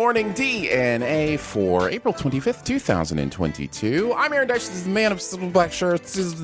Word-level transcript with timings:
Morning! 0.00 0.28
It's 0.30 0.38
the 0.40 0.44
morning 0.46 0.70
DNA 0.70 1.38
for 1.38 1.90
April 1.90 2.14
25th, 2.14 2.64
2022. 2.64 4.14
I'm 4.16 4.32
Aaron 4.32 4.48
Dice, 4.48 4.66
this 4.68 4.78
is 4.78 4.84
the 4.84 4.90
man 4.90 5.12
of 5.12 5.20
simple 5.20 5.50
black 5.50 5.72
shirts, 5.72 6.16
and 6.16 6.40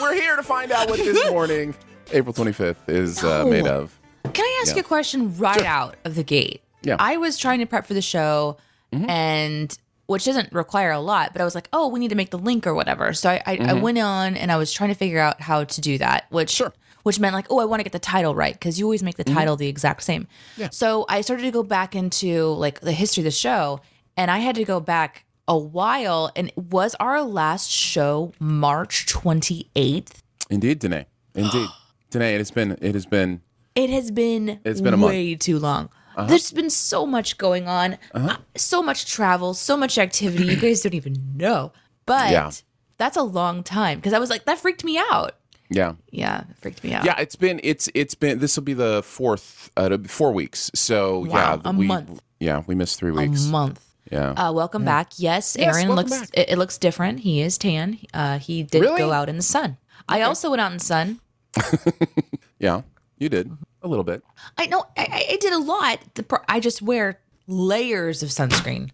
we're 0.00 0.14
here 0.14 0.34
to 0.34 0.42
find 0.42 0.72
out 0.72 0.88
what 0.90 0.98
this 0.98 1.30
morning, 1.30 1.72
April 2.12 2.34
25th, 2.34 2.88
is 2.88 3.22
uh, 3.22 3.44
made 3.46 3.68
of. 3.68 3.96
Can 4.32 4.44
I 4.44 4.58
ask 4.62 4.70
Yeah. 4.72 4.76
you 4.78 4.80
a 4.80 4.84
question 4.84 5.36
right 5.38 5.62
out 5.64 5.94
of 6.04 6.16
the 6.16 6.24
gate? 6.24 6.60
Yeah. 6.82 6.96
I 6.98 7.18
was 7.18 7.38
trying 7.38 7.60
to 7.60 7.66
prep 7.66 7.86
for 7.86 7.94
the 7.94 8.02
show, 8.02 8.56
Mm-hmm. 8.92 9.10
and 9.10 9.78
which 10.06 10.24
doesn't 10.24 10.52
require 10.52 10.90
a 10.90 11.00
lot, 11.00 11.32
but 11.32 11.40
I 11.40 11.44
was 11.44 11.54
like, 11.54 11.68
oh, 11.72 11.88
we 11.88 11.98
need 12.00 12.08
to 12.10 12.14
make 12.16 12.30
the 12.30 12.38
link 12.38 12.66
or 12.66 12.74
whatever. 12.74 13.12
So 13.14 13.30
I, 13.30 13.42
I, 13.46 13.56
I 13.70 13.72
went 13.74 13.96
on 13.98 14.36
and 14.36 14.52
I 14.52 14.56
was 14.56 14.72
trying 14.72 14.90
to 14.90 14.94
figure 14.94 15.18
out 15.18 15.40
how 15.40 15.64
to 15.64 15.80
do 15.80 15.98
that, 15.98 16.26
which 16.30 16.52
Mm-hmm. 16.52 16.64
Sure. 16.64 16.72
Which 17.04 17.20
meant 17.20 17.34
like, 17.34 17.46
oh, 17.50 17.60
I 17.60 17.64
want 17.64 17.80
to 17.80 17.84
get 17.84 17.92
the 17.92 17.98
title 18.00 18.34
right 18.34 18.52
because 18.52 18.78
you 18.78 18.84
always 18.84 19.02
make 19.02 19.16
the 19.16 19.24
title 19.24 19.56
the 19.56 19.68
exact 19.68 20.02
same. 20.02 20.22
Mm-hmm. 20.24 20.60
Yeah. 20.62 20.68
So 20.70 21.06
I 21.08 21.20
started 21.22 21.44
to 21.44 21.50
go 21.52 21.62
back 21.62 21.94
into 21.94 22.46
like 22.48 22.80
the 22.80 22.92
history 22.92 23.20
of 23.22 23.24
the 23.26 23.30
show, 23.30 23.80
and 24.16 24.30
I 24.30 24.38
had 24.38 24.56
to 24.56 24.64
go 24.64 24.80
back 24.80 25.24
a 25.46 25.56
while. 25.56 26.30
And 26.34 26.50
was 26.56 26.94
our 27.00 27.22
last 27.22 27.70
show 27.70 28.32
March 28.40 29.06
twenty 29.06 29.70
eighth? 29.76 30.20
Indeed, 30.50 30.80
Danae. 30.80 31.06
Indeed. 31.34 31.68
Danae, 32.10 32.34
it 32.34 32.38
has 32.38 32.50
been, 32.50 32.72
it 32.80 32.94
has 32.94 33.06
been, 33.06 33.40
It 33.74 33.90
has 33.90 34.10
been 34.10 34.60
It's 34.64 34.80
been 34.80 34.94
a 34.94 34.96
month. 34.96 35.10
way 35.12 35.34
too 35.34 35.58
long. 35.58 35.88
Uh-huh. 36.16 36.28
There's 36.28 36.52
been 36.52 36.70
so 36.70 37.06
much 37.06 37.38
going 37.38 37.66
on, 37.66 37.98
uh-huh. 38.14 38.36
so 38.56 38.80
much 38.82 39.06
travel, 39.12 39.52
so 39.52 39.76
much 39.76 39.98
activity. 39.98 40.44
You 40.44 40.56
guys 40.56 40.80
don't 40.82 40.94
even 40.94 41.16
know. 41.36 41.72
But 42.06 42.30
Yeah. 42.30 42.52
that's 42.98 43.16
a 43.16 43.22
long 43.24 43.64
time 43.64 43.98
because 43.98 44.12
I 44.12 44.20
was 44.20 44.30
like, 44.30 44.44
that 44.44 44.58
freaked 44.60 44.84
me 44.84 44.96
out. 44.96 45.32
Yeah. 45.74 45.94
Yeah, 46.10 46.40
it 46.50 46.56
freaked 46.60 46.82
me 46.84 46.92
out. 46.94 47.04
Yeah, 47.04 47.18
it's 47.20 47.36
been, 47.36 47.60
it's, 47.62 47.88
it's 47.94 48.14
been, 48.14 48.38
this 48.38 48.56
will 48.56 48.64
be 48.64 48.74
the 48.74 49.02
fourth, 49.02 49.70
uh, 49.76 49.98
four 50.06 50.32
weeks. 50.32 50.70
So, 50.74 51.20
Wow, 51.20 51.60
yeah. 51.64 51.70
a 51.70 51.72
we, 51.72 51.86
month. 51.86 52.20
Yeah, 52.40 52.62
we 52.66 52.74
missed 52.74 52.98
three 52.98 53.10
weeks. 53.10 53.46
a 53.46 53.50
month. 53.50 53.84
Yeah. 54.10 54.30
Uh, 54.32 54.52
welcome 54.52 54.84
back. 54.84 55.12
Yes, 55.16 55.56
Yes, 55.58 55.74
Aaron 55.76 55.94
looks. 55.94 56.12
It, 56.34 56.50
it 56.50 56.58
looks 56.58 56.78
different. 56.78 57.20
He 57.20 57.40
is 57.40 57.56
tan. 57.58 57.98
Uh, 58.12 58.38
he 58.38 58.62
did 58.62 58.80
Really? 58.82 58.98
go 58.98 59.12
out 59.12 59.28
in 59.28 59.36
the 59.36 59.42
sun. 59.42 59.76
I 60.08 60.20
also 60.22 60.50
went 60.50 60.60
out 60.60 60.70
in 60.72 60.78
the 60.78 60.84
sun. 60.84 61.20
yeah, 62.58 62.82
you 63.18 63.28
did. 63.28 63.50
A 63.82 63.88
little 63.88 64.04
bit. 64.04 64.22
I 64.58 64.66
know. 64.66 64.84
I, 64.96 65.26
I- 65.32 65.36
did 65.40 65.52
a 65.52 65.58
lot. 65.58 65.98
The 66.14 66.22
pro- 66.22 66.44
I 66.48 66.60
just 66.60 66.80
wear 66.82 67.18
layers 67.46 68.22
of 68.22 68.28
sunscreen. 68.30 68.90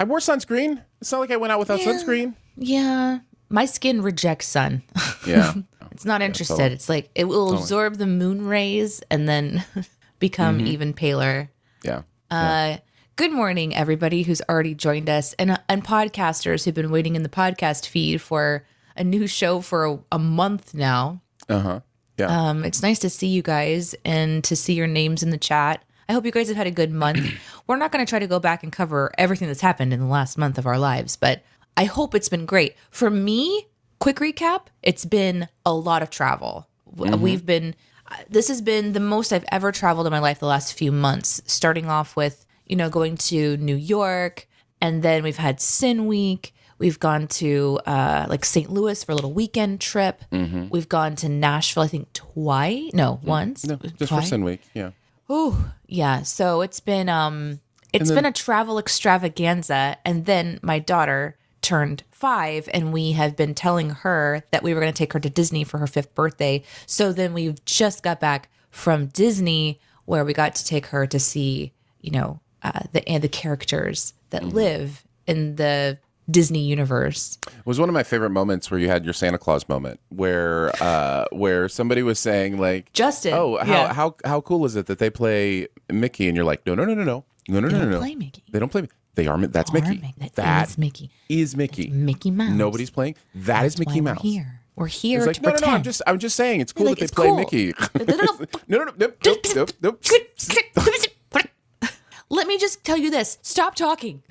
I 0.00 0.04
wore 0.04 0.18
sunscreen. 0.18 0.82
It's 1.00 1.10
not 1.12 1.20
like 1.20 1.30
I 1.30 1.36
went 1.36 1.52
out 1.52 1.58
without 1.58 1.80
Yeah. 1.80 1.86
sunscreen. 1.92 2.34
Yeah, 2.56 3.18
my 3.48 3.64
skin 3.64 4.02
rejects 4.02 4.46
sun. 4.46 4.82
Yeah. 5.26 5.54
It's 5.90 6.04
not 6.04 6.22
interested. 6.22 6.54
totally. 6.54 6.74
It's 6.74 6.88
like 6.88 7.10
it 7.16 7.24
will 7.24 7.54
absorb 7.58 7.96
the 7.96 8.06
moon 8.06 8.46
rays 8.46 9.02
and 9.10 9.28
then 9.28 9.64
become 10.20 10.60
even 10.64 10.92
paler. 10.92 11.50
yeah. 11.82 12.02
Uh, 12.30 12.76
good 13.16 13.32
morning, 13.32 13.74
everybody 13.74 14.22
who's 14.22 14.40
already 14.48 14.74
joined 14.74 15.08
us, 15.10 15.32
and 15.40 15.58
and 15.68 15.82
podcasters 15.84 16.64
who've 16.64 16.74
been 16.74 16.92
waiting 16.92 17.16
in 17.16 17.24
the 17.24 17.28
podcast 17.28 17.88
feed 17.88 18.20
for 18.20 18.64
a 18.96 19.02
new 19.02 19.26
show 19.26 19.60
for 19.60 19.86
a, 19.86 19.98
a 20.12 20.18
month 20.20 20.72
now. 20.72 21.20
Uh 21.48 21.58
huh. 21.58 21.80
Yeah. 22.16 22.26
Um, 22.50 22.64
it's 22.64 22.82
nice 22.82 23.00
to 23.00 23.10
see 23.10 23.26
you 23.28 23.42
guys 23.42 23.96
and 24.04 24.44
to 24.44 24.54
see 24.54 24.74
your 24.74 24.86
names 24.86 25.24
in 25.24 25.30
the 25.30 25.38
chat. 25.38 25.82
I 26.08 26.12
hope 26.12 26.24
you 26.24 26.30
guys 26.30 26.46
have 26.46 26.56
had 26.56 26.68
a 26.68 26.70
good 26.70 26.92
month. 26.92 27.26
We're 27.66 27.76
not 27.76 27.90
going 27.90 28.04
to 28.04 28.08
try 28.08 28.20
to 28.20 28.28
go 28.28 28.38
back 28.38 28.62
and 28.62 28.70
cover 28.70 29.10
everything 29.18 29.48
that's 29.48 29.62
happened 29.62 29.92
in 29.92 29.98
the 29.98 30.06
last 30.06 30.38
month 30.38 30.58
of 30.58 30.66
our 30.66 30.78
lives, 30.78 31.16
but 31.16 31.42
I 31.78 31.84
hope 31.84 32.14
it's 32.14 32.28
been 32.28 32.44
great. 32.46 32.74
For 32.90 33.08
me, 33.10 33.68
quick 34.00 34.16
recap, 34.16 34.62
it's 34.82 35.04
been 35.04 35.48
a 35.64 35.72
lot 35.72 36.02
of 36.02 36.10
travel. 36.10 36.66
W- 36.96 37.16
We've 37.16 37.44
been, 37.46 37.74
uh, 38.10 38.16
this 38.28 38.48
has 38.48 38.60
been 38.60 38.92
the 38.92 39.00
most 39.00 39.32
I've 39.32 39.44
ever 39.52 39.70
traveled 39.72 40.06
in 40.06 40.10
my 40.10 40.18
life 40.18 40.38
the 40.40 40.46
last 40.46 40.74
few 40.74 40.90
months, 40.92 41.40
starting 41.46 41.86
off 41.88 42.16
with, 42.16 42.44
you 42.66 42.76
know, 42.76 42.90
going 42.90 43.16
to 43.30 43.56
New 43.58 43.76
York, 43.76 44.46
and 44.80 45.02
then 45.02 45.22
we've 45.22 45.36
had 45.48 45.60
Sin 45.60 46.06
Week. 46.06 46.52
We've 46.78 47.00
gone 47.00 47.26
to 47.42 47.80
uh, 47.86 48.26
like 48.28 48.44
St. 48.44 48.70
Louis 48.70 49.02
for 49.02 49.10
a 49.12 49.14
little 49.14 49.32
weekend 49.32 49.80
trip. 49.80 50.22
We've 50.70 50.88
gone 50.88 51.16
to 51.16 51.28
Nashville, 51.28 51.82
I 51.82 51.88
think 51.88 52.12
twice. 52.12 52.92
No, 52.94 53.18
once. 53.24 53.64
no, 53.66 53.76
just 53.76 54.12
for 54.12 54.22
Sin 54.22 54.44
Week. 54.44 54.60
Yeah. 54.74 54.90
Oh, 55.28 55.72
yeah. 55.86 56.22
So 56.22 56.60
it's 56.62 56.80
been 56.80 57.08
um 57.08 57.60
it's 57.92 58.08
then- 58.08 58.16
been 58.18 58.24
a 58.26 58.32
travel 58.32 58.78
extravaganza 58.78 59.96
and 60.04 60.24
then 60.26 60.60
my 60.62 60.78
daughter 60.78 61.36
turned 61.68 62.02
5 62.10 62.68
and 62.72 62.92
we 62.92 63.12
have 63.12 63.36
been 63.36 63.54
telling 63.54 63.90
her 63.90 64.42
that 64.50 64.62
we 64.62 64.72
were 64.72 64.80
going 64.80 64.92
to 64.92 64.96
take 64.96 65.12
her 65.12 65.20
to 65.20 65.28
Disney 65.30 65.64
for 65.64 65.78
her 65.78 65.86
5th 65.86 66.14
birthday. 66.14 66.62
So 66.86 67.12
then 67.12 67.34
we've 67.34 67.62
just 67.66 68.02
got 68.02 68.20
back 68.20 68.48
from 68.70 69.06
Disney 69.06 69.78
where 70.06 70.24
we 70.24 70.32
got 70.32 70.54
to 70.54 70.64
take 70.64 70.86
her 70.86 71.06
to 71.06 71.18
see, 71.18 71.72
you 72.00 72.10
know, 72.10 72.40
uh, 72.62 72.80
the 72.92 73.06
and 73.08 73.22
the 73.22 73.28
characters 73.28 74.14
that 74.30 74.42
Mm-hmm. 74.42 74.56
live 74.56 75.04
in 75.26 75.56
the 75.56 75.98
Disney 76.30 76.60
universe. 76.60 77.38
It 77.46 77.66
was 77.66 77.78
one 77.80 77.88
of 77.88 77.94
my 77.94 78.02
favorite 78.02 78.30
moments 78.30 78.70
where 78.70 78.78
you 78.80 78.88
had 78.88 79.04
your 79.04 79.14
Santa 79.14 79.38
Claus 79.38 79.68
moment, 79.68 79.98
where 80.10 80.70
uh, 80.82 81.24
where 81.32 81.68
somebody 81.68 82.02
was 82.02 82.18
saying 82.18 82.58
like, 82.58 82.92
Justin. 82.92 83.32
"Oh, 83.34 83.58
how 83.58 83.72
yeah. 83.72 83.92
how 83.94 84.16
how 84.24 84.40
cool 84.42 84.64
is 84.66 84.76
it 84.76 84.86
that 84.86 84.98
they 84.98 85.08
play 85.10 85.68
Mickey?" 85.90 86.26
And 86.28 86.36
you're 86.36 86.44
like, 86.44 86.66
"No, 86.66 86.74
no, 86.74 86.84
no, 86.84 86.94
no, 86.94 87.04
no, 87.04 87.24
no, 87.48 87.60
no, 87.60 87.68
no, 87.68 87.78
no, 87.84 87.90
no. 87.90 87.98
play 87.98 88.14
Mickey. 88.14 88.42
They 88.52 88.58
don't 88.58 88.70
play. 88.70 88.82
Mi- 88.82 88.88
They 89.18 89.26
are. 89.26 89.36
That's 89.48 89.72
Mickey. 89.72 89.88
Mickey. 89.96 90.14
That 90.18 90.34
That 90.36 90.68
is 90.68 90.78
Mickey. 90.78 91.10
is 91.28 91.56
Mickey. 91.56 91.88
Mickey 91.88 92.30
Mouse. 92.30 92.52
Nobody's 92.52 92.88
playing. 92.88 93.16
That 93.34 93.64
is 93.66 93.74
That's 93.74 93.80
Mickey 93.88 94.00
why 94.00 94.12
Mouse. 94.12 94.22
We're 94.22 94.30
here. 94.30 94.60
We're 94.76 94.86
here 94.86 95.18
It's 95.18 95.26
like, 95.26 95.42
no, 95.42 95.50
no, 95.50 95.66
no. 95.66 95.72
I'm 95.74 95.82
just, 95.82 96.02
I'm 96.06 96.20
just 96.20 96.36
saying, 96.36 96.60
it's 96.60 96.72
cool 96.72 96.86
Like, 96.86 96.98
that 97.00 97.10
they 97.10 97.14
play 97.14 97.26
cool. 97.26 97.36
Mickey. 97.36 97.74
No, 97.98 98.04
no, 98.04 98.14
no. 98.14 98.38
no, 98.68 98.78
no, 98.78 98.84
no, 98.84 98.92
nope, 98.96 99.16
nope, 99.24 99.38
nope, 99.56 99.70
nope. 99.82 100.04
Let 102.30 102.46
me 102.46 102.58
just 102.58 102.84
tell 102.84 102.96
you 102.96 103.10
this. 103.10 103.38
Stop 103.42 103.74
talking. 103.74 104.22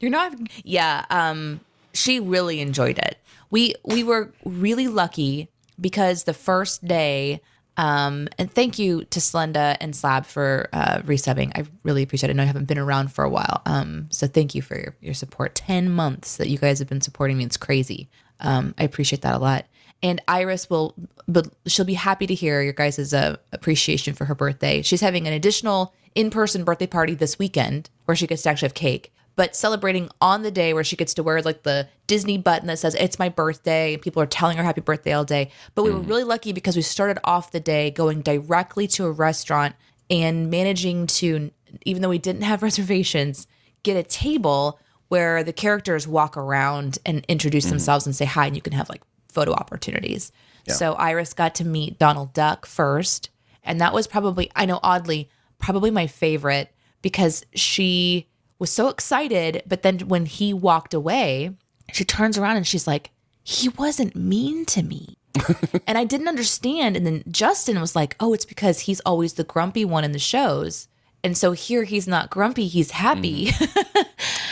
You're 0.00 0.10
not 0.10 0.34
Yeah, 0.64 1.04
um 1.10 1.60
she 1.92 2.18
really 2.18 2.60
enjoyed 2.60 2.98
it. 2.98 3.18
We 3.50 3.74
we 3.84 4.02
were 4.02 4.32
really 4.44 4.88
lucky 4.88 5.48
because 5.80 6.24
the 6.24 6.34
first 6.34 6.84
day 6.84 7.40
um 7.76 8.28
and 8.38 8.52
thank 8.52 8.78
you 8.78 9.04
to 9.04 9.20
Slenda 9.20 9.76
and 9.80 9.94
Slab 9.94 10.26
for 10.26 10.68
uh 10.72 11.00
resubbing. 11.00 11.52
I 11.54 11.64
really 11.82 12.02
appreciate 12.02 12.30
it. 12.30 12.32
I 12.32 12.36
know 12.36 12.42
I 12.42 12.46
haven't 12.46 12.66
been 12.66 12.78
around 12.78 13.12
for 13.12 13.24
a 13.24 13.30
while. 13.30 13.62
Um 13.66 14.08
so 14.10 14.26
thank 14.26 14.54
you 14.54 14.62
for 14.62 14.76
your, 14.76 14.96
your 15.00 15.14
support. 15.14 15.54
10 15.54 15.90
months 15.90 16.36
that 16.36 16.48
you 16.48 16.58
guys 16.58 16.78
have 16.78 16.88
been 16.88 17.00
supporting 17.00 17.38
me. 17.38 17.44
It's 17.44 17.56
crazy. 17.56 18.08
Um 18.40 18.74
I 18.78 18.84
appreciate 18.84 19.22
that 19.22 19.34
a 19.34 19.38
lot. 19.38 19.66
And 20.02 20.22
Iris 20.28 20.70
will, 20.70 20.94
but 21.28 21.48
she'll 21.66 21.84
be 21.84 21.94
happy 21.94 22.26
to 22.26 22.34
hear 22.34 22.62
your 22.62 22.72
guys' 22.72 23.12
uh, 23.12 23.36
appreciation 23.52 24.14
for 24.14 24.24
her 24.24 24.34
birthday. 24.34 24.80
She's 24.80 25.02
having 25.02 25.26
an 25.26 25.34
additional 25.34 25.94
in 26.14 26.30
person 26.30 26.64
birthday 26.64 26.86
party 26.86 27.14
this 27.14 27.38
weekend 27.38 27.90
where 28.06 28.16
she 28.16 28.26
gets 28.26 28.42
to 28.42 28.48
actually 28.48 28.66
have 28.68 28.74
cake, 28.74 29.12
but 29.36 29.56
celebrating 29.56 30.08
on 30.20 30.42
the 30.42 30.50
day 30.50 30.74
where 30.74 30.84
she 30.84 30.96
gets 30.96 31.14
to 31.14 31.22
wear 31.22 31.40
like 31.42 31.62
the 31.62 31.88
Disney 32.06 32.38
button 32.38 32.66
that 32.66 32.78
says 32.78 32.94
it's 32.96 33.18
my 33.18 33.28
birthday. 33.28 33.94
And 33.94 34.02
people 34.02 34.22
are 34.22 34.26
telling 34.26 34.56
her 34.56 34.62
happy 34.62 34.80
birthday 34.80 35.12
all 35.12 35.24
day. 35.24 35.50
But 35.74 35.84
we 35.84 35.90
were 35.90 36.00
mm. 36.00 36.08
really 36.08 36.24
lucky 36.24 36.52
because 36.52 36.76
we 36.76 36.82
started 36.82 37.18
off 37.24 37.52
the 37.52 37.60
day 37.60 37.90
going 37.90 38.22
directly 38.22 38.86
to 38.88 39.06
a 39.06 39.10
restaurant 39.10 39.74
and 40.10 40.50
managing 40.50 41.06
to, 41.06 41.50
even 41.84 42.02
though 42.02 42.08
we 42.08 42.18
didn't 42.18 42.42
have 42.42 42.62
reservations, 42.64 43.46
get 43.82 43.96
a 43.96 44.02
table 44.02 44.78
where 45.08 45.42
the 45.42 45.52
characters 45.52 46.06
walk 46.06 46.36
around 46.36 46.98
and 47.04 47.24
introduce 47.28 47.66
mm. 47.66 47.70
themselves 47.70 48.06
and 48.06 48.14
say 48.14 48.24
hi, 48.24 48.46
and 48.46 48.56
you 48.56 48.62
can 48.62 48.72
have 48.72 48.88
like 48.88 49.02
photo 49.28 49.52
opportunities. 49.52 50.32
So 50.68 50.92
Iris 50.92 51.34
got 51.34 51.56
to 51.56 51.64
meet 51.64 51.98
Donald 51.98 52.32
Duck 52.32 52.64
first, 52.64 53.30
and 53.64 53.80
that 53.80 53.92
was 53.92 54.06
probably, 54.06 54.52
I 54.54 54.66
know, 54.66 54.78
oddly, 54.84 55.28
probably 55.58 55.90
my 55.90 56.06
favorite 56.06 56.72
because 57.02 57.44
she 57.54 58.28
was 58.60 58.70
so 58.70 58.86
excited. 58.88 59.64
But 59.66 59.82
then 59.82 59.98
when 60.06 60.26
he 60.26 60.54
walked 60.54 60.94
away, 60.94 61.56
she 61.92 62.04
turns 62.04 62.38
around 62.38 62.56
and 62.58 62.66
she's 62.66 62.86
like, 62.86 63.10
he 63.42 63.68
wasn't 63.70 64.14
mean 64.14 64.64
to 64.66 64.82
me. 64.84 65.16
and 65.86 65.98
I 65.98 66.04
didn't 66.04 66.28
understand. 66.28 66.96
And 66.96 67.04
then 67.06 67.24
Justin 67.28 67.80
was 67.80 67.96
like, 67.96 68.14
oh, 68.20 68.32
it's 68.34 68.44
because 68.44 68.80
he's 68.80 69.00
always 69.00 69.32
the 69.32 69.44
grumpy 69.44 69.84
one 69.84 70.04
in 70.04 70.12
the 70.12 70.18
shows. 70.20 70.86
And 71.24 71.36
so 71.36 71.52
here 71.52 71.84
he's 71.84 72.06
not 72.06 72.30
grumpy, 72.30 72.68
he's 72.68 72.92
happy. 72.92 73.50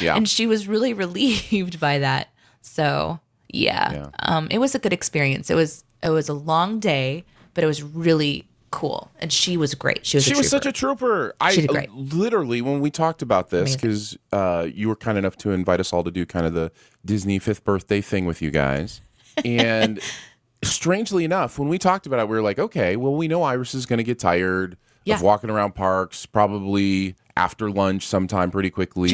Yeah. 0.00 0.14
and 0.14 0.28
she 0.28 0.46
was 0.46 0.68
really 0.68 0.92
relieved 1.04 1.80
by 1.80 1.98
that. 1.98 2.28
So 2.62 3.18
yeah, 3.48 3.92
Yeah. 3.92 4.10
Um, 4.20 4.46
it 4.50 4.58
was 4.58 4.74
a 4.74 4.78
good 4.78 4.92
experience. 4.92 5.50
It 5.50 5.54
was 5.56 5.84
it 6.02 6.10
was 6.10 6.28
a 6.28 6.34
long 6.34 6.78
day, 6.78 7.24
but 7.52 7.64
it 7.64 7.66
was 7.66 7.82
really 7.82 8.47
cool. 8.70 9.10
And 9.18 9.32
she 9.32 9.56
was 9.56 9.74
great. 9.74 10.04
She 10.06 10.16
was 10.16 10.24
she 10.24 10.34
was 10.36 10.48
such 10.48 10.66
a 10.66 10.72
trooper. 10.72 11.34
I 11.40 11.52
She 11.52 11.62
did 11.62 11.70
great. 11.70 11.90
literally 11.92 12.60
when 12.62 12.80
we 12.80 12.90
talked 12.90 13.22
about 13.22 13.50
this 13.50 13.74
because 13.76 14.16
uh, 14.32 14.66
you 14.72 14.88
were 14.88 14.96
kind 14.96 15.16
enough 15.18 15.36
to 15.38 15.50
invite 15.52 15.80
us 15.80 15.92
all 15.92 16.04
to 16.04 16.10
do 16.10 16.24
kind 16.26 16.46
of 16.46 16.54
the 16.54 16.70
Disney 17.04 17.38
fifth 17.38 17.64
birthday 17.64 18.00
thing 18.00 18.24
with 18.26 18.42
you 18.42 18.50
guys, 18.50 19.00
and 19.44 20.00
strangely 20.64 21.24
enough, 21.24 21.58
when 21.58 21.68
we 21.68 21.78
talked 21.78 22.06
about 22.06 22.20
it, 22.20 22.28
we 22.28 22.36
were 22.36 22.42
like, 22.42 22.58
okay, 22.58 22.96
well, 22.96 23.14
we 23.14 23.28
know 23.28 23.42
Iris 23.42 23.74
is 23.74 23.86
going 23.86 23.98
to 23.98 24.04
get 24.04 24.18
tired 24.18 24.76
Yeah. 25.04 25.14
of 25.16 25.22
walking 25.22 25.50
around 25.50 25.74
parks, 25.74 26.26
probably 26.26 27.14
after 27.36 27.70
lunch 27.70 28.06
sometime 28.06 28.50
pretty 28.50 28.70
quickly. 28.70 29.12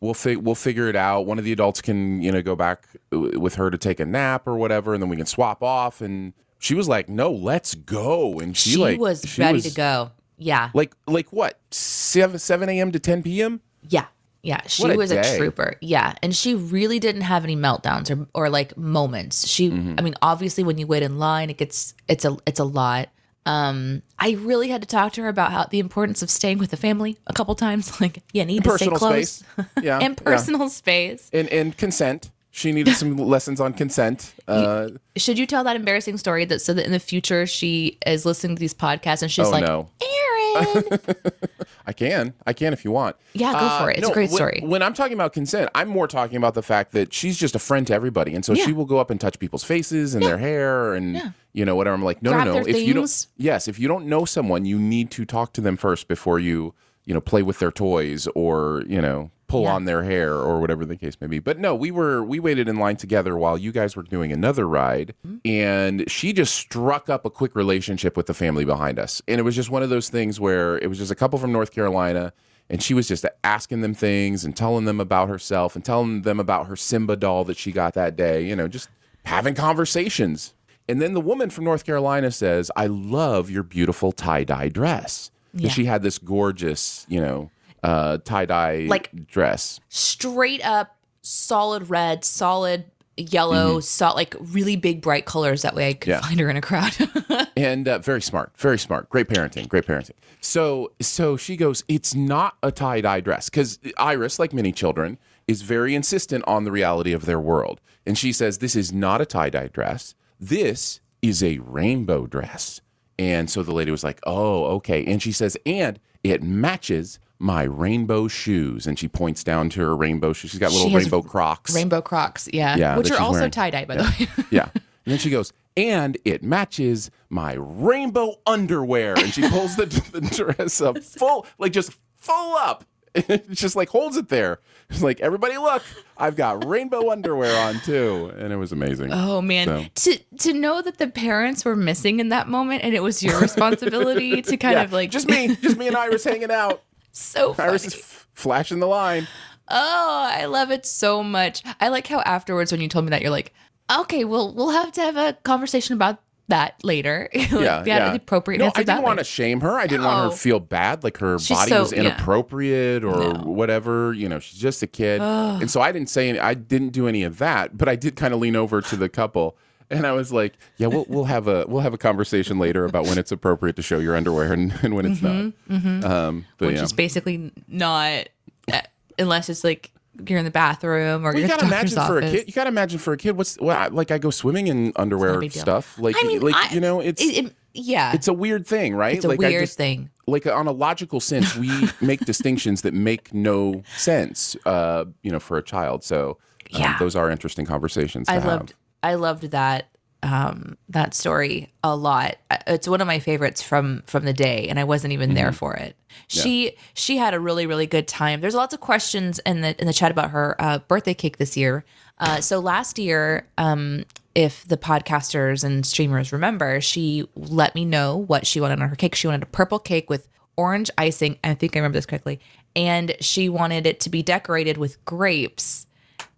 We'll 0.00 0.14
fi- 0.14 0.36
we'll 0.36 0.56
figure 0.56 0.88
it 0.88 0.96
out. 0.96 1.26
One 1.26 1.38
of 1.38 1.44
the 1.44 1.52
adults 1.52 1.80
can 1.80 2.20
you 2.22 2.32
know 2.32 2.42
go 2.42 2.56
back 2.56 2.86
uh, 3.12 3.38
with 3.38 3.54
her 3.54 3.70
to 3.70 3.78
take 3.78 4.00
a 4.00 4.04
nap 4.04 4.46
or 4.48 4.56
whatever, 4.56 4.94
and 4.94 5.02
then 5.02 5.08
we 5.08 5.16
can 5.16 5.26
swap 5.26 5.62
off. 5.62 6.00
And 6.00 6.32
she 6.62 6.74
was 6.74 6.88
like, 6.88 7.08
"No, 7.08 7.32
let's 7.32 7.74
go." 7.74 8.38
And 8.38 8.56
she, 8.56 8.70
she 8.70 8.76
like 8.78 9.00
was 9.00 9.22
she 9.26 9.40
ready 9.42 9.54
was- 9.54 9.64
to 9.64 9.74
go. 9.74 10.12
Yeah. 10.38 10.70
like 10.74 10.94
like 11.06 11.32
what 11.32 11.58
seven 11.70 12.38
seven 12.38 12.68
a.m. 12.68 12.90
to 12.92 12.98
ten 12.98 13.22
p.m. 13.22 13.60
Yeah. 13.88 14.06
Yeah. 14.42 14.60
She 14.66 14.88
a 14.88 14.96
was 14.96 15.12
a 15.12 15.36
trooper. 15.36 15.74
Yeah. 15.80 16.14
And 16.22 16.34
she 16.34 16.54
really 16.56 16.98
didn't 16.98 17.20
have 17.22 17.44
any 17.44 17.54
meltdowns 17.54 18.10
or, 18.10 18.26
or 18.34 18.48
like 18.50 18.76
moments. 18.76 19.46
She 19.46 19.70
Mm-hmm. 19.70 19.94
I 19.98 20.02
mean, 20.02 20.14
obviously 20.20 20.64
when 20.64 20.78
you 20.78 20.86
wait 20.88 21.02
in 21.04 21.18
line, 21.18 21.48
it 21.50 21.58
gets 21.58 21.94
it's 22.08 22.24
a 22.24 22.36
it's 22.46 22.58
a 22.58 22.64
lot. 22.64 23.08
Um, 23.46 24.02
I 24.18 24.32
really 24.32 24.68
had 24.68 24.82
to 24.82 24.88
talk 24.88 25.12
to 25.14 25.22
her 25.22 25.28
about 25.28 25.50
how 25.52 25.64
the 25.64 25.80
importance 25.80 26.22
of 26.22 26.30
staying 26.30 26.58
with 26.58 26.70
the 26.70 26.76
family 26.76 27.18
a 27.26 27.32
couple 27.32 27.54
times. 27.56 27.92
Like, 28.00 28.22
you 28.32 28.44
need 28.44 28.62
to 28.64 28.76
stay 28.78 28.86
close. 28.88 29.30
space, 29.30 29.44
yeah, 29.82 29.98
and 29.98 30.16
yeah. 30.18 30.24
personal 30.24 30.68
space. 30.68 31.28
and 31.32 31.48
and 31.48 31.76
consent. 31.76 32.30
She 32.54 32.70
needed 32.70 32.94
some 32.96 33.16
lessons 33.34 33.60
on 33.60 33.72
consent. 33.72 34.34
Uh, 34.46 34.90
Should 35.16 35.38
you 35.38 35.46
tell 35.46 35.64
that 35.64 35.74
embarrassing 35.74 36.18
story 36.18 36.44
that 36.44 36.60
so 36.60 36.74
that 36.74 36.84
in 36.84 36.92
the 36.92 37.00
future 37.00 37.46
she 37.46 37.98
is 38.06 38.26
listening 38.26 38.56
to 38.56 38.60
these 38.60 38.74
podcasts 38.74 39.22
and 39.22 39.32
she's 39.32 39.46
oh 39.46 39.50
like, 39.50 39.64
no, 39.64 39.88
Aaron. 40.02 40.98
I 41.86 41.92
can, 41.92 42.34
I 42.46 42.52
can 42.52 42.72
if 42.72 42.84
you 42.84 42.90
want. 42.92 43.16
Yeah, 43.32 43.52
go 43.52 43.58
Uh, 43.58 43.80
for 43.82 43.90
it. 43.90 43.98
It's 43.98 44.08
a 44.08 44.12
great 44.12 44.28
when- 44.30 44.36
story. 44.36 44.60
When 44.64 44.82
I'm 44.82 44.94
talking 44.94 45.14
about 45.14 45.32
consent, 45.32 45.70
I'm 45.74 45.88
more 45.88 46.06
talking 46.06 46.36
about 46.36 46.54
the 46.54 46.62
fact 46.62 46.92
that 46.92 47.12
she's 47.12 47.36
just 47.38 47.54
a 47.54 47.58
friend 47.58 47.86
to 47.88 47.94
everybody, 47.94 48.34
and 48.34 48.44
so 48.44 48.52
Yeah. 48.52 48.64
she 48.66 48.72
will 48.72 48.84
go 48.84 48.98
up 48.98 49.10
and 49.10 49.20
touch 49.20 49.38
people's 49.38 49.64
faces 49.64 50.14
and 50.14 50.22
their 50.22 50.38
hair 50.38 50.94
and 50.94 51.32
you 51.54 51.64
know 51.64 51.74
whatever. 51.74 51.94
I'm 51.94 52.04
like, 52.04 52.22
no, 52.22 52.32
Grab 52.32 52.46
no, 52.46 52.54
no. 52.58 52.64
their 52.64 52.68
If 52.76 52.86
you 52.86 52.92
don't, 52.94 53.04
things. 53.04 53.28
yes, 53.36 53.66
if 53.66 53.78
you 53.78 53.88
don't 53.88 54.06
know 54.06 54.24
someone, 54.26 54.64
you 54.66 54.78
need 54.78 55.10
to 55.12 55.24
talk 55.24 55.52
to 55.54 55.60
them 55.60 55.76
first 55.76 56.06
before 56.06 56.38
you 56.38 56.74
you 57.04 57.14
know 57.14 57.20
play 57.20 57.42
with 57.42 57.58
their 57.58 57.72
toys 57.72 58.28
or 58.34 58.84
you 58.86 59.00
know 59.00 59.30
pull 59.52 59.62
Yeah. 59.62 59.74
on 59.74 59.84
their 59.84 60.02
hair 60.02 60.34
or 60.34 60.60
whatever 60.60 60.84
the 60.84 60.96
case 60.96 61.14
may 61.20 61.26
be. 61.28 61.38
But 61.38 61.58
no, 61.58 61.74
we 61.74 61.90
were 61.90 62.22
we 62.24 62.40
waited 62.40 62.68
in 62.68 62.76
line 62.76 62.96
together 62.96 63.36
while 63.36 63.56
you 63.56 63.70
guys 63.72 63.94
were 63.96 64.02
doing 64.02 64.32
another 64.32 64.66
ride, 64.66 65.14
Mm-hmm. 65.26 65.36
and 65.48 66.10
she 66.10 66.32
just 66.32 66.54
struck 66.54 67.08
up 67.08 67.24
a 67.24 67.30
quick 67.30 67.54
relationship 67.54 68.16
with 68.16 68.26
the 68.26 68.34
family 68.34 68.64
behind 68.64 68.98
us, 68.98 69.22
and 69.28 69.38
it 69.38 69.42
was 69.42 69.54
just 69.54 69.70
one 69.70 69.82
of 69.82 69.90
those 69.90 70.08
things 70.08 70.40
where 70.40 70.78
it 70.78 70.88
was 70.88 70.98
just 70.98 71.12
a 71.12 71.14
couple 71.14 71.38
from 71.38 71.52
North 71.52 71.70
Carolina. 71.70 72.32
And 72.70 72.82
she 72.82 72.94
was 72.94 73.06
just 73.06 73.26
asking 73.44 73.82
them 73.82 73.92
things 73.92 74.44
and 74.46 74.56
telling 74.56 74.86
them 74.86 74.98
about 74.98 75.28
herself 75.28 75.76
and 75.76 75.84
telling 75.84 76.22
them 76.22 76.40
about 76.40 76.68
her 76.68 76.76
Simba 76.76 77.16
doll 77.16 77.44
that 77.44 77.58
she 77.58 77.70
got 77.70 77.92
that 77.94 78.16
day, 78.16 78.46
you 78.46 78.56
know, 78.56 78.66
just 78.66 78.88
having 79.26 79.54
conversations. 79.54 80.54
And 80.88 81.02
then 81.02 81.12
the 81.12 81.20
woman 81.20 81.50
from 81.50 81.64
North 81.64 81.84
Carolina 81.84 82.30
says, 82.30 82.70
I 82.74 82.86
love 82.86 83.50
your 83.50 83.62
beautiful 83.62 84.10
tie 84.10 84.44
dye 84.44 84.68
dress. 84.68 85.30
And 85.52 85.62
Yeah. 85.62 85.68
she 85.70 85.84
had 85.84 86.02
this 86.02 86.16
gorgeous, 86.18 87.04
you 87.10 87.20
know, 87.20 87.50
uh, 87.82 88.18
tie 88.24 88.46
dye 88.46 88.86
Like- 88.88 89.10
dress. 89.26 89.80
straight 89.88 90.64
up 90.64 90.96
solid 91.22 91.88
red, 91.90 92.24
solid 92.24 92.84
yellow, 93.16 93.78
so, 93.80 94.12
like 94.14 94.34
really 94.40 94.74
big 94.76 95.00
bright 95.02 95.26
colors. 95.26 95.62
That 95.62 95.74
way 95.74 95.88
I 95.88 95.92
could 95.92 96.12
Mm-hmm. 96.12 96.22
Yeah. 96.22 96.28
find 96.28 96.40
her 96.40 96.50
in 96.50 96.56
a 96.56 96.60
crowd. 96.60 97.48
and 97.56 97.86
uh, 97.86 97.98
very 97.98 98.22
smart, 98.22 98.52
very 98.56 98.78
smart, 98.78 99.08
great 99.10 99.28
parenting, 99.28 99.68
great 99.68 99.86
parenting. 99.86 100.12
So, 100.40 100.92
so 101.00 101.36
she 101.36 101.56
goes, 101.56 101.84
it's 101.88 102.14
not 102.14 102.56
a 102.62 102.72
tie 102.72 103.00
dye 103.02 103.20
dress 103.20 103.48
because 103.50 103.78
Iris, 103.98 104.38
like 104.38 104.52
many 104.52 104.72
children, 104.72 105.18
is 105.46 105.62
very 105.62 105.94
insistent 105.94 106.42
on 106.46 106.64
the 106.64 106.72
reality 106.72 107.12
of 107.12 107.26
their 107.26 107.38
world, 107.40 107.80
and 108.06 108.16
she 108.16 108.32
says 108.32 108.58
this 108.58 108.74
is 108.74 108.92
not 108.92 109.20
a 109.20 109.26
tie 109.26 109.50
dye 109.50 109.68
dress. 109.68 110.14
This 110.40 111.00
is 111.20 111.42
a 111.42 111.58
rainbow 111.58 112.26
dress. 112.26 112.80
And 113.18 113.48
so 113.50 113.62
the 113.62 113.72
lady 113.74 113.90
was 113.92 114.02
like, 114.02 114.18
"Oh, 114.26 114.64
okay." 114.76 115.04
And 115.04 115.22
she 115.22 115.30
says, 115.32 115.56
"And 115.66 116.00
it 116.24 116.42
matches 116.42 117.18
my 117.42 117.64
rainbow 117.64 118.28
shoes." 118.28 118.86
And 118.86 118.98
she 118.98 119.08
points 119.08 119.44
down 119.44 119.68
to 119.70 119.80
her 119.80 119.96
rainbow 119.96 120.32
shoes. 120.32 120.52
She's 120.52 120.60
got 120.60 120.72
little 120.72 120.88
She 120.88 120.96
rainbow 120.96 121.22
Crocs. 121.22 121.74
Rainbow 121.74 122.00
Crocs, 122.00 122.48
yeah, 122.52 122.76
Yeah, 122.76 122.96
which 122.96 123.10
are 123.10 123.20
also 123.20 123.48
tie 123.48 123.70
dye, 123.70 123.84
by 123.84 123.96
the 123.96 124.04
way. 124.04 124.44
Yeah. 124.50 124.68
And 124.74 125.10
then 125.10 125.18
she 125.18 125.30
goes, 125.30 125.52
and 125.76 126.16
it 126.24 126.42
matches 126.44 127.10
my 127.28 127.54
rainbow 127.54 128.36
underwear. 128.46 129.18
And 129.18 129.32
she 129.32 129.48
pulls 129.48 129.74
the, 129.76 129.86
the 130.12 130.20
dress 130.20 130.80
up 130.80 130.98
full, 131.02 131.46
like 131.58 131.72
just 131.72 131.92
full 132.16 132.56
up. 132.56 132.84
It 133.14 133.50
just 133.50 133.76
like 133.76 133.88
holds 133.90 134.16
it 134.16 134.28
there. 134.28 134.60
It's 134.88 135.02
like, 135.02 135.20
everybody 135.20 135.58
look, 135.58 135.82
I've 136.16 136.36
got 136.36 136.64
rainbow 136.64 137.10
underwear 137.10 137.54
on 137.66 137.80
too. 137.80 138.32
And 138.38 138.52
it 138.52 138.56
was 138.56 138.72
amazing. 138.72 139.10
Oh 139.12 139.42
man, 139.42 139.90
So- 139.96 140.12
to 140.12 140.18
to 140.38 140.52
know 140.52 140.80
that 140.82 140.98
the 140.98 141.08
parents 141.08 141.64
were 141.64 141.76
missing 141.76 142.20
in 142.20 142.28
that 142.30 142.48
moment, 142.48 142.84
and 142.84 142.94
it 142.94 143.02
was 143.02 143.22
your 143.22 143.38
responsibility 143.40 144.40
to 144.42 144.56
kind 144.56 144.74
yeah, 144.74 144.82
of 144.82 144.92
like 144.92 145.10
just 145.10 145.28
me, 145.28 145.56
just 145.56 145.76
me 145.76 145.88
and 145.88 145.96
I 145.96 146.04
Iris 146.04 146.24
hanging 146.24 146.50
out. 146.50 146.82
So 147.12 147.52
funny. 147.54 147.68
Iris 147.70 147.86
is 147.86 147.94
f- 147.94 148.26
flashing 148.34 148.80
the 148.80 148.86
line. 148.88 149.28
Oh, 149.68 150.28
I 150.32 150.46
love 150.46 150.70
it 150.70 150.84
so 150.84 151.22
much. 151.22 151.62
I 151.80 151.88
like 151.88 152.06
how 152.06 152.20
afterwards 152.20 152.72
when 152.72 152.80
you 152.80 152.88
told 152.88 153.04
me 153.04 153.10
that 153.10 153.22
you're 153.22 153.30
like, 153.30 153.52
okay, 153.90 154.24
well 154.24 154.52
we'll 154.52 154.70
have 154.70 154.92
to 154.92 155.00
have 155.00 155.16
a 155.16 155.34
conversation 155.44 155.94
about 155.94 156.18
that 156.48 156.74
later. 156.82 157.28
Like, 157.34 157.50
Yeah, 157.50 157.84
yeah. 157.86 158.10
the 158.10 158.16
appropriate. 158.16 158.58
No, 158.58 158.72
I 158.74 158.82
didn't 158.82 159.02
want 159.02 159.18
to 159.18 159.24
shame 159.24 159.60
her. 159.60 159.78
I 159.78 159.86
didn't 159.86 160.04
want 160.04 160.18
her 160.24 160.28
to 160.28 160.34
oh. 160.34 160.36
feel 160.36 160.60
bad, 160.60 161.04
like 161.04 161.18
her 161.18 161.38
She's 161.38 161.56
body 161.56 161.70
so- 161.70 161.80
was 161.82 161.92
yeah. 161.92 162.00
inappropriate 162.00 163.04
or 163.04 163.34
No. 163.34 163.40
whatever. 163.44 164.12
You 164.12 164.28
know, 164.28 164.38
she's 164.40 164.58
just 164.58 164.82
a 164.82 164.86
kid, 164.86 165.20
and 165.22 165.70
so 165.70 165.80
I 165.80 165.92
didn't 165.92 166.08
say, 166.10 166.28
any, 166.28 166.38
I 166.38 166.54
didn't 166.54 166.90
do 166.90 167.06
any 167.08 167.22
of 167.22 167.38
that. 167.38 167.78
But 167.78 167.88
I 167.88 167.96
did 167.96 168.16
kind 168.16 168.34
of 168.34 168.40
lean 168.40 168.56
over 168.56 168.80
to 168.82 168.96
the 168.96 169.08
couple, 169.08 169.56
and 169.92 170.06
I 170.06 170.12
was 170.12 170.32
like, 170.32 170.54
"Yeah, 170.78 170.88
we'll 170.88 171.06
we'll 171.08 171.24
have 171.24 171.46
a 171.48 171.64
we'll 171.68 171.82
have 171.82 171.94
a 171.94 171.98
conversation 171.98 172.58
later 172.58 172.84
about 172.84 173.04
when 173.06 173.18
it's 173.18 173.30
appropriate 173.32 173.76
to 173.76 173.82
show 173.82 173.98
your 173.98 174.16
underwear 174.16 174.52
and, 174.52 174.72
and 174.82 174.94
when 174.94 175.06
it's 175.06 175.22
not." 175.22 175.30
Um, 175.30 175.54
but 175.68 175.74
Mm-hmm, 175.74 176.66
which 176.66 176.76
yeah. 176.76 176.82
is 176.82 176.92
basically 176.92 177.52
not 177.68 178.28
uh, 178.72 178.80
unless 179.18 179.48
it's 179.48 179.62
like 179.64 179.90
you're 180.26 180.38
in 180.38 180.44
the 180.44 180.50
bathroom 180.50 181.22
or 181.24 181.32
Well, 181.32 181.34
you're 181.34 181.42
you 181.42 181.46
the 181.46 181.54
gotta 181.54 181.66
imagine 181.66 182.00
for 182.06 182.18
a 182.18 182.22
kid. 182.22 182.44
You 182.46 182.52
gotta 182.52 182.68
imagine 182.68 182.98
for 182.98 183.12
a 183.12 183.16
kid. 183.16 183.36
What's 183.36 183.58
well, 183.60 183.76
I- 183.76 183.86
like 183.88 184.10
I 184.10 184.18
go 184.18 184.30
swimming 184.30 184.66
in 184.66 184.92
underwear 184.96 185.48
stuff. 185.50 185.98
Like, 185.98 186.16
I 186.18 186.26
mean, 186.26 186.40
like 186.40 186.54
I- 186.54 186.74
you 186.74 186.80
know, 186.80 187.00
it's 187.00 187.22
It- 187.22 187.46
it- 187.46 187.54
yeah, 187.74 188.12
it's 188.12 188.28
a 188.28 188.34
weird 188.34 188.66
thing, 188.66 188.94
right? 188.94 189.14
it's 189.16 189.24
a 189.24 189.28
like 189.28 189.38
weird 189.38 189.62
just- 189.62 189.78
thing. 189.78 190.10
like 190.26 190.46
on 190.46 190.66
a 190.66 190.72
logical 190.72 191.20
sense, 191.20 191.56
we 191.56 191.70
make 192.02 192.20
distinctions 192.20 192.82
that 192.82 192.92
make 192.92 193.32
no 193.32 193.82
sense, 193.96 194.54
uh, 194.66 195.06
you 195.22 195.30
know, 195.30 195.40
for 195.40 195.56
a 195.56 195.62
child. 195.62 196.04
So 196.04 196.36
um, 196.74 196.80
Yeah. 196.80 196.98
those 196.98 197.16
are 197.16 197.30
interesting 197.30 197.64
conversations. 197.64 198.26
To 198.28 198.32
I 198.32 198.34
have. 198.34 198.44
loved 198.44 198.74
I 199.02 199.14
loved 199.14 199.50
that 199.50 199.88
um 200.24 200.76
that 200.88 201.14
story 201.14 201.72
a 201.82 201.96
lot. 201.96 202.36
It's 202.68 202.86
one 202.86 203.00
of 203.00 203.06
my 203.08 203.18
favorites 203.18 203.60
from 203.60 204.02
from 204.06 204.24
the 204.24 204.32
day 204.32 204.68
and 204.68 204.78
I 204.78 204.84
wasn't 204.84 205.12
even 205.12 205.30
Mm-hmm. 205.30 205.36
there 205.36 205.52
for 205.52 205.74
it. 205.74 205.96
She 206.28 206.76
she 206.94 207.16
had 207.16 207.34
a 207.34 207.40
really 207.40 207.66
really 207.66 207.86
good 207.86 208.06
time. 208.06 208.40
There's 208.40 208.54
lots 208.54 208.72
of 208.72 208.80
questions 208.80 209.40
in 209.40 209.62
the 209.62 209.78
in 209.80 209.86
the 209.86 209.92
chat 209.92 210.10
about 210.12 210.30
her 210.30 210.54
uh, 210.60 210.78
birthday 210.80 211.14
cake 211.14 211.38
this 211.38 211.56
year. 211.56 211.84
Uh, 212.18 212.40
so 212.40 212.60
last 212.60 212.98
year 212.98 213.48
um 213.58 214.04
if 214.34 214.66
the 214.68 214.76
podcasters 214.78 215.62
and 215.64 215.84
streamers 215.84 216.32
remember, 216.32 216.80
she 216.80 217.28
let 217.34 217.74
me 217.74 217.84
know 217.84 218.16
what 218.16 218.46
she 218.46 218.60
wanted 218.60 218.80
on 218.80 218.88
her 218.88 218.96
cake. 218.96 219.14
She 219.14 219.26
wanted 219.26 219.42
a 219.42 219.46
purple 219.46 219.78
cake 219.78 220.08
with 220.08 220.28
orange 220.56 220.90
icing. 220.96 221.38
I 221.44 221.52
think 221.54 221.76
I 221.76 221.80
remember 221.80 221.98
this 221.98 222.06
correctly. 222.06 222.40
And 222.74 223.14
she 223.20 223.48
wanted 223.50 223.86
it 223.86 224.00
to 224.00 224.08
be 224.10 224.22
decorated 224.22 224.78
with 224.78 225.04
grapes 225.04 225.86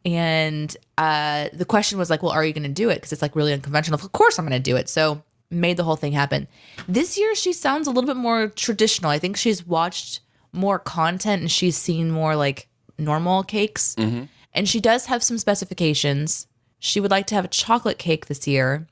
and 0.04 0.76
uh, 0.98 1.48
the 1.52 1.64
question 1.64 1.98
was 1.98 2.10
like, 2.10 2.22
well, 2.22 2.32
are 2.32 2.44
you 2.44 2.52
going 2.52 2.64
to 2.64 2.68
do 2.68 2.90
it? 2.90 2.96
Because 2.96 3.12
it's 3.12 3.22
like 3.22 3.34
really 3.36 3.52
unconventional. 3.52 3.98
Of 3.98 4.12
course, 4.12 4.38
I'm 4.38 4.46
going 4.46 4.52
to 4.52 4.70
do 4.70 4.76
it. 4.76 4.88
So 4.88 5.22
made 5.50 5.76
the 5.76 5.84
whole 5.84 5.96
thing 5.96 6.12
happen. 6.12 6.46
This 6.88 7.16
year, 7.16 7.34
she 7.34 7.52
sounds 7.52 7.86
a 7.86 7.90
little 7.90 8.06
bit 8.08 8.16
more 8.16 8.48
traditional. 8.48 9.10
I 9.10 9.18
think 9.18 9.36
she's 9.36 9.66
watched 9.66 10.20
more 10.52 10.78
content 10.78 11.42
and 11.42 11.50
she's 11.50 11.76
seen 11.76 12.10
more 12.10 12.36
like 12.36 12.68
normal 12.98 13.42
cakes. 13.44 13.94
And 14.52 14.68
she 14.68 14.80
does 14.80 15.06
have 15.06 15.22
some 15.22 15.38
specifications. 15.38 16.46
She 16.78 17.00
would 17.00 17.10
like 17.10 17.26
to 17.28 17.34
have 17.34 17.44
a 17.44 17.48
chocolate 17.48 17.98
cake 17.98 18.26
this 18.26 18.46
year 18.46 18.86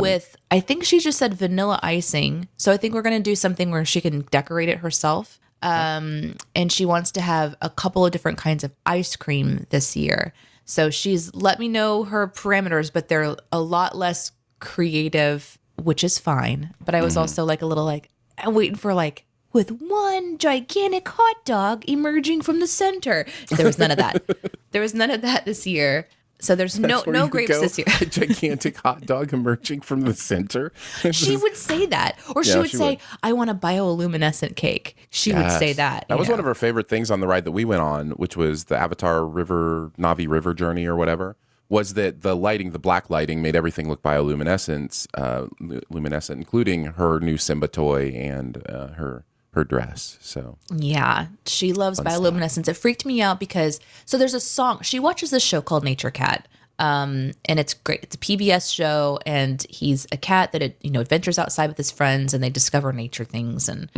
with, 0.00 0.36
I 0.50 0.60
think 0.60 0.84
she 0.84 0.98
just 0.98 1.18
said 1.18 1.34
vanilla 1.34 1.78
icing. 1.82 2.48
So 2.56 2.72
I 2.72 2.76
think 2.76 2.94
we're 2.94 3.02
going 3.02 3.16
to 3.16 3.30
do 3.30 3.36
something 3.36 3.70
where 3.70 3.84
she 3.84 4.00
can 4.00 4.22
decorate 4.30 4.68
it 4.68 4.78
herself. 4.78 5.38
Um, 5.62 6.36
and 6.54 6.72
she 6.72 6.86
wants 6.86 7.12
to 7.12 7.20
have 7.20 7.54
a 7.60 7.70
couple 7.70 8.04
of 8.04 8.12
different 8.12 8.38
kinds 8.38 8.64
of 8.64 8.72
ice 8.86 9.16
cream 9.16 9.66
this 9.70 9.96
year. 9.96 10.32
So 10.64 10.90
she's 10.90 11.34
let 11.34 11.58
me 11.58 11.68
know 11.68 12.04
her 12.04 12.28
parameters, 12.28 12.92
but 12.92 13.08
they're 13.08 13.36
a 13.52 13.60
lot 13.60 13.96
less 13.96 14.32
creative, 14.60 15.58
which 15.76 16.04
is 16.04 16.18
fine. 16.18 16.74
But 16.84 16.94
I 16.94 17.02
was 17.02 17.16
also 17.16 17.44
like 17.44 17.62
a 17.62 17.66
little 17.66 17.84
like 17.84 18.08
I'm 18.38 18.54
waiting 18.54 18.76
for 18.76 18.94
like 18.94 19.24
with 19.52 19.70
one 19.70 20.38
gigantic 20.38 21.08
hot 21.08 21.44
dog 21.44 21.88
emerging 21.88 22.42
from 22.42 22.60
the 22.60 22.66
center. 22.66 23.26
There 23.48 23.66
was 23.66 23.78
none 23.78 23.90
of 23.90 23.98
that. 23.98 24.22
there 24.70 24.80
was 24.80 24.94
none 24.94 25.10
of 25.10 25.22
that 25.22 25.44
this 25.44 25.66
year. 25.66 26.08
So 26.40 26.54
there's 26.54 26.78
no 26.78 26.88
That's 26.88 27.06
no 27.06 27.24
you 27.24 27.30
grapes 27.30 27.50
go, 27.50 27.60
this 27.60 27.78
year. 27.78 27.86
A 28.00 28.04
gigantic 28.06 28.76
hot 28.78 29.02
dog 29.06 29.32
emerging 29.32 29.80
from 29.82 30.02
the 30.02 30.14
center. 30.14 30.72
she 31.12 31.36
would 31.36 31.56
say 31.56 31.86
that, 31.86 32.18
or 32.34 32.42
she 32.44 32.50
Yeah, 32.50 32.58
would 32.58 32.70
she 32.70 32.76
say, 32.76 32.90
would. 32.90 32.98
"I 33.22 33.32
want 33.32 33.50
a 33.50 33.54
bioluminescent 33.54 34.56
cake." 34.56 34.96
She 35.10 35.32
would 35.32 35.50
say 35.52 35.72
that. 35.74 36.06
That 36.08 36.18
was 36.18 36.28
know. 36.28 36.32
one 36.34 36.40
of 36.40 36.46
her 36.46 36.54
favorite 36.54 36.88
things 36.88 37.10
on 37.10 37.20
the 37.20 37.26
ride 37.26 37.44
that 37.44 37.52
we 37.52 37.64
went 37.64 37.82
on, 37.82 38.10
which 38.12 38.36
was 38.36 38.64
the 38.64 38.76
Avatar 38.76 39.26
River 39.26 39.92
Na'vi 39.98 40.28
River 40.28 40.54
journey 40.54 40.86
or 40.86 40.96
whatever. 40.96 41.36
Was 41.68 41.94
that 41.94 42.22
the 42.22 42.34
lighting, 42.34 42.72
the 42.72 42.80
black 42.80 43.10
lighting, 43.10 43.42
made 43.42 43.54
everything 43.54 43.88
look 43.88 44.02
bioluminescent, 44.02 45.06
uh, 45.14 45.46
luminescent, 45.88 46.38
including 46.38 46.84
her 46.86 47.20
new 47.20 47.36
Simba 47.36 47.68
toy 47.68 48.08
and 48.08 48.60
uh, 48.68 48.88
her 48.88 49.24
her 49.52 49.64
dress. 49.64 50.18
So 50.20 50.58
Yeah, 50.74 51.26
she 51.46 51.72
loves 51.72 52.00
bioluminescence. 52.00 52.68
It 52.68 52.74
freaked 52.74 53.04
me 53.04 53.20
out 53.20 53.40
because 53.40 53.80
so 54.04 54.16
there's 54.18 54.34
a 54.34 54.40
song. 54.40 54.80
She 54.82 54.98
watches 54.98 55.30
this 55.30 55.42
show 55.42 55.60
called 55.60 55.84
Nature 55.84 56.10
Cat. 56.10 56.46
Um, 56.78 57.32
and 57.44 57.60
it's 57.60 57.74
great. 57.74 58.02
It's 58.02 58.16
a 58.16 58.18
PBS 58.18 58.72
show, 58.74 59.18
and 59.26 59.62
he's 59.68 60.06
a 60.12 60.16
cat 60.16 60.52
that 60.52 60.76
you 60.80 60.90
know 60.90 61.00
adventures 61.00 61.38
outside 61.38 61.66
with 61.68 61.76
his 61.76 61.90
friends, 61.90 62.32
and 62.32 62.42
they 62.42 62.48
discover 62.48 62.90
nature 62.90 63.24
things 63.26 63.68
and 63.68 63.90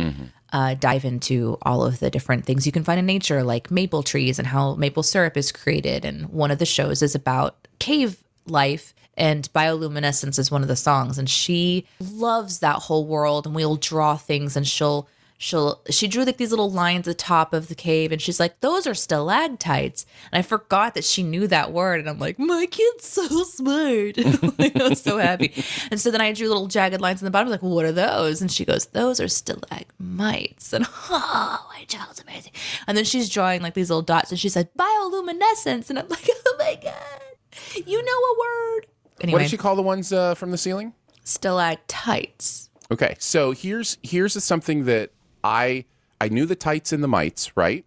uh, 0.51 0.73
dive 0.73 1.05
into 1.05 1.57
all 1.61 1.85
of 1.85 1.99
the 2.01 2.09
different 2.09 2.45
things 2.45 2.65
you 2.65 2.73
can 2.73 2.83
find 2.83 2.99
in 2.99 3.05
nature, 3.05 3.41
like 3.41 3.71
maple 3.71 4.03
trees 4.03 4.37
and 4.37 4.49
how 4.49 4.75
maple 4.75 5.01
syrup 5.01 5.37
is 5.37 5.49
created. 5.51 6.03
And 6.03 6.27
one 6.27 6.51
of 6.51 6.59
the 6.59 6.65
shows 6.65 7.01
is 7.01 7.15
about 7.15 7.69
cave 7.79 8.21
life, 8.45 8.93
and 9.15 9.47
bioluminescence 9.53 10.37
is 10.37 10.51
one 10.51 10.61
of 10.61 10.67
the 10.67 10.75
songs. 10.75 11.17
And 11.17 11.29
she 11.29 11.87
loves 12.01 12.59
that 12.59 12.79
whole 12.79 13.07
world, 13.07 13.45
and 13.45 13.55
we'll 13.55 13.77
draw 13.77 14.17
things, 14.17 14.57
and 14.57 14.67
she'll 14.67 15.07
she'll 15.43 15.81
she 15.89 16.07
drew 16.07 16.23
like 16.23 16.37
these 16.37 16.51
little 16.51 16.71
lines 16.71 17.05
at 17.05 17.11
the 17.11 17.13
top 17.13 17.53
of 17.53 17.67
the 17.67 17.75
cave 17.75 18.13
and 18.13 18.21
she's 18.21 18.39
like 18.39 18.61
those 18.61 18.87
are 18.87 18.93
stalactites. 18.93 20.05
And 20.31 20.39
i 20.39 20.41
forgot 20.41 20.93
that 20.95 21.03
she 21.03 21.21
knew 21.21 21.47
that 21.47 21.73
word 21.73 21.99
and 21.99 22.09
i'm 22.09 22.17
like 22.17 22.39
my 22.39 22.65
kid's 22.65 23.05
so 23.05 23.27
smart. 23.43 24.17
Like, 24.57 24.79
i 24.79 24.87
was 24.87 25.01
so 25.01 25.17
happy. 25.17 25.51
And 25.91 25.99
so 25.99 26.11
then 26.11 26.21
i 26.21 26.31
drew 26.31 26.47
little 26.47 26.67
jagged 26.67 27.01
lines 27.01 27.21
in 27.21 27.25
the 27.25 27.31
bottom 27.31 27.49
like 27.49 27.61
what 27.61 27.83
are 27.83 27.91
those? 27.91 28.41
And 28.41 28.49
she 28.49 28.63
goes 28.63 28.85
those 28.87 29.19
are 29.19 29.27
stalagmites. 29.27 30.71
And 30.71 30.85
oh 31.09 31.67
my 31.73 31.83
child's 31.85 32.21
amazing. 32.21 32.53
And 32.87 32.97
then 32.97 33.03
she's 33.03 33.29
drawing 33.29 33.61
like 33.61 33.73
these 33.73 33.89
little 33.89 34.01
dots 34.01 34.31
and 34.31 34.39
she 34.39 34.47
said 34.47 34.69
bioluminescence. 34.77 35.89
And 35.89 35.99
i'm 35.99 36.07
like 36.07 36.29
oh 36.45 36.55
my 36.57 36.79
god. 36.81 37.85
You 37.85 38.03
know 38.03 38.11
a 38.11 38.39
word. 38.39 39.31
What 39.31 39.39
did 39.39 39.49
she 39.49 39.57
call 39.57 39.75
the 39.75 39.81
ones 39.81 40.13
uh, 40.13 40.35
from 40.35 40.51
the 40.51 40.57
ceiling? 40.57 40.93
stalactites. 41.23 42.69
Okay, 42.91 43.15
so 43.17 43.51
here's 43.51 43.97
here's 44.03 44.41
something 44.43 44.85
that 44.85 45.11
I 45.43 45.85
I 46.21 46.29
knew 46.29 46.45
the 46.45 46.55
tights 46.55 46.91
and 46.93 47.03
the 47.03 47.07
mites, 47.07 47.55
right? 47.57 47.85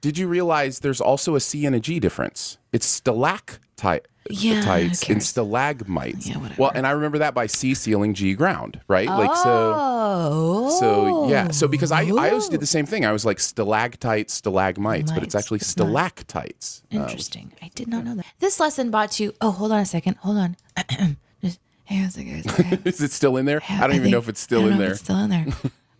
Did 0.00 0.18
you 0.18 0.28
realize 0.28 0.80
there's 0.80 1.00
also 1.00 1.34
a 1.34 1.40
C 1.40 1.66
and 1.66 1.74
a 1.74 1.80
G 1.80 1.98
difference? 1.98 2.58
It's 2.72 2.86
stalactite 2.86 4.06
Yeah, 4.30 4.60
tights 4.62 5.08
and 5.08 5.20
stalagmites. 5.22 6.28
Yeah, 6.28 6.36
whatever. 6.38 6.62
Well, 6.62 6.72
and 6.74 6.86
I 6.86 6.90
remember 6.92 7.18
that 7.18 7.34
by 7.34 7.46
C 7.46 7.74
ceiling, 7.74 8.14
G 8.14 8.34
ground, 8.34 8.80
right? 8.86 9.08
Like 9.08 9.34
so. 9.34 9.72
oh 9.76 10.76
So 10.78 11.28
yeah, 11.28 11.50
so 11.50 11.66
because 11.66 11.90
I, 11.90 12.02
I 12.02 12.28
always 12.30 12.48
did 12.48 12.60
the 12.60 12.66
same 12.66 12.86
thing. 12.86 13.04
I 13.04 13.10
was 13.12 13.24
like 13.24 13.40
stalactites, 13.40 14.34
stalagmites, 14.34 15.10
but 15.10 15.22
it's 15.24 15.34
Mites, 15.34 15.44
actually 15.44 15.58
stalactites. 15.60 16.82
Um, 16.92 17.02
Interesting. 17.02 17.52
I 17.62 17.70
did 17.74 17.88
not 17.88 18.04
know 18.04 18.14
that. 18.14 18.26
This 18.38 18.60
lesson 18.60 18.90
brought 18.92 19.18
you. 19.18 19.32
Oh, 19.40 19.50
hold 19.50 19.72
on 19.72 19.80
a 19.80 19.86
second. 19.86 20.16
Hold 20.18 20.36
on. 20.38 20.56
Just 21.42 21.58
hang 21.84 22.00
on 22.02 22.06
a 22.06 22.10
second. 22.10 22.42
guys. 22.44 22.60
Okay. 22.60 22.78
is 22.84 23.00
it 23.00 23.10
still 23.12 23.36
in 23.38 23.46
there? 23.46 23.60
I 23.68 23.80
don't 23.80 23.92
even 23.92 24.02
think- 24.04 24.12
know 24.12 24.18
if 24.18 24.28
it's 24.28 24.42
I 24.42 24.44
still 24.44 24.68
in 24.68 24.78
there. 24.78 24.92
It's 24.92 25.00
still 25.00 25.18
in 25.18 25.30
there. 25.30 25.46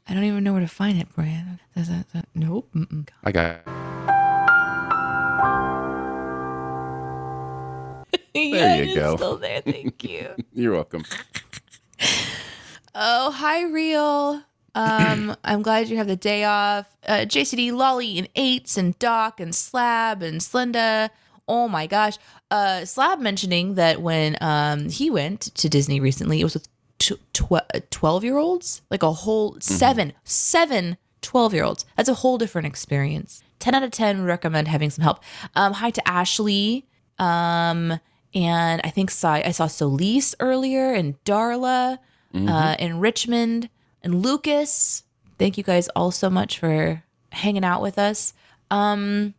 I 0.08 0.14
don't 0.14 0.25
even 0.25 0.44
know 0.44 0.52
where 0.52 0.60
to 0.60 0.68
find 0.68 1.00
it, 1.00 1.08
Brian. 1.14 1.58
Does 1.76 1.88
that, 1.88 2.08
that- 2.12 2.28
nope. 2.34 2.68
Mm-mm. 2.75 3.08
I 3.25 3.32
got. 3.32 3.60
yeah, 8.34 8.76
you 8.76 8.94
go. 8.94 9.16
Still 9.16 9.36
there. 9.36 9.60
Thank 9.62 10.04
you. 10.04 10.30
You're 10.52 10.72
welcome. 10.72 11.04
oh, 12.94 13.30
hi, 13.32 13.64
real. 13.64 14.42
Um, 14.76 15.34
I'm 15.44 15.62
glad 15.62 15.88
you 15.88 15.96
have 15.96 16.06
the 16.06 16.16
day 16.16 16.44
off. 16.44 16.86
Uh, 17.06 17.25
JCD, 17.26 17.72
Lolly, 17.72 18.18
and 18.18 18.28
Eights, 18.36 18.76
and 18.76 18.96
Doc, 19.00 19.40
and 19.40 19.54
Slab, 19.54 20.22
and 20.22 20.40
Slenda. 20.40 21.10
Oh 21.48 21.68
my 21.68 21.86
gosh. 21.86 22.16
Uh, 22.50 22.84
Slab 22.84 23.20
mentioning 23.20 23.75
that 23.75 24.02
when 24.02 24.36
um 24.40 24.88
he 24.88 25.10
went 25.10 25.42
to 25.56 25.68
Disney 25.68 26.00
recently, 26.00 26.40
it 26.40 26.44
was 26.44 26.54
with 26.54 26.68
tw- 26.98 27.90
12 27.90 28.24
year 28.24 28.36
olds, 28.36 28.82
like 28.90 29.02
a 29.02 29.12
whole 29.12 29.56
seven, 29.60 30.12
seven 30.24 30.96
12 31.22 31.54
year 31.54 31.64
olds. 31.64 31.84
That's 31.96 32.08
a 32.08 32.14
whole 32.14 32.38
different 32.38 32.66
experience. 32.66 33.42
10 33.58 33.74
out 33.74 33.82
of 33.82 33.90
10 33.90 34.20
would 34.20 34.26
recommend 34.26 34.68
having 34.68 34.90
some 34.90 35.02
help. 35.02 35.20
Um, 35.54 35.72
hi 35.74 35.90
to 35.90 36.08
Ashley. 36.08 36.86
Um, 37.18 37.98
and 38.34 38.80
I 38.84 38.90
think 38.90 39.10
saw, 39.10 39.32
I 39.32 39.50
saw 39.52 39.66
Solis 39.66 40.34
earlier 40.40 40.92
and 40.92 41.22
Darla 41.24 41.98
uh, 42.34 42.76
and 42.78 43.00
Richmond 43.00 43.70
and 44.02 44.22
Lucas. 44.22 45.04
Thank 45.38 45.56
you 45.56 45.64
guys 45.64 45.88
all 45.96 46.10
so 46.10 46.28
much 46.28 46.58
for 46.58 47.02
hanging 47.32 47.64
out 47.64 47.80
with 47.80 47.98
us. 47.98 48.34
Um, 48.70 49.32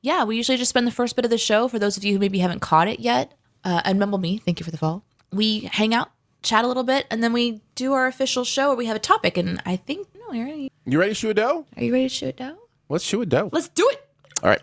yeah, 0.00 0.22
we 0.24 0.36
usually 0.36 0.56
just 0.58 0.68
spend 0.68 0.86
the 0.86 0.92
first 0.92 1.16
bit 1.16 1.24
of 1.24 1.30
the 1.30 1.38
show 1.38 1.66
for 1.66 1.78
those 1.80 1.96
of 1.96 2.04
you 2.04 2.12
who 2.12 2.18
maybe 2.20 2.38
haven't 2.38 2.60
caught 2.60 2.86
it 2.88 3.00
yet. 3.00 3.32
Uh, 3.64 3.82
and 3.84 3.98
Mumble 3.98 4.18
Me, 4.18 4.38
thank 4.38 4.60
you 4.60 4.64
for 4.64 4.70
the 4.70 4.78
fall. 4.78 5.04
We 5.32 5.60
hang 5.72 5.92
out, 5.92 6.10
chat 6.42 6.64
a 6.64 6.68
little 6.68 6.82
bit, 6.84 7.06
and 7.10 7.22
then 7.22 7.32
we 7.32 7.60
do 7.74 7.92
our 7.92 8.06
official 8.06 8.44
show 8.44 8.68
where 8.68 8.76
we 8.76 8.86
have 8.86 8.96
a 8.96 9.00
topic. 9.00 9.36
And 9.36 9.60
I 9.66 9.76
think, 9.76 10.08
no, 10.14 10.32
you, 10.32 10.70
You 10.86 10.98
ready 10.98 11.10
to 11.10 11.14
shoe 11.14 11.30
a 11.30 11.34
dough? 11.34 11.66
are 11.76 11.82
you 11.82 11.92
ready 11.92 12.08
to 12.08 12.14
shoot 12.14 12.28
a 12.28 12.32
dough? 12.32 12.56
Let's 12.88 13.04
shoe 13.04 13.22
a 13.22 13.26
dough. 13.26 13.50
Let's 13.52 13.68
do 13.68 13.88
it. 13.92 14.06
All 14.42 14.50
right. 14.50 14.60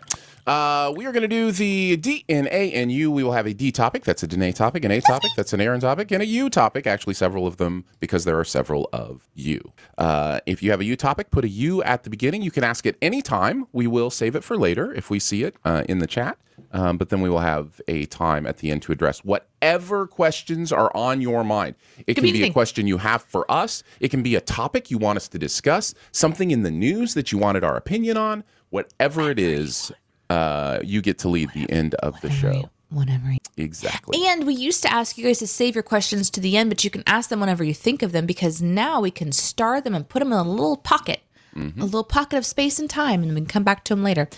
Uh, 0.48 0.90
we 0.96 1.04
are 1.04 1.12
going 1.12 1.20
to 1.20 1.28
do 1.28 1.52
the 1.52 1.98
D 1.98 2.24
and 2.26 2.46
A 2.46 2.72
and 2.72 2.90
U. 2.90 3.10
We 3.10 3.22
will 3.22 3.32
have 3.32 3.46
a 3.46 3.52
D 3.52 3.70
topic. 3.70 4.04
That's 4.04 4.22
a 4.22 4.26
Danae 4.26 4.52
topic, 4.52 4.82
an 4.82 4.90
A 4.90 5.02
topic. 5.02 5.30
That's 5.36 5.52
an 5.52 5.60
Aaron 5.60 5.78
topic, 5.78 6.10
and 6.10 6.22
a 6.22 6.26
U 6.26 6.48
topic. 6.48 6.86
Actually, 6.86 7.12
several 7.12 7.46
of 7.46 7.58
them 7.58 7.84
because 8.00 8.24
there 8.24 8.38
are 8.38 8.46
several 8.46 8.88
of 8.90 9.28
you. 9.34 9.72
Uh, 9.98 10.40
if 10.46 10.62
you 10.62 10.70
have 10.70 10.80
a 10.80 10.86
U 10.86 10.96
topic, 10.96 11.30
put 11.30 11.44
a 11.44 11.48
U 11.50 11.82
at 11.82 12.02
the 12.04 12.08
beginning. 12.08 12.40
You 12.40 12.50
can 12.50 12.64
ask 12.64 12.86
it 12.86 12.96
any 13.02 13.20
time. 13.20 13.66
We 13.74 13.86
will 13.86 14.08
save 14.08 14.34
it 14.34 14.42
for 14.42 14.56
later 14.56 14.90
if 14.94 15.10
we 15.10 15.18
see 15.18 15.42
it 15.42 15.54
uh, 15.66 15.84
in 15.86 15.98
the 15.98 16.06
chat. 16.06 16.38
Um, 16.72 16.96
but 16.96 17.10
then 17.10 17.20
we 17.20 17.28
will 17.28 17.40
have 17.40 17.80
a 17.86 18.06
time 18.06 18.46
at 18.46 18.56
the 18.58 18.70
end 18.70 18.80
to 18.82 18.92
address 18.92 19.22
whatever 19.24 20.06
questions 20.06 20.72
are 20.72 20.90
on 20.96 21.20
your 21.20 21.44
mind. 21.44 21.74
It 22.06 22.14
can 22.14 22.24
be 22.24 22.32
be 22.32 22.44
a 22.44 22.50
question 22.50 22.86
you 22.86 22.96
have 22.98 23.22
for 23.22 23.50
us. 23.50 23.82
It 24.00 24.08
can 24.08 24.22
be 24.22 24.34
a 24.34 24.40
topic 24.40 24.90
you 24.90 24.96
want 24.96 25.18
us 25.18 25.28
to 25.28 25.38
discuss, 25.38 25.92
something 26.10 26.50
in 26.50 26.62
the 26.62 26.70
news 26.70 27.12
that 27.14 27.32
you 27.32 27.38
wanted 27.38 27.64
our 27.64 27.76
opinion 27.76 28.16
on. 28.16 28.44
Whatever 28.70 29.30
it 29.30 29.38
is, 29.38 29.92
uh, 30.30 30.78
you 30.82 31.02
get 31.02 31.18
to 31.18 31.28
lead 31.28 31.50
the 31.54 31.70
end 31.70 31.94
of 31.96 32.20
the 32.20 32.30
show. 32.30 32.70
Whatever. 32.90 33.34
Exactly. 33.58 34.26
And 34.26 34.46
we 34.46 34.54
used 34.54 34.82
to 34.82 34.92
ask 34.92 35.18
you 35.18 35.24
guys 35.24 35.40
to 35.40 35.46
save 35.46 35.74
your 35.74 35.82
questions 35.82 36.30
to 36.30 36.40
the 36.40 36.56
end, 36.56 36.70
but 36.70 36.84
you 36.84 36.90
can 36.90 37.02
ask 37.06 37.28
them 37.28 37.40
whenever 37.40 37.62
you 37.62 37.74
think 37.74 38.02
of 38.02 38.12
them 38.12 38.24
because 38.24 38.62
now 38.62 39.00
we 39.00 39.10
can 39.10 39.30
star 39.32 39.80
them 39.80 39.94
and 39.94 40.08
put 40.08 40.20
them 40.20 40.32
in 40.32 40.38
a 40.38 40.42
little 40.42 40.76
pocket, 40.76 41.20
a 41.54 41.84
little 41.84 42.04
pocket 42.04 42.36
of 42.36 42.46
space 42.46 42.78
and 42.78 42.88
time, 42.88 43.22
and 43.22 43.34
we 43.34 43.40
can 43.40 43.46
come 43.46 43.64
back 43.64 43.84
to 43.84 43.94
them 43.94 44.04
later. 44.04 44.28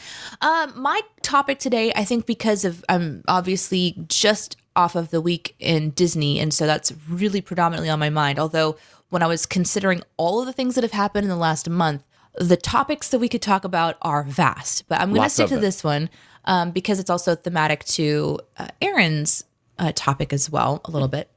Um, 0.40 0.72
my 0.74 1.00
topic 1.22 1.58
today, 1.58 1.92
I 1.94 2.04
think, 2.04 2.26
because 2.26 2.64
of 2.64 2.84
I'm 2.88 3.22
obviously 3.28 3.94
just 4.08 4.56
off 4.74 4.96
of 4.96 5.10
the 5.10 5.20
week 5.20 5.54
in 5.58 5.90
Disney, 5.90 6.40
and 6.40 6.52
so 6.52 6.66
that's 6.66 6.92
really 7.08 7.40
predominantly 7.40 7.90
on 7.90 7.98
my 7.98 8.10
mind. 8.10 8.38
Although 8.38 8.76
when 9.10 9.22
I 9.22 9.26
was 9.26 9.44
considering 9.44 10.02
all 10.16 10.40
of 10.40 10.46
the 10.46 10.52
things 10.52 10.74
that 10.76 10.84
have 10.84 10.92
happened 10.92 11.24
in 11.24 11.28
the 11.28 11.36
last 11.36 11.68
month, 11.68 12.02
the 12.36 12.56
topics 12.56 13.08
that 13.10 13.18
we 13.18 13.28
could 13.28 13.42
talk 13.42 13.64
about 13.64 13.96
are 14.02 14.22
vast. 14.22 14.88
But 14.88 15.00
I'm 15.00 15.10
going 15.10 15.22
to 15.22 15.30
stick 15.30 15.48
to 15.48 15.58
this 15.58 15.82
one 15.82 16.08
um, 16.44 16.70
because 16.70 16.98
it's 16.98 17.10
also 17.10 17.34
thematic 17.34 17.84
to 17.84 18.38
uh, 18.58 18.68
Aaron's 18.80 19.44
uh, 19.78 19.92
topic 19.94 20.32
as 20.32 20.50
well, 20.50 20.80
a 20.84 20.90
little 20.90 21.08
bit. 21.08 21.30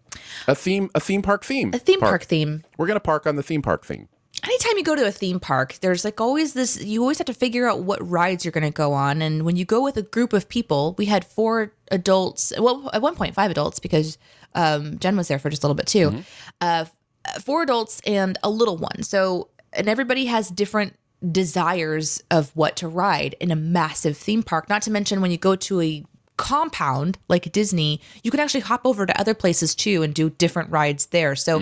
a 0.48 0.56
theme, 0.56 0.90
a 0.96 1.00
theme 1.00 1.22
park 1.22 1.44
theme. 1.44 1.72
A 1.74 1.80
theme 1.80 2.00
park 2.00 2.24
theme. 2.24 2.64
We're 2.78 2.88
gonna 2.88 3.00
park 3.00 3.26
on 3.26 3.36
the 3.36 3.44
theme 3.44 3.62
park 3.62 3.86
theme. 3.86 4.08
Anytime 4.44 4.78
you 4.78 4.84
go 4.84 4.96
to 4.96 5.08
a 5.08 5.12
theme 5.12 5.40
park, 5.40 5.76
there's 5.82 6.04
like 6.04 6.20
always 6.20 6.54
this, 6.54 6.84
you 6.84 7.02
always 7.02 7.18
have 7.20 7.28
to 7.28 7.34
figure 7.34 7.68
out 7.68 7.84
what 7.84 8.06
rides 8.08 8.44
you're 8.44 8.52
going 8.52 8.66
to 8.66 8.72
go 8.72 8.92
on. 8.92 9.22
And 9.22 9.44
when 9.46 9.56
you 9.56 9.64
go 9.64 9.82
with 9.82 9.96
a 9.96 10.02
group 10.02 10.34
of 10.34 10.50
people, 10.50 10.96
we 10.98 11.06
had 11.06 11.24
four 11.24 11.72
adults, 11.92 12.52
well, 12.58 12.90
at 12.94 13.02
one 13.02 13.16
point, 13.16 13.36
five 13.36 13.52
adults 13.52 13.80
because 13.80 14.18
um, 14.56 14.98
Jen 14.98 15.16
was 15.16 15.28
there 15.28 15.40
for 15.40 15.50
just 15.50 15.64
a 15.64 15.68
little 15.68 15.76
bit 15.76 15.88
too. 15.88 16.24
Uh, 16.60 16.86
four 17.42 17.62
adults 17.62 18.02
and 18.06 18.38
a 18.44 18.50
little 18.50 18.76
one. 18.76 19.04
So, 19.04 19.50
and 19.76 19.88
everybody 19.88 20.26
has 20.26 20.50
different 20.50 20.96
desires 21.32 22.22
of 22.32 22.52
what 22.56 22.76
to 22.78 22.88
ride 22.88 23.36
in 23.40 23.52
a 23.52 23.56
massive 23.56 24.18
theme 24.18 24.44
park. 24.44 24.70
Not 24.70 24.82
to 24.84 24.92
mention 24.92 25.22
when 25.22 25.32
you 25.32 25.38
go 25.38 25.56
to 25.56 25.82
a 25.82 26.04
compound 26.36 27.18
like 27.30 27.52
Disney, 27.52 28.02
you 28.24 28.32
can 28.32 28.40
actually 28.40 28.62
hop 28.62 28.82
over 28.86 29.06
to 29.06 29.20
other 29.20 29.34
places 29.34 29.76
too 29.76 30.04
and 30.04 30.14
do 30.14 30.30
different 30.32 30.70
rides 30.72 31.08
there. 31.08 31.36
So 31.36 31.60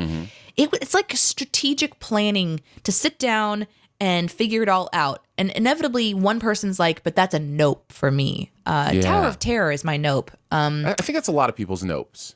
it, 0.58 0.70
it's 0.82 0.94
like 0.94 1.12
strategic 1.16 2.00
planning 2.00 2.62
to 2.84 2.92
sit 2.92 3.20
down 3.20 3.68
and 4.00 4.32
figure 4.32 4.64
it 4.64 4.70
all 4.70 4.90
out. 4.94 5.24
And 5.38 5.52
inevitably, 5.52 6.16
one 6.16 6.40
person's 6.40 6.80
like, 6.80 7.04
"But 7.04 7.16
that's 7.16 7.36
a 7.36 7.40
nope 7.40 7.92
for 7.92 8.10
me." 8.10 8.52
Uh, 8.66 8.92
Yeah. 8.94 9.02
Tower 9.02 9.26
of 9.26 9.38
Terror 9.38 9.72
is 9.72 9.84
my 9.84 9.98
nope. 9.98 10.32
Um, 10.50 10.86
I 10.88 10.94
think 10.94 11.16
that's 11.16 11.28
a 11.28 11.32
lot 11.32 11.50
of 11.50 11.56
people's 11.56 11.84
nopes. 11.84 12.34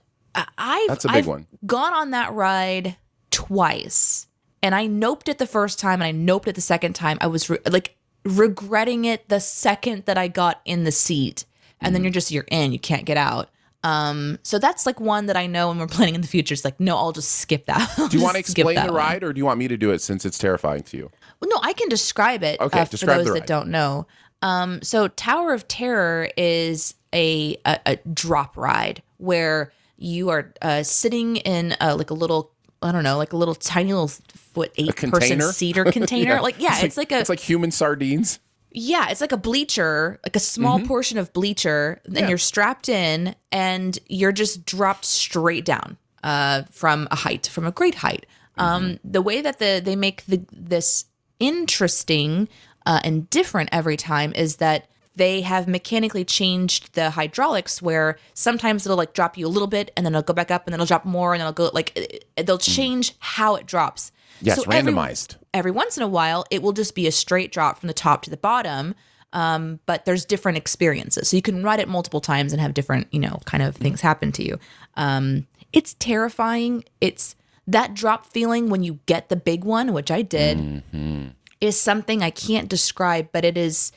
I've 0.58 0.88
That's 0.88 1.06
a 1.06 1.08
big 1.08 1.18
I've 1.18 1.28
one. 1.28 1.48
Gone 1.66 1.94
on 1.94 2.12
that 2.12 2.34
ride 2.34 2.98
twice, 3.32 4.28
and 4.66 4.74
I 4.74 4.88
noped 4.88 5.30
it 5.30 5.38
the 5.38 5.46
first 5.48 5.78
time, 5.80 6.02
and 6.02 6.10
I 6.10 6.14
noped 6.34 6.48
it 6.48 6.56
the 6.56 6.62
second 6.74 6.94
time. 6.94 7.18
I 7.22 7.28
was 7.28 7.50
re- 7.50 7.60
like 7.70 7.96
regretting 8.24 9.06
it 9.06 9.30
the 9.30 9.40
second 9.40 10.06
that 10.06 10.18
I 10.18 10.28
got 10.28 10.60
in 10.66 10.84
the 10.84 10.92
seat, 10.92 11.46
and 11.80 11.88
Mm-hmm. 11.88 11.94
then 11.94 12.04
you're 12.04 12.12
just 12.12 12.32
you're 12.32 12.46
in, 12.50 12.72
you 12.74 12.80
can't 12.80 13.06
get 13.06 13.18
out. 13.18 13.50
Um, 13.84 14.40
so 14.42 14.58
that's 14.58 14.88
like 14.88 15.00
one 15.00 15.28
that 15.28 15.38
I 15.38 15.46
know 15.46 15.68
when 15.68 15.78
we're 15.78 15.88
planning 15.98 16.16
in 16.16 16.22
the 16.22 16.28
future. 16.28 16.54
It's 16.54 16.66
like, 16.66 16.80
no, 16.80 16.98
I'll 16.98 17.12
just 17.12 17.32
skip 17.32 17.68
that. 17.68 17.88
Do 18.10 18.18
you 18.18 18.24
want 18.24 18.34
to 18.36 18.40
explain 18.40 18.76
the 18.88 18.92
ride, 18.92 19.24
or 19.24 19.32
do 19.34 19.38
you 19.38 19.46
want 19.46 19.60
me 19.60 19.68
to 19.68 19.78
do 19.78 19.92
it 19.92 20.02
since 20.02 20.26
it's 20.26 20.40
terrifying 20.40 20.82
to 20.84 20.98
you? 20.98 21.12
Well, 21.40 21.50
no, 21.50 21.60
I 21.62 21.74
can 21.74 21.88
describe 21.90 22.42
it 22.44 22.60
Okay, 22.60 22.80
uh, 22.80 22.86
for 22.86 22.92
describe 22.92 23.18
those 23.20 23.28
the 23.28 23.34
that 23.36 23.48
don't 23.48 23.70
know. 23.70 24.08
Um, 24.42 24.82
so 24.82 25.08
Tower 25.08 25.54
of 25.54 25.68
Terror 25.68 26.30
is 26.38 26.96
a, 27.14 27.58
a, 27.66 27.80
a 27.86 27.96
drop 28.14 28.58
ride 28.58 29.02
where 29.18 29.72
you 29.98 30.30
are 30.30 30.54
uh, 30.62 30.84
sitting 30.84 31.38
in 31.38 31.76
a, 31.80 31.96
like 31.96 32.10
a 32.10 32.14
little, 32.16 32.52
I 32.86 32.92
don't 32.92 33.04
know, 33.04 33.18
like 33.18 33.34
a 33.34 33.38
little 33.38 33.56
tiny 33.56 33.92
little 33.94 34.08
foot 34.08 34.72
eight 34.78 34.96
person 34.96 35.12
container? 35.12 35.52
seater 35.52 35.86
container. 35.92 36.42
Like 36.42 36.56
yeah, 36.60 36.80
it's, 36.84 36.98
like, 36.98 37.12
a 37.12 37.20
it's 37.20 37.30
like 37.30 37.40
human 37.40 37.72
sardines. 37.72 38.40
yeah, 38.72 39.10
it's 39.10 39.22
like 39.22 39.32
a 39.32 39.38
bleacher, 39.38 40.20
like 40.24 40.36
a 40.36 40.40
small 40.40 40.78
Mm-hmm. 40.78 40.88
portion 40.88 41.18
of 41.18 41.34
bleacher. 41.34 42.02
Then 42.06 42.30
you're 42.30 42.38
strapped 42.38 42.88
in 42.90 43.36
and 43.52 43.98
you're 44.08 44.32
just 44.32 44.66
dropped 44.66 45.06
straight 45.06 45.66
down 45.66 45.98
uh, 46.24 46.64
from 46.72 47.08
a 47.12 47.16
height, 47.16 47.48
from 47.48 47.66
a 47.66 47.72
great 47.72 47.96
height. 47.96 48.26
Um, 48.58 48.84
Mm-hmm. 48.84 49.12
the 49.12 49.22
way 49.22 49.42
that 49.42 49.60
the 49.60 49.82
they 49.84 49.96
make 49.98 50.26
the 50.28 50.42
this 50.52 51.06
interesting 51.40 52.48
uh, 52.86 53.00
and 53.04 53.30
different 53.30 53.70
every 53.72 53.98
time 53.98 54.32
is 54.34 54.58
that 54.58 54.88
they 55.16 55.42
have 55.42 55.68
mechanically 55.68 56.26
changed 56.26 56.94
the 56.94 57.10
hydraulics 57.12 57.82
where 57.82 58.18
sometimes 58.34 58.86
it'll 58.86 58.98
like 58.98 59.14
drop 59.14 59.38
you 59.38 59.48
a 59.48 59.50
little 59.50 59.68
bit 59.68 59.92
and 59.96 60.06
then 60.06 60.14
it'll 60.14 60.24
go 60.24 60.34
back 60.34 60.52
up 60.52 60.66
and 60.68 60.74
then 60.74 60.80
it'll 60.80 60.88
drop 60.88 61.06
more 61.06 61.34
and 61.34 61.40
then 61.42 61.48
it'll 61.48 61.54
go 61.68 61.72
like 61.74 61.92
it- 61.96 62.26
it- 62.38 62.46
they'll 62.46 62.58
change 62.58 63.14
how 63.20 63.56
it 63.56 63.66
drops. 63.66 64.12
Mm. 64.42 64.48
Yes, 64.48 64.60
every- 64.60 64.74
randomized. 64.92 65.36
every 65.54 65.72
once 65.72 65.96
in 65.98 66.04
a 66.04 66.08
while 66.08 66.46
it 66.52 66.62
will 66.62 66.74
just 66.74 66.96
be 66.96 67.08
a 67.08 67.12
straight 67.12 67.52
drop 67.54 67.80
from 67.80 67.88
the 67.88 67.94
top 67.94 68.22
to 68.24 68.30
the 68.30 68.38
bottom 68.38 68.94
um, 69.34 69.80
but 69.86 70.06
there's 70.06 70.24
different 70.26 70.58
experiences 70.58 71.30
so 71.30 71.36
you 71.38 71.42
can 71.42 71.64
ride 71.64 71.80
it 71.80 71.88
multiple 71.88 72.20
times 72.22 72.52
and 72.54 72.62
have 72.62 72.74
different 72.74 73.08
you 73.12 73.20
know 73.20 73.40
kind 73.46 73.64
of 73.64 73.76
things 73.76 74.02
happen 74.02 74.32
to 74.34 74.44
you 74.44 74.60
um, 74.96 75.48
it's 75.72 75.94
terrifying 76.00 76.84
it's 77.02 77.36
that 77.68 77.94
drop 77.94 78.26
feeling 78.28 78.70
when 78.70 78.84
you 78.84 79.00
get 79.08 79.30
the 79.30 79.36
big 79.36 79.64
one 79.64 79.92
which 79.94 80.12
i 80.12 80.22
did 80.22 80.58
Mm-hmm. 80.58 81.28
is 81.62 81.80
something 81.80 82.22
i 82.22 82.30
can't 82.30 82.70
describe 82.70 83.30
but 83.32 83.44
it 83.46 83.58
is 83.58 83.92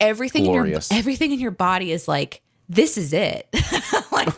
everything 0.00 0.44
Glorious. 0.44 0.90
in 0.90 0.94
your 0.96 0.98
everything 1.00 1.32
in 1.32 1.40
your 1.40 1.50
body 1.50 1.92
is 1.92 2.06
like 2.08 2.42
this 2.68 2.96
is 2.98 3.12
it 3.12 3.48
like 4.12 4.28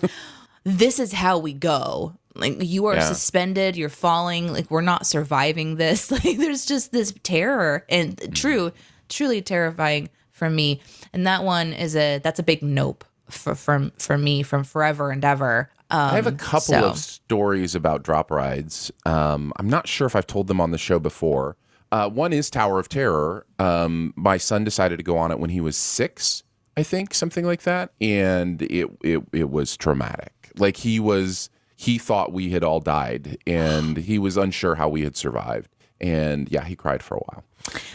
this 0.64 0.98
is 0.98 1.12
how 1.12 1.38
we 1.38 1.52
go 1.52 2.14
like 2.34 2.56
you 2.62 2.86
are 2.86 2.94
Yeah. 2.94 3.04
suspended 3.08 3.76
you're 3.76 3.88
falling 3.88 4.52
like 4.52 4.70
we're 4.70 4.80
not 4.80 5.06
surviving 5.06 5.76
this 5.76 6.10
like 6.24 6.38
there's 6.38 6.64
just 6.66 6.92
this 6.92 7.12
terror 7.22 7.84
and 7.88 8.16
Mm-hmm. 8.16 8.32
true 8.32 8.72
truly 9.08 9.42
terrifying 9.42 10.08
for 10.32 10.48
me 10.48 10.80
and 11.12 11.26
that 11.26 11.42
one 11.44 11.72
is 11.72 11.96
a 11.96 12.18
that's 12.18 12.38
a 12.38 12.42
big 12.44 12.62
nope 12.62 13.04
for 13.28 13.54
from 13.54 13.92
for 13.98 14.16
me 14.16 14.42
from 14.42 14.64
forever 14.64 15.10
and 15.10 15.24
ever 15.24 15.68
um, 15.92 15.98
I 16.12 16.14
have 16.14 16.28
a 16.28 16.32
couple 16.32 16.60
so- 16.60 16.84
of 16.90 16.98
stories 16.98 17.74
about 17.74 18.04
drop 18.04 18.30
rides. 18.30 18.92
Um, 19.04 19.52
I'm 19.56 19.68
not 19.68 19.88
sure 19.88 20.06
if 20.06 20.14
I've 20.14 20.26
told 20.28 20.46
them 20.46 20.60
on 20.60 20.70
the 20.70 20.78
show 20.78 21.00
before. 21.00 21.56
Uh, 21.92 22.08
one 22.08 22.32
is 22.32 22.50
Tower 22.50 22.78
of 22.78 22.88
Terror. 22.88 23.46
Um, 23.58 24.12
my 24.16 24.36
son 24.36 24.64
decided 24.64 24.98
to 24.98 25.02
go 25.02 25.18
on 25.18 25.30
it 25.30 25.38
when 25.40 25.50
he 25.50 25.60
was 25.60 25.76
six, 25.76 26.42
I 26.76 26.82
think, 26.82 27.14
something 27.14 27.44
like 27.44 27.62
that, 27.62 27.92
and 28.00 28.62
it 28.62 28.88
it 29.02 29.22
it 29.32 29.50
was 29.50 29.76
traumatic. 29.76 30.52
Like 30.56 30.78
he 30.78 31.00
was, 31.00 31.50
he 31.76 31.98
thought 31.98 32.32
we 32.32 32.50
had 32.50 32.62
all 32.62 32.80
died, 32.80 33.38
and 33.46 33.96
he 33.96 34.18
was 34.18 34.36
unsure 34.36 34.76
how 34.76 34.88
we 34.88 35.02
had 35.02 35.16
survived. 35.16 35.68
And 36.00 36.50
yeah, 36.50 36.64
he 36.64 36.76
cried 36.76 37.02
for 37.02 37.16
a 37.16 37.20
while. 37.20 37.44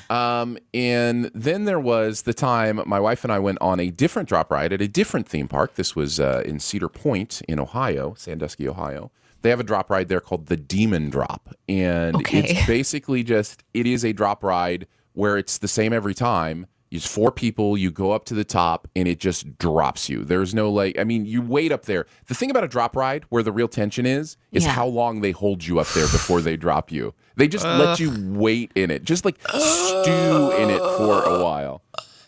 Um, 0.09 0.59
and 0.73 1.31
then 1.33 1.65
there 1.65 1.79
was 1.79 2.21
the 2.23 2.33
time 2.35 2.81
my 2.85 2.99
wife 2.99 3.23
and 3.23 3.33
I 3.33 3.39
went 3.39 3.57
on 3.61 3.79
a 3.79 3.89
different 3.89 4.29
drop 4.29 4.51
ride 4.51 4.71
at 4.71 4.81
a 4.81 4.87
different 4.87 5.27
theme 5.27 5.47
park. 5.47 5.73
This 5.73 5.95
was 5.95 6.19
uh, 6.19 6.43
in 6.45 6.59
Cedar 6.59 6.89
Point 6.89 7.41
in 7.47 7.59
Ohio, 7.59 8.13
Sandusky, 8.15 8.67
Ohio. 8.67 9.11
They 9.45 9.51
have 9.51 9.59
a 9.59 9.63
drop 9.63 9.91
ride 9.91 10.07
there 10.07 10.21
called 10.21 10.47
the 10.47 10.57
Demon 10.57 11.11
Drop, 11.11 11.53
and 11.69 12.15
Okay. 12.15 12.39
it's 12.39 12.65
basically 12.65 13.21
just 13.21 13.63
it 13.75 13.85
is 13.85 14.03
a 14.03 14.11
drop 14.11 14.43
ride 14.43 14.87
where 15.13 15.37
it's 15.37 15.59
the 15.59 15.67
same 15.67 15.93
every 15.93 16.15
time. 16.15 16.65
It's 16.89 17.05
four 17.05 17.31
people. 17.31 17.77
You 17.77 17.91
go 17.91 18.11
up 18.11 18.25
to 18.25 18.33
the 18.33 18.43
top, 18.43 18.87
and 18.95 19.07
it 19.07 19.19
just 19.19 19.59
drops 19.59 20.09
you. 20.09 20.23
There's 20.23 20.55
no 20.55 20.71
like. 20.71 20.97
I 20.97 21.03
mean, 21.03 21.27
you 21.27 21.43
wait 21.43 21.71
up 21.71 21.85
there. 21.85 22.07
The 22.25 22.33
thing 22.33 22.49
about 22.49 22.63
a 22.63 22.67
drop 22.67 22.95
ride, 22.95 23.25
where 23.29 23.43
the 23.43 23.51
real 23.51 23.67
tension 23.67 24.07
is, 24.07 24.35
is 24.51 24.63
Yeah. 24.63 24.71
how 24.71 24.87
long 24.87 25.21
they 25.21 25.29
hold 25.29 25.63
you 25.63 25.77
up 25.79 25.89
there 25.89 26.07
before 26.07 26.41
they 26.41 26.57
drop 26.57 26.91
you. 26.91 27.13
They 27.35 27.47
just 27.47 27.65
let 27.65 27.99
you 27.99 28.11
wait 28.33 28.71
in 28.73 28.89
it, 28.89 29.03
just 29.03 29.25
like 29.25 29.37
stew 29.47 30.51
in 30.57 30.71
it 30.71 30.79
for 30.97 31.21
a 31.23 31.43
while. 31.43 31.83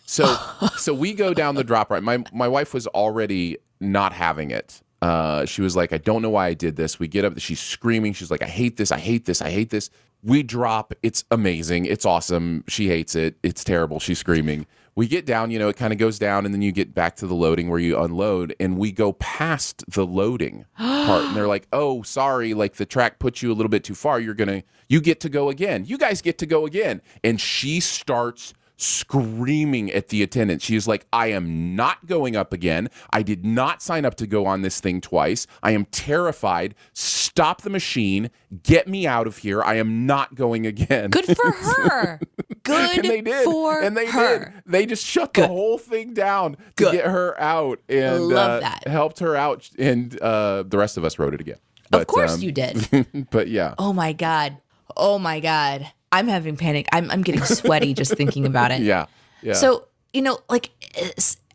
So, 0.06 0.36
so 0.76 0.94
we 0.94 1.14
go 1.14 1.34
down 1.34 1.56
the 1.56 1.64
drop 1.64 1.90
ride. 1.90 2.04
My 2.04 2.22
my 2.32 2.46
wife 2.46 2.72
was 2.74 2.86
already 2.86 3.56
not 3.80 4.12
having 4.12 4.52
it. 4.52 4.82
Uh, 5.00 5.44
she 5.44 5.62
was 5.62 5.76
like, 5.76 5.92
I 5.92 5.98
don't 5.98 6.22
know 6.22 6.30
why 6.30 6.48
I 6.48 6.54
did 6.54 6.76
this. 6.76 6.98
We 6.98 7.08
get 7.08 7.24
up, 7.24 7.38
she's 7.38 7.60
screaming. 7.60 8.12
She's 8.12 8.30
like, 8.30 8.42
I 8.42 8.46
hate 8.46 8.76
this. 8.76 8.90
I 8.90 8.98
hate 8.98 9.26
this. 9.26 9.40
I 9.40 9.50
hate 9.50 9.70
this. 9.70 9.90
We 10.22 10.42
drop. 10.42 10.92
It's 11.02 11.24
amazing. 11.30 11.86
It's 11.86 12.04
awesome. 12.04 12.64
She 12.66 12.88
hates 12.88 13.14
it. 13.14 13.36
It's 13.42 13.62
terrible. 13.62 14.00
She's 14.00 14.18
screaming. 14.18 14.66
We 14.96 15.06
get 15.06 15.26
down, 15.26 15.52
you 15.52 15.60
know, 15.60 15.68
it 15.68 15.76
kind 15.76 15.92
of 15.92 15.98
goes 16.00 16.18
down, 16.18 16.44
and 16.44 16.52
then 16.52 16.60
you 16.60 16.72
get 16.72 16.92
back 16.92 17.14
to 17.16 17.28
the 17.28 17.34
loading 17.34 17.70
where 17.70 17.78
you 17.78 17.96
unload, 17.96 18.56
and 18.58 18.76
we 18.76 18.90
go 18.90 19.12
past 19.12 19.84
the 19.86 20.04
loading 20.04 20.64
part. 20.76 21.24
And 21.24 21.36
they're 21.36 21.46
like, 21.46 21.68
oh, 21.72 22.02
sorry, 22.02 22.52
like 22.52 22.74
the 22.74 22.84
track 22.84 23.20
put 23.20 23.40
you 23.40 23.52
a 23.52 23.54
little 23.54 23.70
bit 23.70 23.84
too 23.84 23.94
far. 23.94 24.18
You're 24.18 24.34
going 24.34 24.48
to, 24.48 24.62
you 24.88 25.00
get 25.00 25.20
to 25.20 25.28
go 25.28 25.50
again. 25.50 25.84
You 25.84 25.98
guys 25.98 26.20
get 26.20 26.38
to 26.38 26.46
go 26.46 26.66
again. 26.66 27.00
And 27.22 27.40
she 27.40 27.78
starts 27.78 28.54
screaming 28.78 29.90
at 29.92 30.08
the 30.08 30.22
attendant. 30.22 30.62
She 30.62 30.76
is 30.76 30.88
like, 30.88 31.06
I 31.12 31.26
am 31.28 31.76
not 31.76 32.06
going 32.06 32.36
up 32.36 32.52
again. 32.52 32.88
I 33.12 33.22
did 33.22 33.44
not 33.44 33.82
sign 33.82 34.04
up 34.04 34.14
to 34.16 34.26
go 34.26 34.46
on 34.46 34.62
this 34.62 34.80
thing 34.80 35.00
twice. 35.00 35.46
I 35.62 35.72
am 35.72 35.84
terrified. 35.86 36.74
Stop 36.94 37.62
the 37.62 37.70
machine. 37.70 38.30
Get 38.62 38.88
me 38.88 39.06
out 39.06 39.26
of 39.26 39.38
here. 39.38 39.62
I 39.62 39.74
am 39.74 40.06
not 40.06 40.34
going 40.34 40.66
again. 40.66 41.10
good 41.10 41.26
for 41.36 41.50
her 41.52 42.20
good 42.62 42.98
and 42.98 43.08
they 43.08 43.20
did. 43.20 43.44
for 43.44 43.80
and 43.82 43.96
they 43.96 44.06
her 44.06 44.38
did. 44.38 44.62
They 44.66 44.86
just 44.86 45.04
shut 45.04 45.34
the 45.34 45.46
whole 45.46 45.78
thing 45.78 46.14
down 46.14 46.54
to 46.54 46.58
Good. 46.76 46.92
get 46.92 47.04
her 47.06 47.38
out 47.40 47.80
and 47.88 48.28
Love 48.28 48.50
uh, 48.50 48.60
that. 48.60 48.86
helped 48.86 49.18
her 49.18 49.36
out. 49.36 49.68
And 49.78 50.18
uh, 50.20 50.62
the 50.62 50.78
rest 50.78 50.96
of 50.96 51.04
us 51.04 51.18
wrote 51.18 51.34
it 51.34 51.40
again. 51.40 51.58
But, 51.90 52.02
of 52.02 52.06
course 52.06 52.34
um, 52.34 52.40
you 52.42 52.52
did 52.52 53.26
but 53.30 53.48
yeah. 53.48 53.74
Oh 53.78 53.92
my 53.92 54.12
god. 54.12 54.58
Oh 54.96 55.18
my 55.18 55.40
god. 55.40 55.90
I'm 56.12 56.28
having 56.28 56.56
panic. 56.56 56.88
I'm 56.92 57.10
I'm 57.10 57.22
getting 57.22 57.42
sweaty 57.42 57.94
just 57.94 58.14
thinking 58.14 58.46
about 58.46 58.70
it. 58.70 58.80
Yeah. 58.88 59.06
Yeah. 59.42 59.52
So, 59.52 59.84
you 60.12 60.22
know, 60.22 60.38
like 60.48 60.70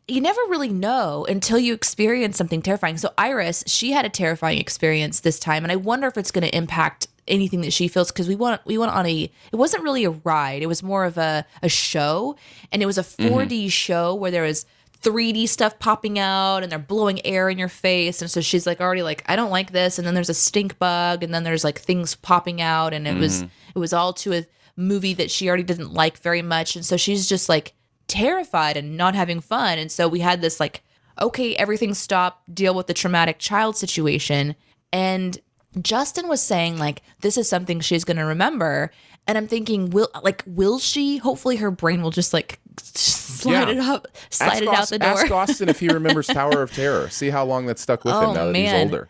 you 0.07 0.21
never 0.21 0.39
really 0.49 0.69
know 0.69 1.25
until 1.27 1.57
you 1.57 1.73
experience 1.73 2.37
something 2.37 2.61
terrifying. 2.61 2.97
So 2.97 3.11
Iris, 3.17 3.63
she 3.65 3.91
had 3.91 4.05
a 4.05 4.09
terrifying 4.09 4.59
experience 4.59 5.21
this 5.21 5.39
time 5.39 5.63
and 5.63 5.71
I 5.71 5.75
wonder 5.77 6.07
if 6.07 6.17
it's 6.17 6.31
going 6.31 6.47
to 6.47 6.55
impact 6.55 7.07
anything 7.27 7.61
that 7.61 7.71
she 7.71 7.87
feels 7.87 8.11
because 8.11 8.27
we 8.27 8.35
went 8.35 8.61
we 8.65 8.77
went 8.77 8.91
on 8.91 9.05
a 9.05 9.31
it 9.51 9.55
wasn't 9.55 9.81
really 9.81 10.03
a 10.03 10.09
ride 10.09 10.61
it 10.61 10.65
was 10.65 10.83
more 10.83 11.05
of 11.05 11.17
a 11.17 11.45
a 11.61 11.69
show 11.69 12.35
and 12.71 12.83
it 12.83 12.85
was 12.85 12.97
a 12.97 13.01
mm-hmm. 13.01 13.33
4D 13.33 13.71
show 13.71 14.13
where 14.13 14.29
there 14.29 14.43
was 14.43 14.65
3D 15.03 15.47
stuff 15.49 15.77
popping 15.79 16.17
out 16.17 16.63
and 16.63 16.71
they're 16.71 16.79
blowing 16.79 17.25
air 17.25 17.49
in 17.49 17.57
your 17.57 17.67
face. 17.67 18.21
And 18.21 18.31
so 18.31 18.41
she's 18.41 18.65
like 18.65 18.79
already 18.79 19.03
like 19.03 19.23
I 19.27 19.35
don't 19.35 19.51
like 19.51 19.71
this. 19.71 19.97
And 19.97 20.07
then 20.07 20.13
there's 20.13 20.29
a 20.29 20.33
stink 20.33 20.79
bug 20.79 21.23
and 21.23 21.33
then 21.33 21.43
there's 21.43 21.63
like 21.63 21.79
things 21.79 22.15
popping 22.15 22.61
out 22.61 22.93
and 22.93 23.07
it 23.07 23.17
was 23.17 23.41
it 23.41 23.79
was 23.79 23.93
all 23.93 24.13
to 24.13 24.33
a 24.33 24.45
movie 24.75 25.13
that 25.13 25.29
she 25.29 25.47
already 25.47 25.63
didn't 25.63 25.93
like 25.93 26.17
very 26.19 26.41
much. 26.41 26.75
And 26.75 26.85
so 26.85 26.97
she's 26.97 27.27
just 27.27 27.49
like 27.49 27.73
terrified 28.07 28.77
and 28.77 28.97
not 28.97 29.15
having 29.15 29.41
fun. 29.41 29.77
And 29.77 29.91
so 29.91 30.07
we 30.07 30.19
had 30.19 30.41
this 30.41 30.59
like 30.59 30.83
okay 31.21 31.55
everything 31.55 31.93
stop 31.93 32.41
deal 32.51 32.73
with 32.73 32.87
the 32.87 32.93
traumatic 32.93 33.39
child 33.39 33.75
situation. 33.75 34.55
And 34.91 35.39
Justin 35.81 36.27
was 36.27 36.41
saying 36.41 36.77
like 36.77 37.01
this 37.21 37.37
is 37.37 37.49
something 37.49 37.79
she's 37.79 38.03
going 38.03 38.17
to 38.17 38.25
remember 38.25 38.91
and 39.27 39.37
I'm 39.37 39.47
thinking 39.47 39.89
will 39.91 40.09
like 40.23 40.43
will 40.45 40.79
she 40.79 41.17
hopefully 41.17 41.55
her 41.57 41.71
brain 41.71 42.01
will 42.01 42.11
just 42.11 42.33
like 42.33 42.59
slide 42.81 43.51
Yeah. 43.51 43.69
it 43.69 43.77
up 43.79 44.07
slide 44.29 44.47
ask 44.53 44.61
it 44.63 44.67
out 44.69 44.89
the 44.89 44.99
door 44.99 45.09
Ask 45.09 45.31
Austin 45.31 45.69
if 45.69 45.79
he 45.79 45.87
remembers 45.93 46.27
Tower 46.27 46.61
of 46.63 46.71
Terror. 46.73 47.09
See 47.09 47.29
how 47.29 47.45
long 47.45 47.65
that 47.67 47.79
stuck 47.79 48.03
with 48.03 48.13
Oh, 48.13 48.29
him 48.29 48.33
now 48.35 48.45
that 48.45 48.55
he's 48.55 48.73
older. 48.73 49.09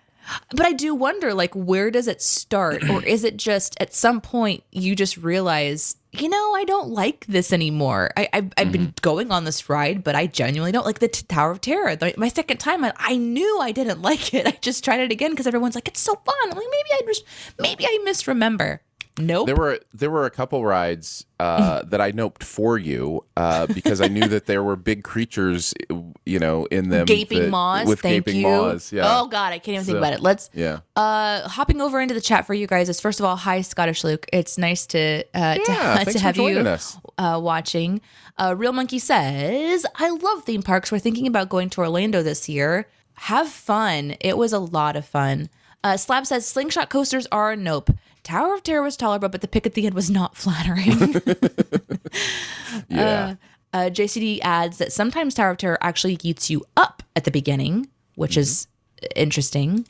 But 0.56 0.66
I 0.66 0.72
do 0.72 0.96
wonder, 0.96 1.34
like, 1.34 1.54
where 1.54 1.92
does 1.92 2.08
it 2.08 2.22
start? 2.22 2.90
or 2.90 3.04
is 3.04 3.26
it 3.26 3.36
just 3.36 3.76
at 3.82 3.94
some 3.94 4.22
point 4.22 4.64
you 4.72 4.96
just 4.96 5.18
realize, 5.18 5.98
you 6.14 6.30
know, 6.30 6.56
I 6.56 6.64
don't 6.64 6.88
like 6.92 7.26
this 7.28 7.52
anymore? 7.52 8.10
I, 8.16 8.30
I've, 8.32 8.54
I've 8.58 8.72
been 8.72 8.84
Mm-hmm. 8.84 9.02
going 9.02 9.32
on 9.34 9.44
this 9.44 9.68
ride, 9.70 10.02
but 10.02 10.16
I 10.16 10.28
genuinely 10.28 10.72
don't 10.72 10.86
like 10.86 11.00
the 11.00 11.10
t- 11.10 11.26
Tower 11.28 11.52
of 11.52 11.60
Terror. 11.60 11.98
The- 11.98 12.14
my 12.16 12.30
second 12.30 12.60
time, 12.60 12.86
I, 12.86 12.94
I 12.98 13.18
knew 13.18 13.60
I 13.60 13.74
didn't 13.74 14.02
like 14.10 14.34
it. 14.34 14.48
I 14.48 14.52
just 14.62 14.86
tried 14.86 15.02
it 15.02 15.12
again 15.12 15.32
because 15.32 15.46
everyone's 15.46 15.76
like, 15.76 15.90
it's 15.90 16.00
so 16.00 16.14
fun. 16.16 16.36
I'm 16.44 16.52
like, 16.52 16.68
maybe 16.72 16.90
I 16.94 17.02
just, 17.06 17.26
maybe 17.60 17.86
I 17.86 18.00
misremember. 18.06 18.82
Nope. 19.20 19.46
There 19.46 19.56
were 19.56 19.80
there 19.94 20.10
were 20.10 20.26
a 20.26 20.32
couple 20.32 20.66
rides 20.66 21.26
uh, 21.40 21.84
that 21.84 22.02
I 22.02 22.12
noped 22.12 22.42
for 22.42 22.80
you 22.80 23.24
uh, 23.38 23.68
because 23.68 24.02
I 24.02 24.08
knew 24.08 24.28
that 24.28 24.48
there 24.48 24.64
were 24.64 24.76
big 24.76 25.04
creatures, 25.04 25.72
you 26.26 26.40
know, 26.40 26.66
in 26.66 26.90
them. 26.90 27.06
gaping 27.06 27.44
that- 27.44 27.50
maws. 27.52 27.88
with 27.88 28.02
Thank 28.02 28.26
gaping 28.26 28.42
you. 28.42 28.48
maws. 28.48 28.92
Yeah. 28.92 29.04
Oh 29.06 29.28
God, 29.28 29.54
I 29.54 29.60
can't 29.60 29.76
even 29.76 29.86
think 29.86 29.98
about 30.00 30.14
it. 30.14 30.22
Let's. 30.22 30.50
Yeah. 30.54 30.80
Uh, 30.96 31.48
hopping 31.48 31.80
over 31.80 32.02
into 32.02 32.16
the 32.16 32.22
chat 32.22 32.48
for 32.48 32.56
you 32.56 32.66
guys 32.66 32.90
is 32.90 33.00
first 33.00 33.20
of 33.20 33.26
all, 33.28 33.36
hi 33.36 33.62
Scottish 33.62 34.04
Luke. 34.04 34.26
It's 34.34 34.58
nice 34.58 34.88
to 34.88 35.24
uh, 35.36 35.60
Yeah, 35.68 36.04
to, 36.06 36.12
to 36.14 36.20
have 36.20 36.38
you. 36.38 36.60
Uh, 37.20 37.40
watching. 37.40 38.02
Uh, 38.40 38.56
Real 38.58 38.74
Monkey 38.74 38.98
says, 38.98 39.86
"I 39.96 40.10
love 40.10 40.44
theme 40.44 40.64
parks. 40.64 40.92
We're 40.92 40.98
thinking 40.98 41.28
about 41.28 41.50
going 41.50 41.70
to 41.72 41.82
Orlando 41.82 42.24
this 42.24 42.50
year. 42.50 42.88
Have 43.14 43.48
fun. 43.50 44.16
It 44.22 44.40
was 44.40 44.54
a 44.54 44.60
lot 44.60 44.96
of 44.96 45.06
fun." 45.06 45.50
Uh, 45.84 45.98
Slab 45.98 46.26
says, 46.26 46.48
"Slingshot 46.48 46.90
coasters 46.90 47.28
are 47.32 47.52
a 47.52 47.56
nope. 47.56 47.92
Tower 48.24 48.54
of 48.54 48.64
Terror 48.64 48.82
was 48.82 48.96
tolerable, 48.98 49.30
but 49.30 49.42
the 49.42 49.48
pick 49.48 49.66
at 49.66 49.74
the 49.74 49.86
end 49.86 49.96
was 49.96 50.10
not 50.10 50.36
flattering." 50.44 51.16
Yeah. 52.90 53.36
Uh, 53.72 53.90
JCD 53.90 54.40
adds 54.44 54.78
that 54.78 54.92
sometimes 54.92 55.34
Tower 55.34 55.52
of 55.52 55.58
Terror 55.58 55.78
actually 55.82 56.18
eats 56.24 56.50
you 56.50 56.64
up 56.78 57.02
at 57.16 57.24
the 57.24 57.32
beginning, 57.32 57.88
which 58.16 58.38
is 58.38 58.68
interesting. 59.16 59.88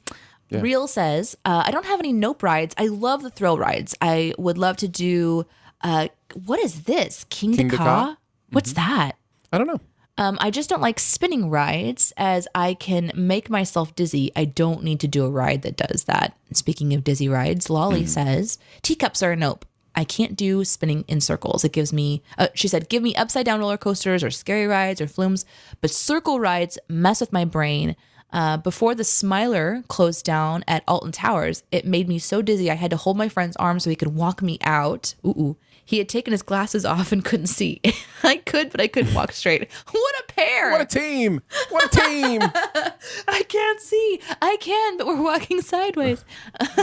Real 0.51 0.87
says, 0.87 1.35
uh, 1.45 1.63
I 1.65 1.71
don't 1.71 1.85
have 1.85 1.99
any 1.99 2.13
nope 2.13 2.43
rides. 2.43 2.75
I 2.77 2.87
love 2.87 3.23
the 3.23 3.29
thrill 3.29 3.57
rides. 3.57 3.95
I 4.01 4.33
would 4.37 4.57
love 4.57 4.77
to 4.77 4.87
do, 4.87 5.45
uh, 5.81 6.09
what 6.45 6.59
is 6.59 6.83
this? 6.83 7.25
King, 7.29 7.55
King 7.55 7.69
Ka? 7.69 7.77
Ka? 7.77 8.17
What's 8.51 8.73
that? 8.73 9.13
I 9.51 9.57
don't 9.57 9.67
know. 9.67 9.79
Um, 10.17 10.37
I 10.39 10.51
just 10.51 10.69
don't 10.69 10.81
like 10.81 10.99
spinning 10.99 11.49
rides 11.49 12.13
as 12.17 12.47
I 12.53 12.75
can 12.75 13.11
make 13.15 13.49
myself 13.49 13.95
dizzy. 13.95 14.31
I 14.35 14.45
don't 14.45 14.83
need 14.83 14.99
to 14.99 15.07
do 15.07 15.25
a 15.25 15.29
ride 15.31 15.63
that 15.63 15.77
does 15.77 16.03
that. 16.03 16.37
Speaking 16.51 16.93
of 16.93 17.03
dizzy 17.03 17.27
rides, 17.27 17.69
Lolly 17.69 18.05
says 18.05 18.59
teacups 18.83 19.23
are 19.23 19.31
a 19.31 19.35
nope. 19.35 19.65
I 19.95 20.03
can't 20.03 20.35
do 20.35 20.63
spinning 20.65 21.05
in 21.07 21.21
circles. 21.21 21.63
It 21.63 21.71
gives 21.71 21.93
me, 21.93 22.23
uh, 22.37 22.47
she 22.53 22.67
said, 22.67 22.89
give 22.89 23.03
me 23.03 23.15
upside 23.15 23.45
down 23.45 23.59
roller 23.59 23.77
coasters 23.77 24.23
or 24.23 24.31
scary 24.31 24.67
rides 24.67 25.01
or 25.01 25.07
flumes, 25.07 25.45
but 25.81 25.91
circle 25.91 26.39
rides 26.39 26.79
mess 26.89 27.19
with 27.21 27.33
my 27.33 27.45
brain. 27.45 27.95
Uh, 28.31 28.57
before 28.57 28.95
the 28.95 29.03
Smiler 29.03 29.83
closed 29.87 30.25
down 30.25 30.63
at 30.67 30.83
Alton 30.87 31.11
Towers, 31.11 31.63
it 31.71 31.85
made 31.85 32.07
me 32.07 32.17
so 32.17 32.41
dizzy 32.41 32.71
I 32.71 32.75
had 32.75 32.89
to 32.89 32.97
hold 32.97 33.17
my 33.17 33.29
friend's 33.29 33.55
arm 33.57 33.79
so 33.79 33.91
he 33.91 33.95
could 33.95 34.15
walk 34.15 34.41
me 34.41 34.57
out. 34.61 35.13
Ooh, 35.23 35.29
ooh. 35.29 35.57
He 35.85 35.97
had 35.97 36.07
taken 36.09 36.31
his 36.31 36.41
glasses 36.41 36.85
off 36.85 37.11
and 37.11 37.23
couldn't 37.23 37.47
see. 37.47 37.81
I 38.23 38.37
could, 38.37 38.71
but 38.71 38.79
I 38.79 38.87
couldn't 38.87 39.13
walk 39.13 39.31
straight. 39.33 39.69
What 39.91 40.15
a 40.19 40.33
pair! 40.33 40.71
What 40.71 40.81
a 40.81 40.85
team! 40.85 41.41
What 41.69 41.85
a 41.85 41.99
team! 41.99 42.41
I 43.27 43.43
can't 43.43 43.81
see. 43.81 44.19
I 44.41 44.57
can, 44.61 44.97
but 44.97 45.07
we're 45.07 45.21
walking 45.21 45.61
sideways. 45.61 46.23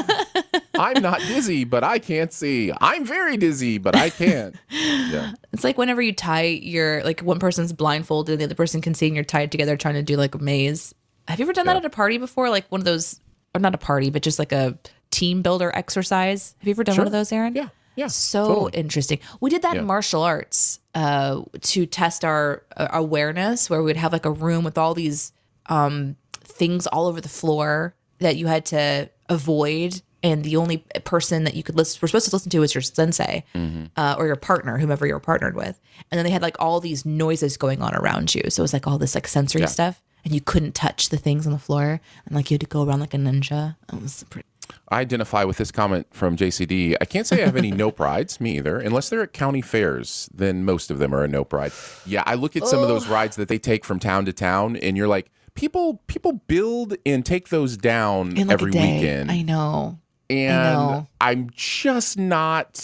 I'm 0.74 1.02
not 1.02 1.20
dizzy, 1.20 1.64
but 1.64 1.82
I 1.82 1.98
can't 1.98 2.32
see. 2.32 2.72
I'm 2.80 3.04
very 3.04 3.36
dizzy, 3.36 3.78
but 3.78 3.96
I 3.96 4.10
can't. 4.10 4.54
Yeah. 4.70 5.32
It's 5.52 5.64
like 5.64 5.78
whenever 5.78 6.02
you 6.02 6.12
tie 6.12 6.42
your 6.44 7.02
like 7.04 7.20
one 7.20 7.38
person's 7.38 7.72
blindfolded 7.72 8.34
and 8.34 8.40
the 8.40 8.44
other 8.44 8.54
person 8.54 8.80
can 8.80 8.94
see 8.94 9.06
and 9.06 9.14
you're 9.14 9.24
tied 9.24 9.50
together 9.50 9.76
trying 9.76 9.94
to 9.94 10.02
do 10.02 10.16
like 10.16 10.34
a 10.34 10.38
maze. 10.38 10.94
Have 11.28 11.38
you 11.38 11.44
ever 11.44 11.52
done 11.52 11.66
that 11.66 11.76
at 11.76 11.84
a 11.84 11.90
party 11.90 12.18
before? 12.18 12.50
Like 12.50 12.66
one 12.70 12.80
of 12.80 12.84
those 12.84 13.20
or 13.54 13.60
not 13.60 13.74
a 13.74 13.78
party, 13.78 14.10
but 14.10 14.22
just 14.22 14.38
like 14.38 14.52
a 14.52 14.78
team 15.10 15.42
builder 15.42 15.72
exercise. 15.74 16.54
Have 16.58 16.68
you 16.68 16.72
ever 16.72 16.84
done 16.84 16.96
one 16.96 17.06
of 17.06 17.12
those, 17.12 17.32
Aaron? 17.32 17.54
Yeah. 17.54 17.68
Yeah. 17.96 18.06
So 18.08 18.46
totally. 18.46 18.72
interesting. 18.74 19.18
We 19.40 19.50
did 19.50 19.62
that 19.62 19.74
Yeah. 19.74 19.80
in 19.80 19.86
martial 19.86 20.22
arts 20.22 20.78
uh, 20.94 21.42
to 21.60 21.86
test 21.86 22.24
our 22.24 22.62
uh, 22.76 22.88
awareness, 22.92 23.68
where 23.68 23.82
we'd 23.82 23.96
have 23.96 24.12
like 24.12 24.24
a 24.26 24.30
room 24.30 24.64
with 24.64 24.78
all 24.78 24.94
these 24.94 25.32
um, 25.66 26.16
things 26.32 26.86
all 26.86 27.06
over 27.06 27.20
the 27.20 27.28
floor 27.28 27.94
that 28.18 28.36
you 28.36 28.46
had 28.46 28.64
to 28.66 29.08
avoid, 29.28 30.02
and 30.22 30.44
the 30.44 30.56
only 30.56 30.78
person 31.04 31.44
that 31.44 31.54
you 31.54 31.62
could 31.62 31.76
listen, 31.76 31.98
were 32.02 32.08
supposed 32.08 32.28
to 32.28 32.34
listen 32.36 32.50
to 32.50 32.58
was 32.60 32.74
your 32.74 32.82
sensei 32.82 33.44
Mm-hmm. 33.54 33.84
uh, 33.96 34.14
or 34.18 34.26
your 34.26 34.36
partner, 34.36 34.76
whomever 34.78 35.06
you're 35.06 35.18
partnered 35.20 35.54
with. 35.56 35.80
And 36.10 36.18
then 36.18 36.24
they 36.24 36.30
had 36.30 36.42
like 36.42 36.56
all 36.58 36.80
these 36.80 37.04
noises 37.06 37.56
going 37.56 37.80
on 37.82 37.94
around 37.94 38.34
you, 38.34 38.42
so 38.50 38.60
it 38.60 38.64
was 38.64 38.72
like 38.72 38.86
all 38.86 38.98
this 38.98 39.14
like 39.14 39.26
sensory 39.28 39.62
Yeah. 39.62 39.66
stuff, 39.68 40.02
and 40.24 40.34
you 40.34 40.40
couldn't 40.40 40.74
touch 40.74 41.08
the 41.08 41.16
things 41.16 41.46
on 41.46 41.52
the 41.52 41.58
floor, 41.58 42.00
and 42.26 42.34
like 42.34 42.50
you 42.50 42.54
had 42.54 42.60
to 42.60 42.66
go 42.66 42.82
around 42.84 43.00
like 43.00 43.14
a 43.14 43.18
ninja. 43.18 43.76
It 43.92 44.00
was 44.00 44.24
pretty. 44.30 44.46
I 44.88 45.00
identify 45.00 45.44
with 45.44 45.56
this 45.56 45.70
comment 45.72 46.06
from 46.10 46.36
JCD. 46.36 46.96
I 47.00 47.04
can't 47.04 47.26
say 47.26 47.42
I 47.42 47.46
have 47.46 47.56
any 47.56 47.70
no 47.72 47.92
rides, 47.98 48.40
me 48.40 48.56
either. 48.58 48.78
Unless 48.78 49.08
they're 49.08 49.22
at 49.22 49.32
county 49.32 49.62
fairs, 49.62 50.28
then 50.32 50.64
most 50.64 50.90
of 50.90 50.98
them 50.98 51.14
are 51.14 51.24
a 51.24 51.28
no 51.28 51.46
ride. 51.50 51.72
Yeah, 52.06 52.22
I 52.26 52.34
look 52.34 52.56
at 52.56 52.66
some 52.66 52.80
of 52.80 52.88
those 52.88 53.08
rides 53.08 53.36
that 53.36 53.48
they 53.48 53.58
take 53.58 53.84
from 53.84 53.98
town 53.98 54.24
to 54.26 54.32
town, 54.32 54.76
and 54.76 54.96
you're 54.96 55.08
like, 55.08 55.30
people 55.54 56.00
people 56.06 56.32
build 56.32 56.96
and 57.04 57.24
take 57.24 57.48
those 57.48 57.76
down 57.76 58.34
like 58.34 58.50
every 58.50 58.70
weekend. 58.70 59.30
I 59.30 59.42
know. 59.42 59.98
and 60.28 60.74
know. 60.74 61.06
I'm 61.20 61.50
just 61.52 62.18
not 62.18 62.82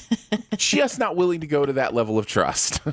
just 0.56 0.98
not 0.98 1.16
willing 1.16 1.40
to 1.40 1.46
go 1.46 1.64
to 1.64 1.72
that 1.74 1.94
level 1.94 2.18
of 2.18 2.26
trust. 2.26 2.80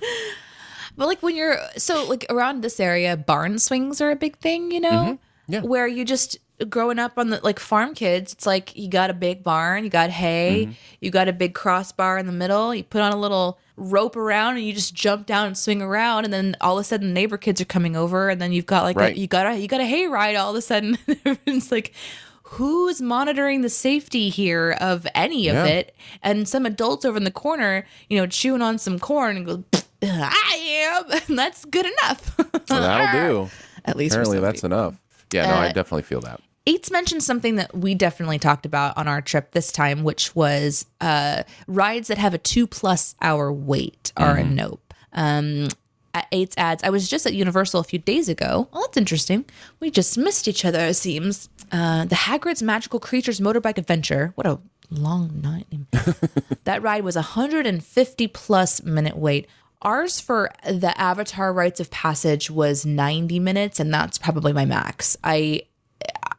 But 1.00 1.08
like 1.08 1.24
when 1.24 1.36
you're 1.36 1.58
so 1.78 2.06
like 2.08 2.26
around 2.30 2.62
this 2.62 2.80
area, 2.80 3.18
barn 3.18 3.58
swings 3.58 4.02
are 4.02 4.12
a 4.12 4.16
big 4.16 4.38
thing, 4.38 4.72
you 4.72 4.80
know? 4.82 4.90
Mm-hmm. 5.48 5.54
Yeah. 5.54 5.62
Where 5.62 5.88
you 5.88 6.06
just 6.06 6.38
growing 6.70 7.00
up 7.00 7.14
on 7.18 7.30
the 7.30 7.40
like 7.42 7.58
farm 7.58 7.96
kids, 7.96 8.34
it's 8.34 8.46
like 8.46 8.76
you 8.76 8.90
got 8.90 9.10
a 9.10 9.14
big 9.14 9.44
barn, 9.44 9.84
you 9.86 9.90
got 9.90 10.10
hay, 10.10 10.66
Mm-hmm. 10.66 10.74
you 11.00 11.10
got 11.10 11.28
a 11.30 11.34
big 11.34 11.56
crossbar 11.56 12.18
in 12.20 12.26
the 12.28 12.34
middle, 12.34 12.76
you 12.76 12.84
put 12.84 13.02
on 13.02 13.14
a 13.14 13.18
little 13.18 13.58
rope 13.78 14.18
around 14.18 14.58
and 14.58 14.66
you 14.66 14.74
just 14.74 14.94
jump 14.94 15.26
down 15.26 15.48
and 15.48 15.58
swing 15.58 15.82
around 15.82 16.26
and 16.26 16.34
then 16.34 16.54
all 16.60 16.78
of 16.78 16.82
a 16.82 16.84
sudden 16.84 17.08
the 17.08 17.14
neighbor 17.14 17.38
kids 17.38 17.62
are 17.62 17.66
coming 17.66 17.96
over 17.96 18.28
and 18.30 18.42
then 18.42 18.52
you've 18.52 18.66
got 18.66 18.84
like 18.84 18.98
Right. 18.98 19.16
a, 19.16 19.18
you 19.20 19.26
got 19.26 19.48
a 19.48 19.58
you 19.58 19.70
got 19.70 19.80
a 19.80 19.86
hay 19.86 20.06
ride 20.08 20.36
all 20.36 20.50
of 20.52 20.58
a 20.58 20.62
sudden. 20.62 20.98
it's 21.08 21.72
like 21.72 21.94
who's 22.44 23.00
monitoring 23.02 23.62
the 23.62 23.70
safety 23.70 24.28
here 24.30 24.76
of 24.82 25.08
any 25.16 25.48
of 25.48 25.56
Yeah. 25.56 25.66
it? 25.66 25.96
And 26.22 26.48
some 26.48 26.66
adults 26.66 27.06
over 27.06 27.16
in 27.18 27.24
the 27.24 27.32
corner, 27.32 27.86
you 28.10 28.18
know, 28.18 28.28
chewing 28.28 28.62
on 28.62 28.78
some 28.80 29.00
corn 29.00 29.38
and 29.38 29.46
go, 29.46 29.64
I 30.04 31.04
am. 31.12 31.20
And 31.30 31.38
that's 31.38 31.66
good 31.66 31.86
enough. 31.86 32.38
That'll 32.68 33.46
do. 33.46 33.50
At 33.86 33.96
least 33.96 34.14
Apparently, 34.16 34.40
that's 34.40 34.62
people. 34.62 34.78
enough. 34.78 34.96
Yeah, 35.34 35.46
no, 35.48 35.54
Uh, 35.54 35.60
I 35.60 35.68
definitely 35.72 36.04
feel 36.04 36.22
that. 36.22 36.42
Eights 36.68 36.92
mentioned 36.92 37.24
something 37.24 37.56
that 37.56 37.76
we 37.76 37.96
definitely 37.96 38.38
talked 38.40 38.66
about 38.66 38.98
on 38.98 39.08
our 39.08 39.22
trip 39.22 39.52
this 39.52 39.72
time, 39.72 40.04
which 40.04 40.36
was 40.36 40.86
uh, 41.02 41.44
rides 41.68 42.10
that 42.10 42.18
have 42.18 42.34
a 42.34 42.38
two 42.38 42.68
plus 42.68 43.16
hour 43.22 43.52
wait 43.52 44.12
are 44.18 44.36
a 44.38 44.44
nope. 44.44 44.94
Um, 45.14 45.70
at 46.14 46.28
Eights 46.32 46.56
adds, 46.58 46.84
I 46.84 46.90
was 46.90 47.08
just 47.10 47.26
at 47.26 47.34
Universal 47.34 47.80
a 47.80 47.84
few 47.84 48.00
days 48.00 48.30
ago. 48.30 48.68
Well, 48.72 48.84
that's 48.84 48.98
interesting. 48.98 49.46
We 49.80 49.90
just 49.90 50.18
missed 50.18 50.48
each 50.48 50.66
other, 50.66 50.80
it 50.80 50.96
seems. 50.96 51.50
Uh, 51.72 52.06
the 52.06 52.16
Hagrid's 52.16 52.62
Magical 52.62 53.00
Creatures 53.00 53.40
Motorbike 53.40 53.78
Adventure. 53.78 54.34
What 54.36 54.46
a 54.46 54.60
long 54.92 55.42
name. 55.42 55.88
that 56.66 56.82
ride 56.84 57.04
was 57.04 57.16
a 57.16 57.20
150 57.20 58.28
plus 58.28 58.84
minute 58.84 59.18
wait. 59.18 59.48
Ours 59.82 60.20
for 60.20 60.52
the 60.70 60.94
Avatar 61.00 61.54
Rites 61.54 61.80
of 61.80 61.90
Passage 61.90 62.52
was 62.52 62.86
90 62.86 63.40
minutes, 63.40 63.80
and 63.80 63.94
that's 63.94 64.18
probably 64.18 64.52
my 64.52 64.66
max. 64.66 65.16
I 65.24 65.62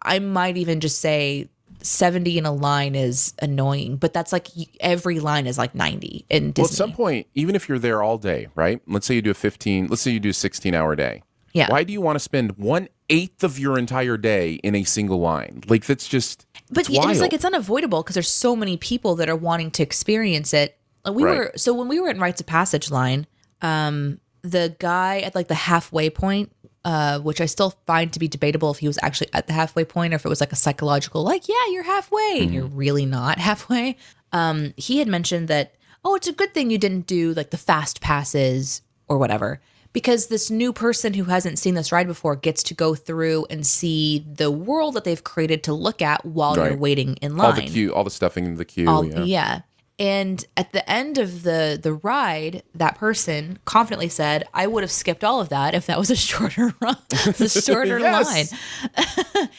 I 0.02 0.18
might 0.18 0.56
even 0.56 0.80
just 0.80 1.00
say 1.00 1.48
70 1.82 2.38
in 2.38 2.46
a 2.46 2.52
line 2.52 2.94
is 2.94 3.32
annoying, 3.40 3.96
but 3.96 4.12
that's 4.12 4.32
like 4.32 4.48
every 4.80 5.20
line 5.20 5.46
is 5.46 5.58
like 5.58 5.74
90 5.74 6.26
in 6.28 6.52
Disney. 6.52 6.62
Well, 6.62 6.66
at 6.66 6.74
some 6.74 6.92
point, 6.92 7.26
even 7.34 7.54
if 7.54 7.68
you're 7.68 7.78
there 7.78 8.02
all 8.02 8.18
day, 8.18 8.48
right? 8.54 8.80
Let's 8.86 9.06
say 9.06 9.14
you 9.14 9.22
do 9.22 9.30
a 9.30 9.34
15, 9.34 9.88
let's 9.88 10.02
say 10.02 10.10
you 10.10 10.20
do 10.20 10.30
a 10.30 10.34
16 10.34 10.74
hour 10.74 10.94
day. 10.94 11.22
Yeah. 11.52 11.68
Why 11.70 11.84
do 11.84 11.92
you 11.92 12.00
want 12.00 12.16
to 12.16 12.20
spend 12.20 12.52
one 12.58 12.88
eighth 13.08 13.42
of 13.42 13.58
your 13.58 13.78
entire 13.78 14.16
day 14.16 14.54
in 14.62 14.74
a 14.74 14.84
single 14.84 15.18
line? 15.18 15.62
Like, 15.66 15.84
that's 15.84 16.06
just. 16.06 16.46
but 16.70 16.88
it's 16.88 16.90
it's 16.90 17.20
like 17.20 17.32
it's 17.32 17.44
unavoidable 17.44 18.02
because 18.02 18.14
there's 18.14 18.30
so 18.30 18.54
many 18.54 18.76
people 18.76 19.16
that 19.16 19.28
are 19.28 19.36
wanting 19.36 19.70
to 19.72 19.82
experience 19.82 20.54
it. 20.54 20.76
We 21.08 21.24
Right. 21.24 21.38
were 21.38 21.52
so 21.56 21.72
when 21.74 21.88
we 21.88 22.00
were 22.00 22.08
in 22.10 22.18
Rites 22.20 22.40
of 22.40 22.46
Passage 22.46 22.90
line, 22.90 23.26
um, 23.62 24.20
the 24.42 24.74
guy 24.78 25.20
at 25.20 25.34
like 25.34 25.48
the 25.48 25.54
halfway 25.54 26.10
point, 26.10 26.50
uh, 26.84 27.18
which 27.20 27.40
I 27.40 27.46
still 27.46 27.74
find 27.86 28.12
to 28.12 28.18
be 28.18 28.28
debatable 28.28 28.70
if 28.70 28.78
he 28.78 28.86
was 28.86 28.98
actually 29.02 29.28
at 29.32 29.46
the 29.46 29.52
halfway 29.52 29.84
point 29.84 30.12
or 30.12 30.16
if 30.16 30.24
it 30.24 30.28
was 30.28 30.40
like 30.40 30.52
a 30.52 30.56
psychological, 30.56 31.22
like, 31.22 31.48
yeah, 31.48 31.54
you're 31.70 31.82
halfway 31.82 32.38
and 32.40 32.52
you're 32.54 32.66
really 32.66 33.04
not 33.06 33.38
halfway. 33.48 33.96
Um, 34.32 34.72
he 34.76 34.98
had 34.98 35.08
mentioned 35.08 35.48
that, 35.48 35.74
oh, 36.04 36.14
it's 36.14 36.26
a 36.28 36.32
good 36.32 36.54
thing 36.54 36.70
you 36.70 36.78
didn't 36.78 37.06
do 37.06 37.34
like 37.34 37.50
the 37.50 37.58
fast 37.58 38.00
passes 38.00 38.80
or 39.08 39.18
whatever. 39.18 39.60
Because 39.92 40.28
this 40.28 40.50
new 40.52 40.72
person 40.72 41.14
who 41.14 41.24
hasn't 41.24 41.58
seen 41.58 41.74
this 41.74 41.90
ride 41.90 42.06
before 42.06 42.36
gets 42.36 42.62
to 42.62 42.74
go 42.74 42.94
through 42.94 43.46
and 43.50 43.66
see 43.66 44.24
the 44.32 44.48
world 44.50 44.94
that 44.94 45.02
they've 45.02 45.22
created 45.24 45.64
to 45.64 45.72
look 45.74 46.00
at 46.00 46.24
while 46.24 46.54
you're 46.56 46.76
waiting 46.76 47.16
in 47.16 47.36
line. 47.36 47.46
all 47.46 47.52
the 47.52 47.62
queue, 47.66 47.92
all 47.92 48.04
the 48.04 48.10
stuffing 48.10 48.44
in 48.46 48.54
the 48.54 48.64
queue. 48.64 48.88
All- 48.88 49.04
yeah. 49.04 49.24
yeah. 49.24 49.60
And 50.00 50.42
at 50.56 50.72
the 50.72 50.88
end 50.90 51.18
of 51.18 51.42
the 51.42 51.78
the 51.80 51.92
ride, 51.92 52.62
that 52.74 52.96
person 52.96 53.58
confidently 53.66 54.08
said, 54.08 54.44
"I 54.54 54.66
would 54.66 54.82
have 54.82 54.90
skipped 54.90 55.22
all 55.22 55.42
of 55.42 55.50
that 55.50 55.74
if 55.74 55.84
that 55.86 55.98
was 55.98 56.10
a 56.10 56.16
shorter 56.16 56.74
run, 56.80 56.96
the 57.10 57.48
shorter 57.64 58.00
line." 58.10 58.46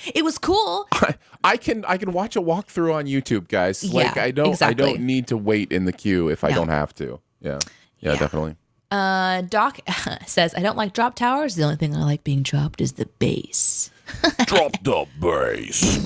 it 0.15 0.23
was 0.25 0.39
cool. 0.39 0.88
I 1.43 1.58
can 1.58 1.86
I 1.86 1.97
can 1.97 2.12
watch 2.12 2.36
a 2.36 2.41
walkthrough 2.41 2.91
on 2.95 3.06
YouTube, 3.06 3.49
guys. 3.49 3.84
Like 3.93 4.17
I 4.17 4.32
don't 4.32 4.49
exactly. 4.49 4.84
I 4.84 4.93
don't 4.93 5.01
need 5.06 5.27
to 5.27 5.38
wait 5.38 5.71
in 5.71 5.86
the 5.86 5.93
queue 5.93 6.27
if 6.30 6.43
I 6.43 6.49
No. 6.49 6.56
don't 6.56 6.69
have 6.69 6.95
to. 6.95 7.19
Yeah. 7.39 7.60
Yeah, 7.99 8.13
Yeah. 8.13 8.19
definitely. 8.19 8.56
Uh, 8.89 9.41
Doc 9.43 9.80
says, 10.25 10.56
"I 10.58 10.62
don't 10.62 10.75
like 10.75 10.93
drop 10.93 11.13
towers. 11.15 11.54
The 11.56 11.63
only 11.63 11.75
thing 11.77 11.95
I 11.95 12.04
like 12.04 12.23
being 12.23 12.41
dropped 12.41 12.82
is 12.82 12.93
the 12.93 13.06
bass." 13.19 13.91
Drop 14.47 14.71
the 14.84 15.06
bass. 15.21 15.99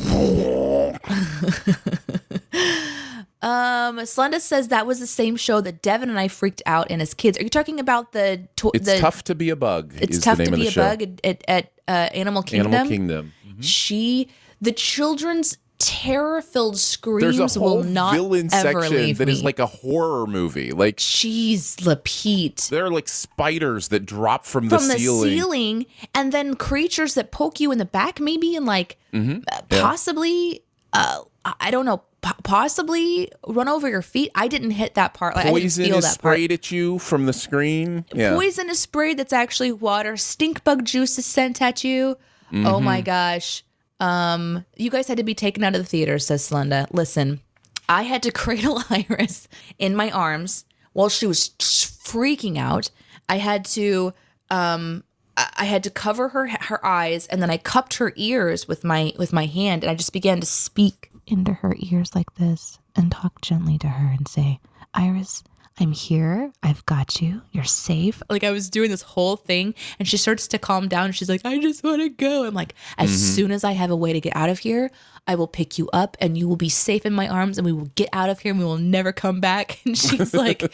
Um, 3.45 3.99
Slenda 3.99 4.39
says 4.41 4.69
that 4.69 4.87
was 4.87 4.99
the 4.99 5.05
same 5.07 5.35
show 5.35 5.61
that 5.61 5.81
Devin 5.83 6.09
and 6.09 6.19
I 6.19 6.27
freaked 6.27 6.63
out 6.65 6.89
in 6.89 6.99
as 6.99 7.13
kids. 7.13 7.37
Are 7.37 7.43
you 7.43 7.49
talking 7.49 7.79
about 7.79 8.11
the? 8.11 8.47
To- 8.57 8.71
It's 8.73 8.85
the, 8.85 8.97
tough 8.97 9.23
to 9.25 9.35
be 9.35 9.49
a 9.51 9.55
bug. 9.55 9.93
It's 9.99 10.19
tough 10.19 10.39
to 10.39 10.51
be 10.51 10.67
a 10.67 10.71
show. 10.71 10.81
bug 10.81 11.01
at, 11.03 11.21
at, 11.23 11.43
at 11.47 11.71
uh, 11.87 11.91
Animal 12.13 12.41
Kingdom. 12.43 12.73
Animal 12.73 12.89
Kingdom. 12.89 13.33
She, 13.61 14.29
the 14.59 14.71
children's 14.71 15.57
terror-filled 15.77 16.73
There's 16.75 16.83
a 16.83 16.87
screams 16.87 17.55
whole 17.55 17.77
will 17.77 17.83
not 17.83 18.13
villain 18.15 18.49
ever 18.51 18.81
section 18.81 18.97
leave 18.97 19.17
that 19.19 19.27
me. 19.27 19.31
is 19.33 19.43
like 19.43 19.59
a 19.59 19.65
horror 19.65 20.25
movie. 20.25 20.71
Like 20.71 20.97
Jeez, 20.97 21.75
Lapete. 21.85 22.69
there 22.69 22.85
are 22.85 22.89
like 22.89 23.07
spiders 23.07 23.89
that 23.89 24.05
drop 24.05 24.45
from, 24.45 24.69
From 24.69 24.87
the 24.87 24.93
the 24.93 24.99
ceiling. 24.99 25.29
ceiling, 25.29 25.85
and 26.13 26.31
then 26.31 26.55
creatures 26.55 27.13
that 27.15 27.31
poke 27.31 27.59
you 27.59 27.71
in 27.71 27.77
the 27.77 27.85
back, 27.85 28.19
maybe, 28.19 28.55
and 28.55 28.65
like 28.65 28.97
Mm-hmm. 29.13 29.39
uh, 29.51 29.61
possibly, 29.81 30.61
uh, 30.91 31.19
I 31.61 31.71
don't 31.71 31.85
know, 31.85 32.03
po- 32.25 32.33
possibly 32.43 33.31
run 33.47 33.67
over 33.69 33.87
your 33.87 34.01
feet. 34.01 34.31
I 34.35 34.47
didn't 34.47 34.71
hit 34.71 34.95
that 34.95 35.13
part. 35.13 35.35
Like, 35.35 35.45
I 35.45 35.49
didn't 35.49 35.61
Poison 35.63 35.85
feel 35.85 35.97
is 35.99 36.03
that 36.03 36.21
part. 36.21 36.35
sprayed 36.35 36.51
at 36.51 36.71
you 36.71 36.99
from 36.99 37.25
the 37.25 37.33
screen. 37.33 38.05
Yeah. 38.13 38.33
Poison 38.33 38.69
is 38.69 38.79
sprayed 38.79 39.17
that's 39.17 39.31
actually 39.33 39.71
water. 39.71 40.17
Stink 40.17 40.63
bug 40.63 40.83
juice 40.85 41.17
is 41.17 41.25
sent 41.25 41.61
at 41.61 41.83
you. 41.83 42.17
Oh 42.51 42.55
Mm-hmm. 42.55 42.83
my 42.85 43.01
gosh. 43.01 43.63
Um, 43.99 44.65
you 44.75 44.89
guys 44.89 45.07
had 45.07 45.17
to 45.17 45.23
be 45.23 45.33
taken 45.35 45.63
out 45.63 45.73
of 45.75 45.81
the 45.81 45.87
theater, 45.87 46.19
says 46.19 46.49
Slenda. 46.49 46.87
Listen, 46.91 47.39
I 47.87 48.01
had 48.03 48.21
to 48.23 48.31
cradle 48.43 48.81
Iris 48.89 49.47
in 49.79 49.95
my 49.95 50.11
arms 50.11 50.65
while 50.93 51.09
she 51.09 51.25
was 51.27 51.49
freaking 51.59 52.57
out. 52.57 52.89
I 53.29 53.37
had 53.37 53.65
to 53.65 54.13
um 54.51 55.03
I 55.37 55.49
I 55.57 55.65
had 55.65 55.83
to 55.83 55.89
cover 55.89 56.29
her 56.29 56.47
her 56.47 56.85
eyes 56.85 57.25
and 57.27 57.41
then 57.41 57.49
I 57.49 57.57
cupped 57.57 57.95
her 57.95 58.13
ears 58.15 58.67
with 58.67 58.83
my 58.83 59.13
with 59.17 59.33
my 59.33 59.45
hand 59.45 59.83
and 59.83 59.89
I 59.91 59.95
just 59.95 60.13
began 60.13 60.39
to 60.39 60.45
speak 60.45 61.11
into 61.27 61.53
her 61.53 61.75
ears 61.79 62.15
like 62.15 62.33
this 62.35 62.79
and 62.95 63.11
talk 63.11 63.41
gently 63.41 63.77
to 63.79 63.87
her 63.87 64.07
and 64.07 64.27
say, 64.27 64.59
Iris, 64.93 65.43
I'm 65.77 65.91
here. 65.91 66.53
I've 66.63 66.85
got 66.85 67.21
you. 67.21 67.41
You're 67.51 67.65
safe. 67.65 68.23
like 68.29 68.45
I 68.45 68.51
was 68.51 68.69
doing 68.69 68.89
this 68.89 69.01
whole 69.01 69.35
thing 69.35 69.75
and 69.99 70.07
she 70.07 70.15
starts 70.15 70.47
to 70.47 70.57
calm 70.57 70.87
down. 70.87 71.11
She's 71.11 71.27
like, 71.27 71.41
I 71.43 71.59
just 71.59 71.83
want 71.83 72.01
to 72.01 72.07
go. 72.07 72.45
I'm 72.45 72.53
like, 72.53 72.75
as 72.97 73.09
mm-hmm. 73.09 73.35
soon 73.35 73.51
as 73.51 73.65
I 73.65 73.73
have 73.73 73.91
a 73.91 73.95
way 73.95 74.13
to 74.13 74.21
get 74.21 74.35
out 74.35 74.49
of 74.49 74.59
here, 74.59 74.89
I 75.27 75.35
will 75.35 75.47
pick 75.47 75.77
you 75.77 75.89
up 75.89 76.15
and 76.21 76.37
you 76.37 76.47
will 76.47 76.55
be 76.55 76.69
safe 76.69 77.05
in 77.05 77.11
my 77.11 77.27
arms 77.27 77.57
and 77.57 77.65
we 77.65 77.73
will 77.73 77.89
get 77.95 78.07
out 78.13 78.29
of 78.29 78.39
here 78.39 78.51
and 78.51 78.59
we 78.59 78.65
will 78.65 78.77
never 78.77 79.11
come 79.11 79.41
back. 79.41 79.79
And 79.85 79.97
she's 79.97 80.33
like, 80.33 80.71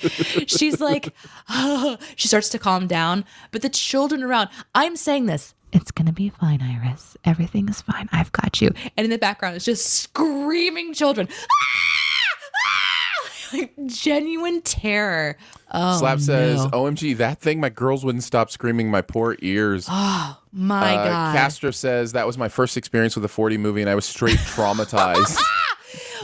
she's 0.48 0.80
like, 0.80 1.14
she 2.16 2.28
starts 2.28 2.50
to 2.50 2.60
calm 2.60 2.88
down. 2.88 3.26
But 3.52 3.62
the 3.62 3.70
children 3.70 4.24
around, 4.24 4.50
I'm 4.74 4.96
saying 4.96 5.26
this. 5.26 5.54
It's 5.74 5.92
going 5.92 6.08
to 6.08 6.14
be 6.14 6.30
fine, 6.30 6.62
Iris. 6.62 7.16
Everything 7.26 7.70
is 7.70 7.82
fine. 7.82 8.10
I've 8.12 8.32
got 8.32 8.62
you. 8.62 8.72
And 8.98 9.06
in 9.06 9.10
the 9.10 9.18
background, 9.18 9.56
it's 9.56 9.66
just 9.66 9.86
screaming 9.90 10.94
children. 10.94 11.28
like 13.54 13.74
genuine 13.88 14.62
terror. 14.62 15.36
Oh, 15.74 16.00
Slab 16.00 16.20
says, 16.22 16.64
no. 16.66 16.70
"OMG, 16.72 17.18
that 17.18 17.40
thing! 17.40 17.60
My 17.60 17.68
girls 17.70 18.06
wouldn't 18.06 18.24
stop 18.24 18.50
screaming. 18.50 18.90
My 18.90 19.02
poor 19.02 19.36
ears." 19.42 19.88
Oh 20.34 20.38
my 20.54 20.96
Uh, 20.96 21.06
God. 21.06 21.34
Castro 21.36 21.72
says 21.72 22.12
that 22.12 22.28
was 22.28 22.38
my 22.38 22.50
first 22.50 22.76
experience 22.76 23.16
with 23.16 23.24
a 23.24 23.30
4D 23.30 23.58
movie, 23.58 23.80
and 23.80 23.90
I 23.90 23.96
was 23.96 24.04
straight 24.06 24.38
traumatized. 24.40 25.38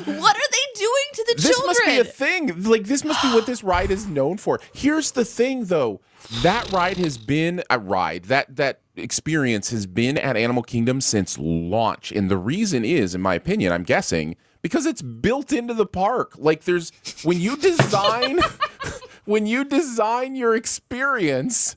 what 0.06 0.36
are 0.36 0.50
they 0.52 0.80
doing 0.80 1.06
to 1.14 1.26
the 1.28 1.34
this 1.38 1.46
children? 1.46 1.68
This 1.70 1.80
must 1.80 1.86
be 1.86 2.00
a 2.00 2.04
thing. 2.04 2.64
Like 2.64 2.84
this 2.84 3.06
must 3.06 3.22
be 3.24 3.30
what 3.34 3.46
this 3.46 3.64
ride 3.64 3.90
is 3.92 4.06
known 4.06 4.38
for. 4.38 4.60
Here's 4.74 5.12
the 5.12 5.24
thing, 5.24 5.66
though. 5.66 6.02
That 6.44 6.70
ride 6.74 6.98
has 6.98 7.18
been 7.18 7.64
a 7.70 7.80
ride. 7.80 8.24
That 8.26 8.54
that 8.58 8.82
experience 8.98 9.70
has 9.72 9.86
been 9.86 10.18
at 10.18 10.38
Animal 10.38 10.64
Kingdom 10.64 11.02
since 11.02 11.38
launch, 11.40 12.12
and 12.12 12.30
the 12.30 12.38
reason 12.38 12.84
is, 12.84 13.16
in 13.16 13.22
my 13.22 13.36
opinion, 13.36 13.72
I'm 13.72 13.84
guessing 13.84 14.36
because 14.62 14.86
it's 14.86 15.02
built 15.02 15.52
into 15.52 15.74
the 15.74 15.86
park. 15.86 16.34
Like 16.38 16.64
there's 16.64 16.92
when 17.24 17.40
you 17.40 17.58
design 17.58 18.40
when 19.26 19.46
you 19.46 19.64
design 19.64 20.36
your 20.36 20.56
experience 20.56 21.76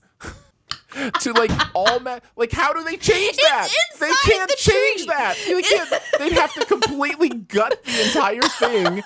to 1.20 1.32
like 1.32 1.50
all 1.74 2.00
ma- 2.00 2.20
like 2.36 2.52
how 2.52 2.72
do 2.72 2.82
they 2.84 2.96
change 2.96 3.36
that? 3.36 3.68
They 3.98 4.10
can't 4.24 4.50
the 4.50 4.56
change 4.56 5.00
tree. 5.00 5.06
that. 5.06 5.36
They 5.46 5.62
can't, 5.62 6.02
they'd 6.18 6.32
have 6.32 6.52
to 6.54 6.64
completely 6.64 7.28
gut 7.30 7.82
the 7.84 8.06
entire 8.06 8.40
thing, 8.40 9.02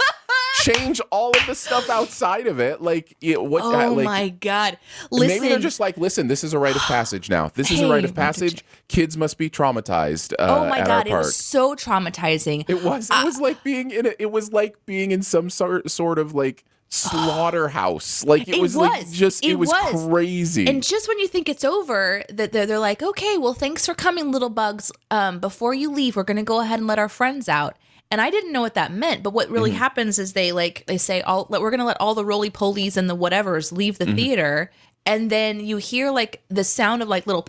change 0.63 1.01
all 1.11 1.31
of 1.31 1.47
the 1.47 1.55
stuff 1.55 1.91
outside 1.91 2.47
of 2.47 2.61
it. 2.61 2.81
Like 2.81 3.17
it, 3.21 3.43
what? 3.43 3.63
Oh 3.63 3.95
like, 3.95 4.05
my 4.05 4.29
god! 4.29 4.79
Listen, 5.11 5.29
Maybe 5.29 5.49
they're 5.49 5.59
just 5.59 5.81
like, 5.81 5.97
listen, 5.97 6.29
this 6.29 6.45
is 6.45 6.53
a 6.53 6.59
rite 6.59 6.77
of 6.77 6.83
passage 6.83 7.29
now. 7.31 7.49
This 7.49 7.71
is 7.71 7.81
a 7.81 7.89
rite 7.89 8.05
of 8.05 8.15
passage. 8.15 8.65
Kids 8.89 9.17
must 9.17 9.39
be 9.39 9.51
traumatized. 9.51 10.33
Uh, 10.39 10.65
oh 10.65 10.69
my 10.69 10.85
god! 10.85 11.07
It 11.07 11.13
was 11.13 11.37
so 11.37 11.75
traumatizing. 11.75 12.65
It 12.69 12.83
was. 12.83 13.11
It 13.11 13.25
was 13.25 13.41
like 13.41 13.63
being 13.65 13.91
in. 13.91 14.07
A, 14.07 14.15
it 14.19 14.31
was 14.31 14.53
like 14.53 14.77
being 14.87 15.11
in 15.11 15.23
some 15.23 15.51
sort 15.51 15.91
sort 15.91 16.19
of 16.19 16.35
like 16.35 16.65
slaughterhouse. 16.95 18.25
Like 18.25 18.49
it, 18.49 18.57
It 18.57 18.61
was, 18.61 18.77
like 18.77 19.11
just. 19.11 19.45
It, 19.45 19.51
It 19.53 19.55
was, 19.59 19.69
was. 19.71 20.07
crazy. 20.07 20.67
and 20.67 20.83
just 20.83 21.09
when 21.09 21.19
you 21.19 21.29
think 21.29 21.49
it's 21.49 21.65
over, 21.65 22.23
that 22.31 22.53
they're, 22.53 22.67
they're 22.67 22.79
like, 22.79 23.03
okay, 23.03 23.39
well, 23.39 23.55
thanks 23.55 23.87
for 23.87 23.95
coming, 23.95 24.31
little 24.31 24.51
bugs. 24.51 24.91
Um, 25.11 25.39
before 25.41 25.75
you 25.75 25.91
leave, 25.91 26.17
we're 26.17 26.23
gonna 26.25 26.43
go 26.43 26.61
ahead 26.61 26.79
and 26.79 26.87
let 26.89 26.99
our 26.99 27.09
friends 27.09 27.49
out. 27.49 27.77
And 28.11 28.21
I 28.21 28.31
didn't 28.31 28.53
know 28.53 28.61
what 28.61 28.75
that 28.75 28.93
meant, 28.93 29.23
but 29.23 29.31
what 29.33 29.47
Mm-hmm. 29.47 29.55
really 29.55 29.71
happens 29.73 30.19
is 30.19 30.33
they 30.35 30.53
like 30.53 30.85
they 30.87 30.99
say, 30.99 31.21
all 31.23 31.47
we're 31.51 31.71
gonna 31.71 31.85
let 31.85 32.01
all 32.01 32.15
the 32.15 32.25
roly 32.25 32.51
polies 32.51 32.97
and 32.97 33.09
the 33.11 33.17
whatevers 33.17 33.73
leave 33.73 33.99
Mm-hmm. 33.99 34.11
the 34.11 34.17
theater, 34.23 34.71
and 35.07 35.31
then 35.31 35.61
you 35.61 35.79
hear 35.79 36.11
like 36.11 36.43
the 36.49 36.65
sound 36.65 37.03
of 37.03 37.09
like 37.09 37.27
little 37.27 37.47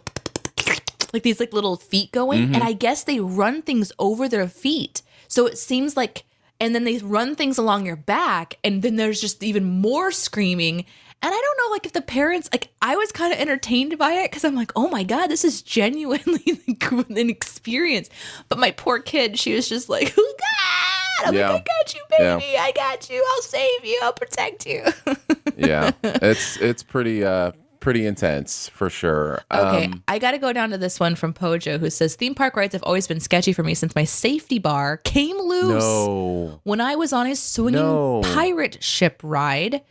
like 1.13 1.23
these 1.23 1.39
like 1.39 1.53
little 1.53 1.77
feet 1.77 2.12
going 2.12 2.41
Mm-hmm. 2.45 2.55
and 2.55 2.63
i 2.63 2.73
guess 2.73 3.03
they 3.05 3.19
run 3.21 3.62
things 3.62 3.91
over 3.99 4.27
their 4.27 4.47
feet 4.49 5.01
so 5.29 5.45
it 5.45 5.58
seems 5.58 5.95
like 5.95 6.23
and 6.59 6.73
then 6.75 6.83
they 6.83 6.97
run 6.99 7.35
things 7.35 7.57
along 7.57 7.85
your 7.85 7.95
back 7.95 8.57
and 8.63 8.81
then 8.81 8.95
there's 8.95 9.21
just 9.21 9.43
even 9.43 9.63
more 9.81 10.11
screaming 10.11 10.79
and 11.21 11.33
i 11.33 11.41
don't 11.41 11.57
know 11.57 11.71
like 11.73 11.85
if 11.85 11.93
the 11.93 12.01
parents 12.01 12.49
like 12.53 12.69
i 12.81 12.95
was 12.95 13.11
kind 13.11 13.33
of 13.33 13.39
entertained 13.39 13.97
by 13.97 14.11
it 14.13 14.29
because 14.31 14.43
i'm 14.45 14.55
like 14.55 14.71
oh 14.75 14.87
my 14.89 15.03
god 15.03 15.27
this 15.27 15.43
is 15.45 15.61
genuinely 15.61 16.43
an 16.91 17.29
experience 17.29 18.09
but 18.49 18.57
my 18.59 18.71
poor 18.71 18.99
kid 18.99 19.37
she 19.39 19.53
was 19.55 19.67
just 19.69 19.89
like 19.89 20.13
oh 20.17 20.33
god 20.39 21.27
i'm 21.29 21.33
Yeah. 21.33 21.49
like 21.51 21.61
i 21.61 21.81
got 21.83 21.93
you 21.95 22.01
Yeah. 22.19 22.37
baby 22.37 22.57
i 22.57 22.71
got 22.73 23.09
you 23.09 23.25
i'll 23.35 23.41
save 23.41 23.85
you 23.85 23.99
i'll 24.03 24.13
protect 24.13 24.65
you 24.65 24.83
yeah, 25.57 25.91
it's 26.03 26.57
it's 26.57 26.83
pretty 26.83 27.23
uh 27.23 27.51
pretty 27.86 28.06
intense 28.08 28.67
for 28.69 28.89
sure. 28.89 29.41
Okay, 29.52 29.86
Um, 29.86 30.04
I 30.08 30.17
got 30.19 30.32
to 30.32 30.39
go 30.39 30.52
down 30.52 30.71
to 30.71 30.78
this 30.78 31.00
one 31.00 31.15
from 31.15 31.34
Pojo 31.34 31.80
who 31.80 31.89
says 31.91 32.15
theme 32.15 32.34
park 32.34 32.56
rides 32.56 32.74
have 32.74 32.82
always 32.84 33.08
been 33.08 33.19
sketchy 33.19 33.54
for 33.54 33.62
me 33.63 33.76
since 33.76 33.93
my 33.95 34.04
safety 34.06 34.58
bar 34.60 34.98
came 34.98 35.38
loose 35.38 35.84
no. 35.84 36.60
when 36.63 36.82
I 36.82 36.95
was 36.95 37.13
on 37.13 37.28
a 37.28 37.36
swinging 37.36 37.80
No. 37.82 38.21
pirate 38.34 38.84
ship 38.84 39.21
ride. 39.24 39.82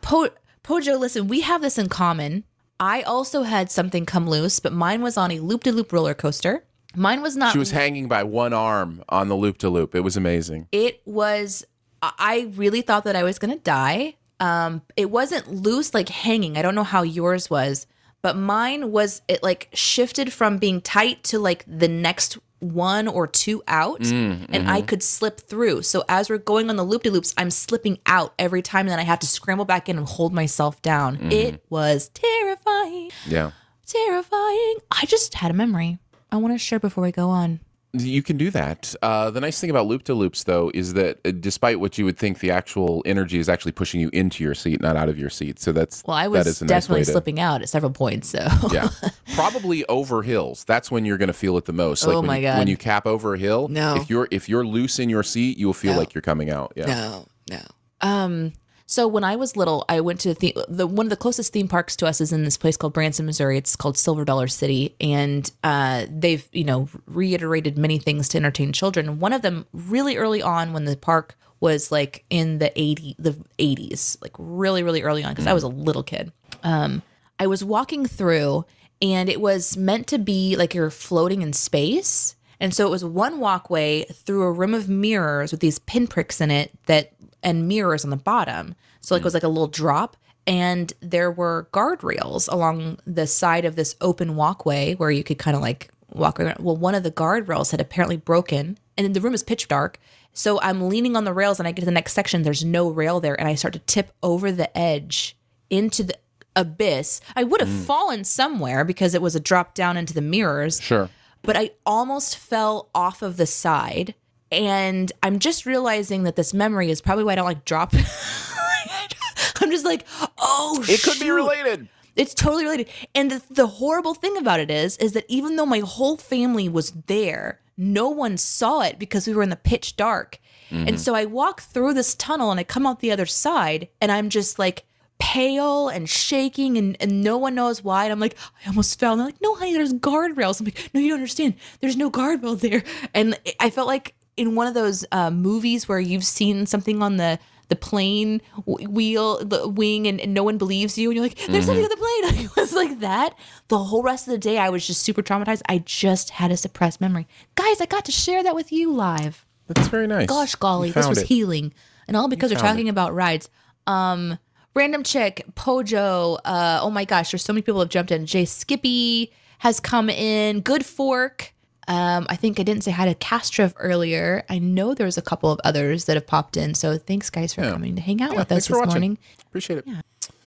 Po- 0.00 0.30
Pojo, 0.62 0.98
listen, 0.98 1.28
we 1.28 1.42
have 1.42 1.60
this 1.60 1.76
in 1.76 1.88
common. 1.90 2.44
I 2.80 3.02
also 3.02 3.42
had 3.42 3.70
something 3.70 4.06
come 4.06 4.26
loose, 4.28 4.58
but 4.58 4.72
mine 4.72 5.02
was 5.02 5.16
on 5.18 5.30
a 5.30 5.38
loop 5.40 5.64
de 5.64 5.70
loop 5.72 5.92
roller 5.92 6.14
coaster. 6.14 6.64
Mine 6.96 7.20
was 7.22 7.36
not. 7.36 7.52
She 7.52 7.58
was 7.58 7.72
hanging 7.72 8.08
by 8.08 8.22
one 8.22 8.52
arm 8.54 9.02
on 9.10 9.28
the 9.28 9.34
loop 9.36 9.58
to 9.58 9.68
loop. 9.68 9.94
It 9.94 10.00
was 10.00 10.16
amazing. 10.16 10.66
it 10.72 11.02
was. 11.04 11.64
I 12.02 12.12
I 12.18 12.50
really 12.56 12.80
thought 12.82 13.04
that 13.04 13.16
I 13.16 13.22
was 13.22 13.38
gonna 13.38 13.58
die. 13.58 14.16
Um, 14.44 14.82
it 14.96 15.10
wasn't 15.10 15.46
loose 15.52 15.94
like 15.94 16.08
hanging. 16.08 16.56
I 16.58 16.62
don't 16.62 16.74
know 16.74 16.84
how 16.84 17.02
yours 17.02 17.48
was, 17.48 17.86
but 18.22 18.36
mine 18.36 18.90
was. 18.92 19.22
It 19.28 19.42
like 19.42 19.68
shifted 19.72 20.32
from 20.32 20.58
being 20.58 20.80
tight 20.80 21.22
to 21.24 21.38
like 21.38 21.64
the 21.66 21.88
next 21.88 22.38
one 22.60 23.08
or 23.08 23.26
two 23.26 23.62
out, 23.68 24.00
Mm, 24.00 24.46
and 24.50 24.70
I 24.70 24.80
could 24.80 25.02
slip 25.02 25.38
through. 25.40 25.82
So 25.82 26.02
as 26.08 26.30
we're 26.30 26.38
going 26.38 26.70
on 26.70 26.76
the 26.76 26.82
loop 26.84 27.02
de 27.02 27.10
loops, 27.10 27.34
I'm 27.36 27.50
slipping 27.50 27.98
out 28.06 28.32
every 28.38 28.62
time, 28.62 28.86
and 28.86 28.90
then 28.90 28.98
I 28.98 29.02
have 29.02 29.18
to 29.20 29.26
scramble 29.26 29.66
back 29.66 29.88
in 29.90 29.98
and 29.98 30.06
hold 30.06 30.32
myself 30.32 30.80
down. 30.80 31.16
Mm-hmm. 31.18 31.30
It 31.32 31.64
was 31.68 32.10
terrifying, 32.14 33.10
Yeah. 33.26 33.50
terrifying. 33.86 34.76
I 34.90 35.04
just 35.06 35.34
had 35.34 35.50
a 35.50 35.54
memory. 35.54 35.98
I 36.32 36.36
want 36.38 36.54
to 36.54 36.58
share 36.58 36.80
before 36.80 37.04
we 37.04 37.12
go 37.12 37.28
on. 37.28 37.60
You 37.96 38.22
can 38.22 38.36
do 38.36 38.50
that. 38.50 38.92
Uh, 39.02 39.30
the 39.30 39.40
nice 39.40 39.60
thing 39.60 39.70
about 39.70 39.86
loop 39.86 40.02
to 40.04 40.14
loops, 40.14 40.42
though, 40.44 40.70
is 40.74 40.94
that 40.94 41.18
uh, 41.24 41.30
despite 41.30 41.78
what 41.78 41.96
you 41.96 42.04
would 42.04 42.18
think, 42.18 42.40
the 42.40 42.50
actual 42.50 43.02
energy 43.06 43.38
is 43.38 43.48
actually 43.48 43.70
pushing 43.70 44.00
you 44.00 44.10
into 44.12 44.42
your 44.42 44.54
seat, 44.54 44.80
not 44.80 44.96
out 44.96 45.08
of 45.08 45.16
your 45.18 45.30
seat. 45.30 45.60
So 45.60 45.70
that's 45.70 46.02
Well, 46.04 46.16
I 46.16 46.26
was 46.26 46.46
is 46.46 46.60
a 46.60 46.64
nice 46.64 46.68
definitely 46.84 47.04
to- 47.04 47.12
slipping 47.12 47.38
out 47.38 47.62
at 47.62 47.68
several 47.68 47.92
points. 47.92 48.28
So 48.30 48.46
yeah, 48.72 48.88
probably 49.34 49.84
over 49.86 50.22
hills. 50.22 50.64
That's 50.64 50.90
when 50.90 51.04
you're 51.04 51.18
going 51.18 51.28
to 51.28 51.32
feel 51.32 51.56
it 51.56 51.66
the 51.66 51.72
most. 51.72 52.04
Like 52.04 52.16
Oh 52.16 52.20
when 52.20 52.26
my 52.26 52.36
you, 52.38 52.42
God. 52.42 52.58
When 52.58 52.66
you 52.68 52.76
cap 52.76 53.06
over 53.06 53.34
a 53.34 53.38
hill, 53.38 53.68
No. 53.68 53.94
if 53.94 54.10
you're 54.10 54.26
if 54.32 54.48
you're 54.48 54.66
loose 54.66 54.98
in 54.98 55.08
your 55.08 55.22
seat, 55.22 55.56
you 55.56 55.66
will 55.66 55.74
feel 55.74 55.92
No. 55.92 55.98
like 56.00 56.14
you're 56.14 56.22
coming 56.22 56.50
out. 56.50 56.72
Yeah. 56.74 56.86
No, 56.86 57.26
no. 57.50 57.60
Um. 58.00 58.52
So 58.86 59.08
when 59.08 59.24
I 59.24 59.36
was 59.36 59.56
little, 59.56 59.84
I 59.88 60.00
went 60.00 60.20
to 60.20 60.34
the, 60.34 60.54
the 60.68 60.86
one 60.86 61.06
of 61.06 61.10
the 61.10 61.16
closest 61.16 61.52
theme 61.52 61.68
parks 61.68 61.96
to 61.96 62.06
us 62.06 62.20
is 62.20 62.32
in 62.32 62.44
this 62.44 62.58
place 62.58 62.76
called 62.76 62.92
Branson, 62.92 63.24
Missouri. 63.24 63.56
It's 63.56 63.76
called 63.76 63.96
Silver 63.96 64.24
Dollar 64.24 64.46
City, 64.46 64.94
and 65.00 65.50
uh, 65.62 66.06
they've 66.10 66.46
you 66.52 66.64
know 66.64 66.88
reiterated 67.06 67.78
many 67.78 67.98
things 67.98 68.28
to 68.30 68.38
entertain 68.38 68.72
children. 68.72 69.20
One 69.20 69.32
of 69.32 69.42
them, 69.42 69.66
really 69.72 70.16
early 70.16 70.42
on, 70.42 70.72
when 70.74 70.84
the 70.84 70.96
park 70.96 71.36
was 71.60 71.90
like 71.90 72.24
in 72.28 72.58
the 72.58 72.78
eighty 72.78 73.16
the 73.18 73.34
eighties, 73.58 74.18
like 74.20 74.32
really 74.38 74.82
really 74.82 75.02
early 75.02 75.24
on, 75.24 75.32
because 75.32 75.46
I 75.46 75.54
was 75.54 75.62
a 75.62 75.68
little 75.68 76.02
kid. 76.02 76.30
Um, 76.62 77.02
I 77.38 77.46
was 77.46 77.64
walking 77.64 78.04
through, 78.04 78.66
and 79.00 79.30
it 79.30 79.40
was 79.40 79.78
meant 79.78 80.08
to 80.08 80.18
be 80.18 80.56
like 80.56 80.74
you're 80.74 80.90
floating 80.90 81.40
in 81.40 81.54
space. 81.54 82.36
And 82.60 82.72
so 82.72 82.86
it 82.86 82.90
was 82.90 83.04
one 83.04 83.40
walkway 83.40 84.04
through 84.04 84.42
a 84.42 84.52
room 84.52 84.74
of 84.74 84.88
mirrors 84.88 85.50
with 85.50 85.60
these 85.60 85.80
pinpricks 85.80 86.40
in 86.40 86.50
it 86.50 86.70
that 86.86 87.12
and 87.44 87.68
mirrors 87.68 88.04
on 88.04 88.10
the 88.10 88.16
bottom. 88.16 88.74
So 89.00 89.14
like 89.14 89.20
it 89.20 89.24
was 89.24 89.34
like 89.34 89.42
a 89.42 89.48
little 89.48 89.68
drop 89.68 90.16
and 90.46 90.92
there 91.00 91.30
were 91.30 91.68
guardrails 91.72 92.52
along 92.52 92.98
the 93.06 93.26
side 93.26 93.64
of 93.64 93.76
this 93.76 93.94
open 94.00 94.34
walkway 94.36 94.94
where 94.94 95.10
you 95.10 95.22
could 95.22 95.38
kind 95.38 95.56
of 95.56 95.62
like 95.62 95.90
walk 96.12 96.40
around. 96.40 96.58
Well, 96.58 96.76
one 96.76 96.94
of 96.94 97.02
the 97.02 97.10
guardrails 97.10 97.70
had 97.70 97.80
apparently 97.80 98.16
broken 98.16 98.78
and 98.96 99.04
then 99.04 99.12
the 99.12 99.20
room 99.20 99.34
is 99.34 99.42
pitch 99.42 99.68
dark. 99.68 99.98
So 100.32 100.60
I'm 100.60 100.88
leaning 100.88 101.16
on 101.16 101.24
the 101.24 101.32
rails 101.32 101.58
and 101.58 101.68
I 101.68 101.72
get 101.72 101.82
to 101.82 101.86
the 101.86 101.92
next 101.92 102.12
section. 102.12 102.42
There's 102.42 102.64
no 102.64 102.90
rail 102.90 103.20
there. 103.20 103.38
And 103.38 103.48
I 103.48 103.54
start 103.54 103.74
to 103.74 103.80
tip 103.80 104.12
over 104.22 104.50
the 104.50 104.76
edge 104.76 105.36
into 105.70 106.02
the 106.02 106.18
abyss. 106.56 107.20
I 107.36 107.44
would 107.44 107.60
have 107.60 107.70
mm. 107.70 107.84
fallen 107.84 108.24
somewhere 108.24 108.84
because 108.84 109.14
it 109.14 109.22
was 109.22 109.34
a 109.34 109.40
drop 109.40 109.74
down 109.74 109.96
into 109.96 110.14
the 110.14 110.20
mirrors 110.20 110.80
Sure. 110.80 111.08
but 111.42 111.56
I 111.56 111.70
almost 111.86 112.36
fell 112.36 112.90
off 112.94 113.22
of 113.22 113.36
the 113.36 113.46
side. 113.46 114.14
And 114.62 115.12
I'm 115.22 115.38
just 115.38 115.66
realizing 115.66 116.22
that 116.24 116.36
this 116.36 116.54
memory 116.54 116.90
is 116.90 117.00
probably 117.00 117.24
why 117.24 117.32
I 117.32 117.34
don't 117.36 117.44
like 117.44 117.64
drop. 117.64 117.94
I'm 119.60 119.70
just 119.70 119.84
like, 119.84 120.06
oh, 120.38 120.84
It 120.88 121.02
could 121.02 121.18
be 121.18 121.30
related. 121.30 121.88
It's 122.16 122.34
totally 122.34 122.64
related. 122.64 122.88
And 123.14 123.30
the, 123.30 123.42
the 123.50 123.66
horrible 123.66 124.14
thing 124.14 124.36
about 124.36 124.60
it 124.60 124.70
is, 124.70 124.96
is 124.98 125.12
that 125.12 125.24
even 125.28 125.56
though 125.56 125.66
my 125.66 125.80
whole 125.80 126.16
family 126.16 126.68
was 126.68 126.92
there, 127.06 127.60
no 127.76 128.08
one 128.08 128.36
saw 128.36 128.82
it 128.82 128.98
because 128.98 129.26
we 129.26 129.34
were 129.34 129.42
in 129.42 129.50
the 129.50 129.56
pitch 129.56 129.96
dark. 129.96 130.38
And 130.70 130.88
mm-hmm. 130.88 130.96
so 130.96 131.14
I 131.14 131.24
walk 131.24 131.60
through 131.62 131.94
this 131.94 132.14
tunnel 132.14 132.50
and 132.50 132.58
I 132.58 132.64
come 132.64 132.86
out 132.86 133.00
the 133.00 133.12
other 133.12 133.26
side 133.26 133.88
and 134.00 134.10
I'm 134.10 134.28
just 134.28 134.58
like 134.58 134.84
pale 135.18 135.88
and 135.88 136.08
shaking 136.08 136.76
and, 136.76 136.96
and 137.00 137.22
no 137.22 137.38
one 137.38 137.54
knows 137.54 137.84
why. 137.84 138.04
And 138.04 138.12
I'm 138.12 138.20
like, 138.20 138.36
I 138.64 138.68
almost 138.68 138.98
fell. 138.98 139.12
And 139.12 139.20
they're 139.20 139.28
like, 139.28 139.42
no, 139.42 139.54
honey, 139.54 139.74
there's 139.74 139.92
guardrails. 139.92 140.60
I'm 140.60 140.66
like, 140.66 140.90
no, 140.92 141.00
you 141.00 141.08
don't 141.08 141.18
understand. 141.18 141.54
There's 141.80 141.96
no 141.96 142.10
guardrail 142.10 142.58
there. 142.58 142.82
And 143.12 143.38
I 143.60 143.70
felt 143.70 143.86
like 143.86 144.14
in 144.36 144.54
one 144.54 144.66
of 144.66 144.74
those 144.74 145.04
uh, 145.12 145.30
movies 145.30 145.88
where 145.88 146.00
you've 146.00 146.24
seen 146.24 146.66
something 146.66 147.02
on 147.02 147.16
the 147.16 147.38
the 147.68 147.76
plane 147.76 148.42
w- 148.66 148.88
wheel, 148.88 149.42
the 149.42 149.66
wing, 149.66 150.06
and, 150.06 150.20
and 150.20 150.34
no 150.34 150.42
one 150.42 150.58
believes 150.58 150.98
you, 150.98 151.08
and 151.08 151.16
you're 151.16 151.24
like, 151.24 151.38
"There's 151.46 151.66
something 151.66 151.84
on 151.84 151.90
the 151.90 151.96
plane." 151.96 152.44
it 152.44 152.56
was 152.56 152.72
like 152.74 153.00
that. 153.00 153.34
The 153.68 153.78
whole 153.78 154.02
rest 154.02 154.28
of 154.28 154.32
the 154.32 154.38
day, 154.38 154.58
I 154.58 154.68
was 154.68 154.86
just 154.86 155.02
super 155.02 155.22
traumatized. 155.22 155.62
I 155.68 155.78
just 155.78 156.30
had 156.30 156.50
a 156.50 156.56
suppressed 156.56 157.00
memory, 157.00 157.26
guys. 157.54 157.80
I 157.80 157.86
got 157.86 158.04
to 158.04 158.12
share 158.12 158.42
that 158.42 158.54
with 158.54 158.70
you 158.72 158.92
live. 158.92 159.46
That's 159.66 159.88
very 159.88 160.06
nice. 160.06 160.26
Gosh, 160.26 160.54
golly, 160.56 160.90
this 160.90 161.08
was 161.08 161.18
it. 161.22 161.26
healing, 161.26 161.72
and 162.06 162.16
all 162.16 162.28
because 162.28 162.52
we're 162.52 162.60
talking 162.60 162.88
about 162.88 163.14
rides. 163.14 163.48
Um, 163.86 164.38
random 164.74 165.02
chick, 165.02 165.44
Pojo. 165.54 166.38
Uh, 166.44 166.80
oh 166.82 166.90
my 166.90 167.04
gosh, 167.06 167.30
there's 167.32 167.44
so 167.44 167.52
many 167.52 167.62
people 167.62 167.80
have 167.80 167.88
jumped 167.88 168.10
in. 168.12 168.26
Jay 168.26 168.44
Skippy 168.44 169.32
has 169.60 169.80
come 169.80 170.10
in. 170.10 170.60
Good 170.60 170.84
Fork. 170.84 171.53
Um, 171.88 172.26
I 172.28 172.36
think 172.36 172.58
I 172.58 172.62
didn't 172.62 172.84
say 172.84 172.90
hi 172.90 173.04
to 173.06 173.14
Castrov 173.14 173.74
earlier. 173.76 174.44
I 174.48 174.58
know 174.58 174.94
there 174.94 175.06
was 175.06 175.18
a 175.18 175.22
couple 175.22 175.50
of 175.50 175.60
others 175.64 176.06
that 176.06 176.16
have 176.16 176.26
popped 176.26 176.56
in. 176.56 176.74
So 176.74 176.96
thanks, 176.98 177.30
guys, 177.30 177.52
for 177.54 177.62
Yeah. 177.62 177.72
coming 177.72 177.94
to 177.96 178.02
hang 178.02 178.22
out 178.22 178.32
Yeah, 178.32 178.38
with 178.38 178.52
us 178.52 178.68
this 178.68 178.76
watching. 178.76 178.88
morning. 178.88 179.18
Appreciate 179.46 179.78
it. 179.80 179.86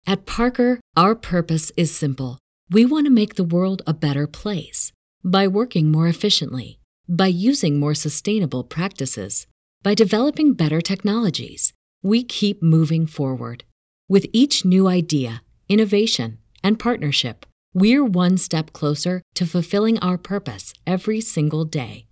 At 0.07 0.27
Parker, 0.27 0.81
our 0.97 1.15
purpose 1.15 1.73
is 1.77 1.95
simple. 1.95 2.39
We 2.71 2.85
want 2.85 3.07
to 3.07 3.11
make 3.11 3.35
the 3.37 3.45
world 3.45 3.83
a 3.87 3.95
better 3.95 4.27
place 4.27 4.93
by 5.25 5.47
working 5.47 5.91
more 5.91 6.09
efficiently, 6.09 6.79
by 7.09 7.29
using 7.29 7.79
more 7.79 7.95
sustainable 7.95 8.65
practices, 8.65 9.47
by 9.83 9.95
developing 9.95 10.55
better 10.55 10.81
technologies. 10.81 11.73
We 12.03 12.25
keep 12.25 12.63
moving 12.63 13.07
forward. 13.07 13.65
With 14.09 14.27
each 14.33 14.65
new 14.65 14.89
idea, 14.89 15.43
innovation, 15.69 16.39
and 16.65 16.79
partnership, 16.79 17.47
we're 17.75 18.05
one 18.05 18.37
step 18.39 18.73
closer 18.73 19.23
to 19.35 19.47
fulfilling 19.47 19.99
our 20.01 20.19
purpose 20.19 20.73
every 20.87 21.21
single 21.21 21.65
day. 21.65 22.07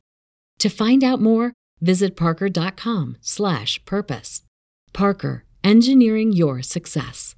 To 0.60 0.68
find 0.68 1.02
out 1.04 1.20
more, 1.20 1.52
visit 1.80 2.16
parker.com/purpose. 2.16 4.42
Parker, 4.92 5.44
engineering 5.64 6.32
your 6.32 6.62
success. 6.62 7.34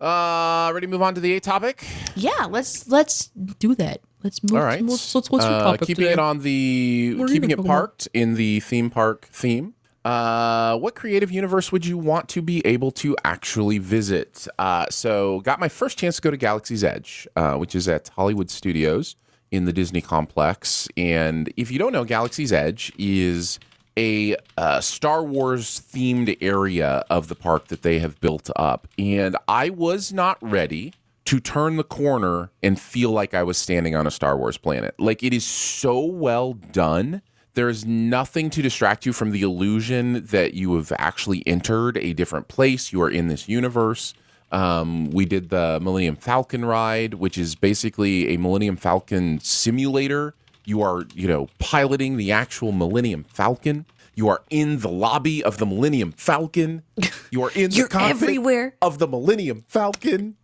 Uh, 0.00 0.70
ready 0.74 0.86
to 0.86 0.90
move 0.90 1.02
on 1.02 1.14
to 1.14 1.20
the 1.20 1.32
eighth 1.32 1.44
topic? 1.44 1.84
Yeah, 2.16 2.46
let's 2.50 2.88
let's 2.88 3.28
do 3.58 3.74
that. 3.76 4.00
Let's 4.24 4.42
move. 4.42 4.54
All 4.58 4.64
right. 4.64 4.82
Let's, 4.84 5.14
let's, 5.14 5.30
what's 5.30 5.44
your 5.44 5.54
Uh, 5.54 5.62
topic 5.64 5.82
keeping 5.86 6.04
today? 6.04 6.12
it 6.14 6.18
on 6.18 6.40
the 6.40 7.14
What 7.16 7.30
are 7.30 7.32
keeping 7.32 7.50
it 7.50 7.56
gonna 7.56 7.66
about? 7.66 7.76
parked 7.78 8.08
in 8.14 8.34
the 8.34 8.60
theme 8.60 8.88
park 8.90 9.28
theme. 9.32 9.74
Uh, 10.04 10.76
what 10.78 10.94
creative 10.94 11.30
universe 11.30 11.70
would 11.70 11.86
you 11.86 11.96
want 11.96 12.28
to 12.28 12.42
be 12.42 12.64
able 12.66 12.90
to 12.90 13.16
actually 13.24 13.78
visit? 13.78 14.46
Uh, 14.58 14.86
so 14.90 15.40
got 15.40 15.60
my 15.60 15.68
first 15.68 15.96
chance 15.96 16.16
to 16.16 16.22
go 16.22 16.30
to 16.30 16.36
Galaxy's 16.36 16.82
Edge, 16.82 17.28
uh, 17.36 17.54
which 17.54 17.74
is 17.74 17.88
at 17.88 18.08
Hollywood 18.08 18.50
Studios 18.50 19.16
in 19.52 19.64
the 19.64 19.72
Disney 19.72 20.00
complex. 20.00 20.88
And 20.96 21.52
if 21.56 21.70
you 21.70 21.78
don't 21.78 21.92
know, 21.92 22.04
Galaxy's 22.04 22.52
Edge 22.52 22.92
is 22.98 23.60
a 23.96 24.36
uh, 24.56 24.80
Star 24.80 25.22
Wars 25.22 25.80
themed 25.92 26.36
area 26.40 27.04
of 27.10 27.28
the 27.28 27.34
park 27.34 27.68
that 27.68 27.82
they 27.82 27.98
have 27.98 28.20
built 28.20 28.50
up. 28.56 28.88
And 28.98 29.36
I 29.46 29.70
was 29.70 30.12
not 30.12 30.38
ready 30.40 30.94
to 31.26 31.38
turn 31.38 31.76
the 31.76 31.84
corner 31.84 32.50
and 32.62 32.80
feel 32.80 33.10
like 33.10 33.34
I 33.34 33.42
was 33.42 33.56
standing 33.56 33.94
on 33.94 34.06
a 34.06 34.10
Star 34.10 34.36
Wars 34.36 34.56
planet. 34.56 34.94
Like 34.98 35.22
it 35.22 35.32
is 35.32 35.46
so 35.46 36.00
well 36.04 36.54
done. 36.54 37.22
There 37.54 37.68
is 37.68 37.84
nothing 37.84 38.48
to 38.50 38.62
distract 38.62 39.04
you 39.04 39.12
from 39.12 39.30
the 39.30 39.42
illusion 39.42 40.24
that 40.26 40.54
you 40.54 40.74
have 40.76 40.92
actually 40.98 41.46
entered 41.46 41.98
a 41.98 42.14
different 42.14 42.48
place. 42.48 42.92
You 42.92 43.02
are 43.02 43.10
in 43.10 43.28
this 43.28 43.48
universe. 43.48 44.14
Um, 44.50 45.10
we 45.10 45.24
did 45.24 45.50
the 45.50 45.78
Millennium 45.82 46.16
Falcon 46.16 46.64
ride, 46.64 47.14
which 47.14 47.36
is 47.36 47.54
basically 47.54 48.34
a 48.34 48.38
Millennium 48.38 48.76
Falcon 48.76 49.38
simulator. 49.40 50.34
You 50.64 50.82
are, 50.82 51.04
you 51.14 51.28
know, 51.28 51.48
piloting 51.58 52.16
the 52.16 52.32
actual 52.32 52.72
Millennium 52.72 53.24
Falcon. 53.24 53.84
You 54.14 54.28
are 54.28 54.42
in 54.50 54.80
the 54.80 54.90
lobby 54.90 55.42
of 55.42 55.58
the 55.58 55.66
Millennium 55.66 56.12
Falcon. 56.12 56.82
You 57.30 57.42
are 57.42 57.50
in 57.54 57.70
the 57.70 57.76
You're 57.76 57.88
cockpit 57.88 58.22
everywhere. 58.22 58.76
of 58.82 58.98
the 58.98 59.08
Millennium 59.08 59.64
Falcon. 59.68 60.36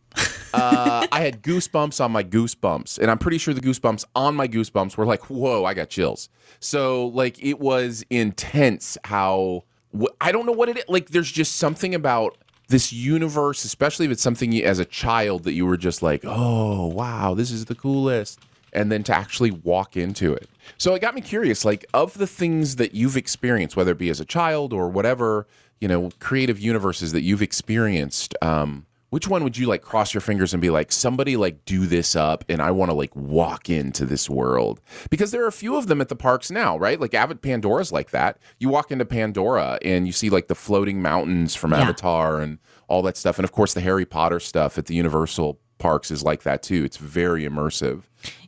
Uh, 0.54 1.06
I 1.12 1.20
had 1.20 1.42
goosebumps 1.42 2.04
on 2.04 2.12
my 2.12 2.24
goosebumps, 2.24 2.98
and 2.98 3.10
I'm 3.10 3.18
pretty 3.18 3.38
sure 3.38 3.54
the 3.54 3.60
goosebumps 3.60 4.04
on 4.14 4.34
my 4.34 4.48
goosebumps 4.48 4.96
were 4.96 5.06
like, 5.06 5.28
"Whoa!" 5.30 5.64
I 5.64 5.74
got 5.74 5.88
chills. 5.88 6.28
So 6.60 7.06
like 7.08 7.42
it 7.42 7.60
was 7.60 8.04
intense. 8.10 8.98
How 9.04 9.64
wh- 9.98 10.12
I 10.20 10.32
don't 10.32 10.46
know 10.46 10.52
what 10.52 10.68
it 10.68 10.78
is. 10.78 10.84
Like 10.88 11.10
there's 11.10 11.30
just 11.30 11.56
something 11.56 11.94
about 11.94 12.36
this 12.68 12.92
universe, 12.92 13.64
especially 13.64 14.06
if 14.06 14.12
it's 14.12 14.22
something 14.22 14.52
you, 14.52 14.64
as 14.64 14.78
a 14.78 14.84
child 14.84 15.44
that 15.44 15.52
you 15.52 15.66
were 15.66 15.76
just 15.76 16.02
like, 16.02 16.22
"Oh 16.24 16.86
wow, 16.86 17.34
this 17.34 17.50
is 17.50 17.66
the 17.66 17.74
coolest," 17.74 18.40
and 18.72 18.90
then 18.92 19.02
to 19.04 19.14
actually 19.14 19.50
walk 19.50 19.96
into 19.96 20.34
it. 20.34 20.48
So 20.76 20.94
it 20.94 21.00
got 21.00 21.14
me 21.14 21.20
curious. 21.20 21.64
Like 21.64 21.86
of 21.94 22.14
the 22.14 22.26
things 22.26 22.76
that 22.76 22.94
you've 22.94 23.16
experienced, 23.16 23.76
whether 23.76 23.92
it 23.92 23.98
be 23.98 24.10
as 24.10 24.20
a 24.20 24.24
child 24.24 24.72
or 24.72 24.88
whatever, 24.88 25.46
you 25.80 25.88
know, 25.88 26.10
creative 26.20 26.58
universes 26.58 27.12
that 27.12 27.22
you've 27.22 27.42
experienced. 27.42 28.34
Um, 28.42 28.84
which 29.10 29.26
one 29.28 29.42
would 29.42 29.56
you 29.56 29.66
like 29.66 29.82
cross 29.82 30.12
your 30.12 30.20
fingers 30.20 30.52
and 30.52 30.60
be 30.60 30.70
like 30.70 30.92
somebody 30.92 31.36
like 31.36 31.64
do 31.64 31.86
this 31.86 32.14
up 32.16 32.44
and 32.48 32.60
i 32.60 32.70
want 32.70 32.90
to 32.90 32.94
like 32.94 33.14
walk 33.16 33.70
into 33.70 34.04
this 34.04 34.28
world 34.28 34.80
because 35.10 35.30
there 35.30 35.42
are 35.44 35.48
a 35.48 35.52
few 35.52 35.76
of 35.76 35.86
them 35.86 36.00
at 36.00 36.08
the 36.08 36.16
parks 36.16 36.50
now 36.50 36.76
right 36.78 37.00
like 37.00 37.14
avid 37.14 37.40
pandora's 37.42 37.90
like 37.92 38.10
that 38.10 38.38
you 38.58 38.68
walk 38.68 38.90
into 38.90 39.04
pandora 39.04 39.78
and 39.84 40.06
you 40.06 40.12
see 40.12 40.30
like 40.30 40.48
the 40.48 40.54
floating 40.54 41.00
mountains 41.02 41.54
from 41.54 41.72
Yeah. 41.72 41.80
avatar 41.80 42.40
and 42.40 42.58
all 42.88 43.02
that 43.02 43.16
stuff 43.16 43.38
and 43.38 43.44
of 43.44 43.52
course 43.52 43.74
the 43.74 43.80
harry 43.80 44.04
potter 44.06 44.40
stuff 44.40 44.78
at 44.78 44.86
the 44.86 44.94
universal 44.94 45.58
parks 45.78 46.10
is 46.10 46.22
like 46.22 46.42
that 46.42 46.62
too 46.62 46.84
it's 46.84 46.96
very 46.96 47.44
immersive 47.44 48.02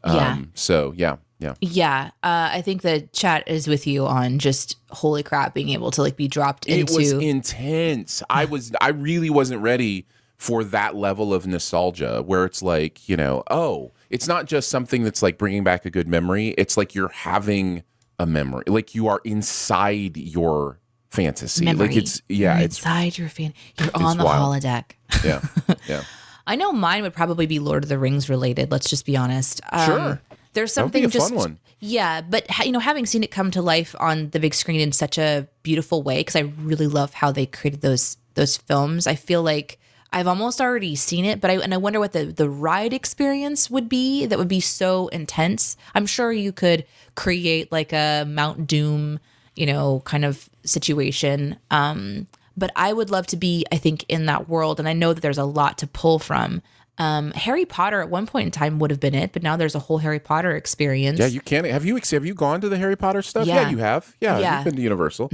Yeah. 0.05 0.33
um, 0.33 0.51
so 0.55 0.93
yeah 0.97 1.17
yeah 1.39 1.55
Yeah, 1.63 2.11
uh, 2.23 2.51
I 2.53 2.61
think 2.61 2.83
the 2.83 3.01
chat 3.13 3.45
is 3.49 3.67
with 3.67 3.87
you 3.87 4.05
on 4.07 4.39
just 4.39 4.77
holy 4.91 5.23
crap, 5.23 5.55
being 5.55 5.71
able 5.71 5.91
to 5.93 6.03
like 6.03 6.17
be 6.17 6.29
dropped 6.29 6.67
it 6.69 6.81
into. 6.81 6.95
was 6.97 7.13
intense 7.13 8.23
i 8.29 8.45
was 8.45 8.73
i 8.81 8.89
really 8.89 9.31
wasn't 9.31 9.63
ready 9.63 10.07
for 10.41 10.65
that 10.65 10.97
level 10.97 11.35
of 11.35 11.47
nostalgia 11.47 12.23
where 12.23 12.47
it's 12.47 12.63
like 12.63 13.07
you 13.11 13.15
know 13.15 13.43
oh 13.51 13.93
it's 14.09 14.27
not 14.27 14.47
just 14.47 14.71
something 14.71 15.05
that's 15.05 15.23
like 15.23 15.37
bringing 15.37 15.63
back 15.63 15.85
a 15.85 15.91
good 15.91 16.09
memory 16.09 16.49
it's 16.57 16.79
like 16.79 16.95
you're 16.95 17.11
having 17.11 17.83
a 18.19 18.25
memory 18.25 18.65
like 18.67 18.95
you 18.95 19.07
are 19.07 19.21
inside 19.25 20.17
your 20.17 20.81
fantasy 21.11 21.67
like 21.67 21.77
Memory. 21.77 21.97
it's 21.97 22.23
yeah 22.29 22.57
You're 22.57 22.65
it's 22.65 22.79
inside 22.79 23.19
your 23.19 23.29
fan. 23.29 23.53
You're 23.79 23.91
on 23.95 24.17
the 24.17 24.25
wild. 24.25 24.63
holodeck. 24.63 24.93
yeah 25.25 25.43
yeah 25.89 26.05
I 26.47 26.57
know 26.57 26.73
mine 26.73 27.03
would 27.03 27.13
probably 27.15 27.47
be 27.47 27.59
Lord 27.59 27.85
of 27.85 27.89
the 27.89 27.99
Rings 27.99 28.29
related. 28.29 28.73
Let's 28.73 28.89
just 28.89 29.07
be 29.07 29.17
honest. 29.17 29.61
Um, 29.71 29.87
Sure. 29.87 30.21
There's 30.53 30.75
That 30.75 30.85
would 30.85 30.93
be 30.93 31.09
something 31.11 31.39
just 31.39 31.61
yeah, 31.81 32.21
but 32.23 32.51
ha- 32.51 32.65
you 32.65 32.73
know, 32.73 32.79
having 32.81 33.07
seen 33.07 33.23
it 33.23 33.31
come 33.31 33.51
to 33.53 33.63
life 33.63 33.95
on 34.01 34.31
the 34.31 34.41
big 34.41 34.55
screen 34.55 34.81
in 34.81 34.93
such 34.93 35.17
a 35.17 35.49
beautiful 35.63 36.03
way, 36.03 36.21
because 36.21 36.37
I 36.37 36.41
really 36.63 36.87
love 36.89 37.15
how 37.15 37.31
they 37.33 37.47
created 37.47 37.81
those 37.83 38.17
those 38.35 38.57
films. 38.57 39.07
I 39.07 39.15
feel 39.15 39.43
like 39.43 39.79
I've 40.13 40.27
almost 40.27 40.61
already 40.61 40.97
seen 40.97 41.25
it, 41.25 41.41
but 41.41 41.51
I 41.51 41.55
and 41.59 41.73
I 41.73 41.77
wonder 41.77 42.01
what 42.01 42.13
the 42.13 42.25
the 42.27 42.49
ride 42.51 42.93
experience 42.93 43.71
would 43.71 43.89
be. 43.89 44.27
That 44.27 44.39
would 44.39 44.49
be 44.49 44.61
so 44.61 45.09
intense. 45.09 45.77
I'm 45.95 46.07
sure 46.07 46.33
you 46.33 46.53
could 46.53 46.85
create 47.15 47.71
like 47.71 47.93
a 47.93 48.25
Mount 48.27 48.67
Doom, 48.67 49.21
you 49.57 49.67
know, 49.67 50.03
kind 50.05 50.25
of 50.25 50.49
situation. 50.65 51.57
Um, 51.71 52.27
but 52.57 52.73
I 52.77 52.93
would 52.93 53.11
love 53.11 53.27
to 53.29 53.37
be, 53.37 53.65
I 53.73 53.77
think, 53.77 54.05
in 54.09 54.27
that 54.27 54.49
world, 54.49 54.79
and 54.81 54.89
I 54.89 54.93
know 54.93 55.13
that 55.13 55.21
there's 55.21 55.39
a 55.39 55.45
lot 55.45 55.79
to 55.79 55.87
pull 55.87 56.19
from. 56.19 56.61
Um, 56.99 57.31
Harry 57.31 57.65
Potter 57.65 58.01
at 58.03 58.11
one 58.11 58.27
point 58.27 58.45
in 58.47 58.51
time 58.51 58.79
would 58.81 58.91
have 58.91 59.01
been 59.01 59.15
it, 59.15 59.33
but 59.33 59.43
now 59.43 59.57
there's 59.57 59.75
a 59.75 59.79
whole 59.79 59.99
Harry 59.99 60.19
Potter 60.19 60.55
experience. 60.55 61.19
yeah 61.19 61.27
you 61.27 61.41
can't 61.41 61.65
have 61.67 61.85
you 61.87 61.97
have 62.11 62.27
you 62.27 62.35
gone 62.35 62.61
to 62.61 62.69
the 62.69 62.77
harry 62.77 62.97
potter 62.97 63.23
stuff 63.23 63.47
yeah, 63.47 63.63
Yeah. 63.63 63.71
you 63.71 63.79
have 63.79 64.15
yeah, 64.21 64.39
Yeah. 64.39 64.57
you've 64.57 64.65
been 64.67 64.77
to 64.77 64.83
universal 64.83 65.31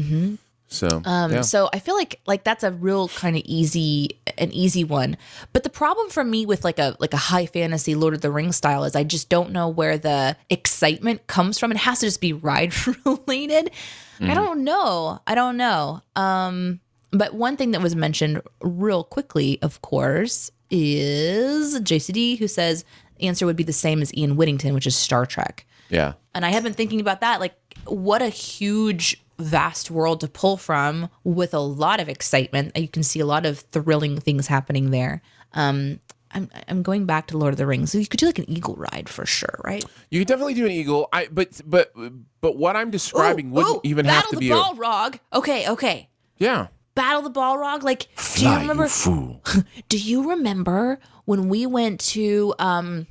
So, 0.69 1.03
Um, 1.05 1.33
yeah. 1.33 1.41
so 1.41 1.69
I 1.73 1.81
feel 1.81 1.97
like 1.97 2.21
like 2.27 2.45
that's 2.45 2.63
a 2.63 2.71
real 2.71 3.09
kind 3.09 3.35
of 3.37 3.43
easy 3.47 4.17
an 4.39 4.53
easy 4.53 4.85
one. 4.85 5.17
But 5.53 5.63
the 5.63 5.71
problem 5.71 6.09
for 6.11 6.25
me 6.25 6.47
with 6.47 6.65
like 6.65 6.79
a 6.79 6.97
like 6.99 7.15
a 7.15 7.19
high 7.19 7.47
fantasy 7.47 7.95
Lord 7.95 8.15
of 8.15 8.21
the 8.21 8.31
Rings 8.31 8.57
style 8.57 8.85
is 8.85 8.95
I 8.97 9.05
just 9.05 9.29
don't 9.29 9.51
know 9.53 9.69
where 9.69 9.99
the 9.99 10.37
excitement 10.51 11.27
comes 11.27 11.59
from. 11.59 11.71
It 11.71 11.79
has 11.79 12.01
to 12.01 12.07
just 12.07 12.21
be 12.21 12.33
ride 12.33 12.73
related. 13.05 13.71
I 14.21 14.33
don't 14.35 14.65
know. 14.65 15.21
I 15.27 15.35
don't 15.35 15.57
know. 15.57 16.01
Um 16.15 16.81
but 17.11 17.35
one 17.35 17.57
thing 17.57 17.71
that 17.71 17.83
was 17.83 17.95
mentioned 17.95 18.43
real 18.61 19.05
quickly, 19.05 19.59
of 19.63 19.81
course, 19.83 20.51
is 20.71 21.79
JCD 21.81 22.39
who 22.39 22.49
says 22.49 22.85
the 23.19 23.27
answer 23.29 23.47
would 23.47 23.57
be 23.57 23.63
the 23.63 23.73
same 23.73 24.03
as 24.03 24.13
Ian 24.15 24.37
Whittington, 24.37 24.75
which 24.75 24.87
is 24.87 24.97
Star 24.97 25.25
Trek. 25.27 25.67
yeah. 25.89 26.15
And 26.35 26.45
I 26.45 26.51
have 26.51 26.63
been 26.63 26.75
thinking 26.75 27.01
about 27.01 27.21
that. 27.23 27.41
Like, 27.41 27.55
what 27.87 28.21
a 28.21 28.29
huge, 28.29 29.23
vast 29.39 29.91
world 29.91 30.21
to 30.21 30.29
pull 30.29 30.57
from 30.57 31.09
with 31.25 31.55
a 31.55 31.61
lot 31.61 32.01
of 32.01 32.09
excitement. 32.09 32.77
You 32.77 32.89
can 32.89 33.03
see 33.03 33.21
a 33.21 33.27
lot 33.27 33.47
of 33.47 33.61
thrilling 33.61 34.19
things 34.21 34.47
happening 34.47 34.91
there. 34.91 35.23
Um, 35.53 36.01
I'm, 36.33 36.51
I'm 36.69 36.83
going 36.83 37.07
back 37.07 37.29
to 37.29 37.39
Lord 37.39 37.55
of 37.55 37.59
the 37.59 37.67
Rings. 37.67 37.93
So 37.93 37.99
you 37.99 38.07
could 38.07 38.21
do 38.21 38.27
like 38.27 38.39
an 38.39 38.49
eagle 38.51 38.75
ride 38.77 39.09
for 39.09 39.25
sure, 39.25 39.61
right? 39.65 39.85
You 40.11 40.21
could 40.21 40.29
definitely 40.29 40.55
do 40.55 40.67
an 40.67 40.73
eagle. 40.73 41.09
I 41.13 41.29
but 41.31 41.61
but 41.65 41.93
but 42.41 42.57
what 42.57 42.77
I'm 42.77 42.91
describing 42.91 43.49
Ooh, 43.49 43.55
wouldn't 43.55 43.77
ooh, 43.77 43.81
even 43.85 44.05
have 44.07 44.25
Battle 44.25 44.31
to 44.31 44.37
the 44.37 44.41
be 44.41 44.51
a 44.51 44.55
Balrog. 44.55 45.19
Okay, 45.33 45.69
okay. 45.69 46.09
yeah. 46.39 46.69
Battle 46.95 47.23
the 47.23 47.31
Balrog. 47.31 47.83
Like, 47.83 48.09
do 48.35 48.45
you 48.49 48.57
remember? 48.59 48.85
you 48.85 48.89
fool. 48.91 49.43
Do 49.89 49.99
you 49.99 50.31
remember 50.31 50.99
when 51.25 51.49
we 51.49 51.67
went 51.67 52.01
to 52.01 52.55
um 52.59 53.07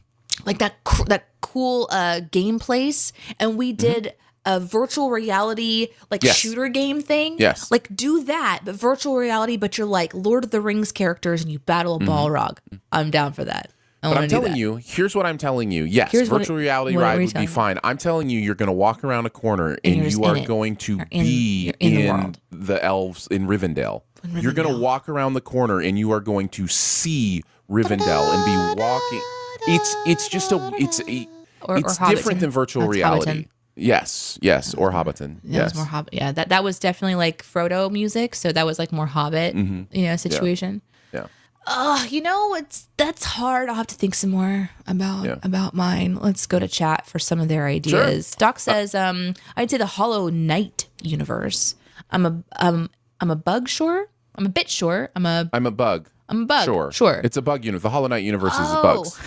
like 0.46 0.60
that 0.60 0.84
cr- 0.84 1.06
that 1.06 1.30
cool 1.42 1.88
uh 1.92 2.22
game 2.32 2.60
place 2.60 3.14
and 3.40 3.58
we 3.58 3.72
did 3.74 4.14
a 4.46 4.60
virtual 4.60 5.10
reality 5.12 5.88
like 6.12 6.22
Mm-hmm. 6.22 6.28
Yes. 6.28 6.38
shooter 6.38 6.68
game 6.68 7.02
thing? 7.02 7.36
Yes. 7.40 7.72
Like 7.72 7.88
do 7.96 8.24
that, 8.26 8.62
but 8.64 8.76
virtual 8.76 9.18
reality, 9.18 9.58
but 9.58 9.78
you're 9.78 9.88
like 9.88 10.14
Lord 10.14 10.44
of 10.44 10.52
the 10.52 10.62
Rings 10.62 10.92
characters 10.92 11.42
and 11.42 11.52
you 11.52 11.60
battle 11.60 11.96
a 11.96 12.00
Balrog. 12.00 12.58
I'm 12.92 13.12
down 13.12 13.34
for 13.34 13.44
that. 13.46 13.72
I 14.04 14.08
Mm-hmm. 14.08 14.14
But 14.14 14.22
I'm 14.24 14.30
telling 14.30 14.52
that. 14.52 14.58
you, 14.60 14.76
here's 14.76 15.16
what 15.16 15.26
I'm 15.26 15.40
telling 15.40 15.72
you. 15.72 15.84
Yes, 15.84 16.12
Here's 16.12 16.30
virtual 16.30 16.58
reality 16.58 16.96
ride 16.96 17.20
would 17.20 17.34
be 17.34 17.48
fine. 17.48 17.80
I'm 17.84 17.98
telling 17.98 18.30
you, 18.30 18.40
you're 18.40 18.54
going 18.54 18.68
to 18.68 18.74
walk 18.74 19.04
around 19.04 19.26
a 19.26 19.32
corner 19.32 19.78
and, 19.84 19.96
you're 19.96 20.06
you 20.06 20.24
are 20.26 20.40
going 20.46 20.76
to 20.76 21.00
in- 21.10 21.24
be 21.24 21.66
you're 21.66 21.74
in 21.80 22.34
the 22.52 22.66
the 22.76 22.84
elves 22.86 23.26
in 23.32 23.48
Rivendell. 23.48 24.04
You're 24.36 24.54
going 24.54 24.68
to 24.72 24.78
walk 24.78 25.10
around 25.10 25.34
the 25.34 25.42
corner 25.42 25.80
and 25.82 25.98
you 25.98 26.12
are 26.12 26.20
going 26.20 26.50
to 26.50 26.68
see 26.68 27.42
Rivendell 27.70 28.32
and 28.34 28.46
be 28.76 28.82
walking. 28.82 29.22
It's 29.68 29.96
it's 30.06 30.28
just 30.30 30.52
a 30.52 30.72
it's 30.76 31.00
a, 31.08 31.28
Or- 31.64 31.78
it's 31.78 32.00
or 32.00 32.10
different 32.10 32.40
than 32.42 32.52
virtual 32.52 32.84
That's 32.84 32.94
reality. 32.96 33.32
Hobbiton. 33.32 33.48
Yes, 33.76 34.40
yes, 34.42 34.74
or 34.74 34.92
Hobbiton. 34.92 35.42
That 35.44 35.50
yes. 35.50 35.76
more 35.76 35.86
Hobbit. 35.86 36.14
Yeah, 36.14 36.32
that 36.32 36.50
that 36.50 36.64
was 36.64 36.80
definitely 36.80 37.16
like 37.16 37.44
Frodo 37.44 37.92
music. 37.92 38.34
So 38.36 38.52
that 38.52 38.66
was 38.66 38.80
like 38.80 38.92
more 38.92 39.06
Hobbit, 39.06 39.54
you 39.56 40.06
know, 40.06 40.16
situation. 40.16 40.76
Mm-hmm. 41.14 41.18
Yeah. 41.18 41.28
Oh, 41.68 42.06
you 42.10 42.22
know, 42.22 42.56
it's 42.56 42.88
that's 42.96 43.24
hard. 43.26 43.68
I'll 43.70 43.76
have 43.76 43.88
to 43.88 43.96
think 43.96 44.16
some 44.16 44.30
more 44.30 44.70
about 44.88 45.26
Yeah. 45.26 45.36
about 45.44 45.74
mine. 45.74 46.16
Let's 46.16 46.46
go 46.46 46.58
to 46.60 46.68
chat 46.68 47.06
for 47.06 47.20
some 47.20 47.40
of 47.40 47.48
their 47.50 47.66
ideas. 47.68 48.34
Uh, 48.34 48.36
Doc 48.40 48.60
says, 48.60 48.96
um, 48.96 49.34
I'd 49.58 49.70
say 49.72 49.78
the 49.78 49.86
Hollow 49.88 50.30
Knight 50.30 50.88
universe. 51.02 51.76
I'm 52.12 52.26
a 52.26 52.44
um 52.60 52.90
I'm 53.20 53.32
a 53.32 53.36
bug 53.36 53.68
sure. 53.68 54.08
I'm 54.36 54.46
a 54.46 54.50
bit 54.50 54.70
sure. 54.70 55.10
I'm 55.16 55.26
a 55.26 55.50
I'm 55.54 55.66
a 55.66 55.72
bug. 55.72 56.10
I'm 56.30 56.44
a 56.44 56.46
bug. 56.46 56.66
Sure. 56.66 56.92
Sure. 56.92 57.20
It's 57.24 57.36
a 57.38 57.42
bug 57.42 57.66
universe. 57.66 57.84
The 57.84 57.90
Hollow 57.90 58.08
Knight 58.08 58.24
universe 58.24 58.54
is 58.54 58.60
Oh. 58.62 58.82
bugs. 58.82 59.20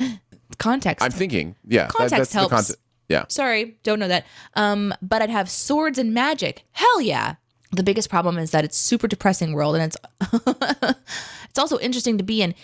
context. 0.58 1.04
I'm 1.04 1.10
thinking. 1.12 1.56
Yeah. 1.66 1.84
that- 1.86 1.90
Context 1.92 2.16
that's 2.18 2.32
helps. 2.32 2.48
the 2.50 2.56
context. 2.56 2.78
Yeah. 3.08 3.24
Sorry, 3.28 3.76
don't 3.82 3.98
know 3.98 4.08
that. 4.08 4.26
Um, 4.54 4.94
but 5.02 5.22
I'd 5.22 5.30
have 5.30 5.50
swords 5.50 5.98
and 5.98 6.14
magic. 6.14 6.64
Hell 6.72 7.00
yeah. 7.00 7.34
The 7.72 7.82
biggest 7.82 8.08
problem 8.08 8.38
is 8.38 8.52
that 8.52 8.64
it's 8.64 8.76
super 8.76 9.08
depressing 9.08 9.52
world 9.52 9.76
and 9.76 9.84
it's 9.84 9.96
it's 11.50 11.58
also 11.58 11.78
interesting 11.80 12.18
to 12.18 12.24
be 12.24 12.40
in. 12.40 12.54